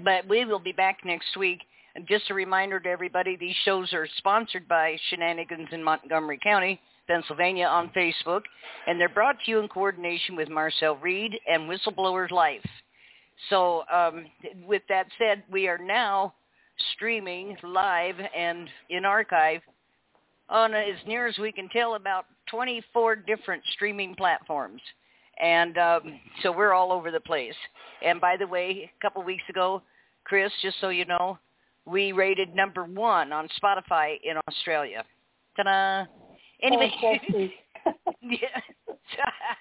[0.05, 1.61] but we will be back next week.
[1.94, 6.81] And just a reminder to everybody, these shows are sponsored by Shenanigans in Montgomery County,
[7.09, 8.43] Pennsylvania on Facebook,
[8.86, 12.65] and they're brought to you in coordination with Marcel Reid and Whistleblowers Life.
[13.48, 14.27] So um,
[14.66, 16.35] with that said, we are now
[16.94, 19.61] streaming live and in archive
[20.48, 24.81] on, as near as we can tell, about 24 different streaming platforms.
[25.40, 27.55] And um, so we're all over the place.
[28.05, 29.82] And by the way, a couple weeks ago,
[30.24, 31.39] Chris, just so you know,
[31.86, 35.05] we rated number one on Spotify in Australia.
[35.56, 36.05] Ta-da!
[36.62, 37.51] Anyway, Fantastic.
[38.22, 38.60] yeah.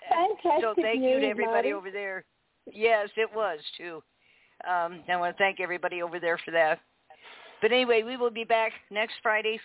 [0.09, 2.25] Fantastic so thank you to everybody over there.
[2.71, 4.03] Yes, it was too.
[4.67, 6.79] Um, I want to thank everybody over there for that.
[7.61, 9.59] But anyway, we will be back next Friday.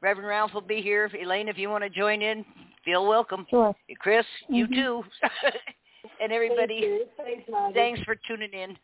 [0.00, 1.10] Reverend Ralph will be here.
[1.20, 2.44] Elaine, if you want to join in,
[2.84, 3.46] feel welcome.
[3.50, 3.74] Sure.
[3.98, 4.74] Chris, you Mhm.
[4.74, 5.04] too.
[6.20, 6.80] and everybody,
[7.16, 7.72] Thank you.
[7.74, 8.78] Thanks, for tuning in.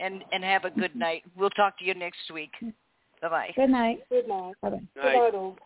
[0.00, 1.24] And and have a good night.
[1.36, 2.52] We'll talk to you next week.
[3.20, 3.52] Bye bye.
[3.56, 4.04] Good night.
[4.08, 4.54] Good night.
[4.62, 4.76] Bye-bye.
[4.76, 4.94] Night.
[4.94, 5.56] Good night, all.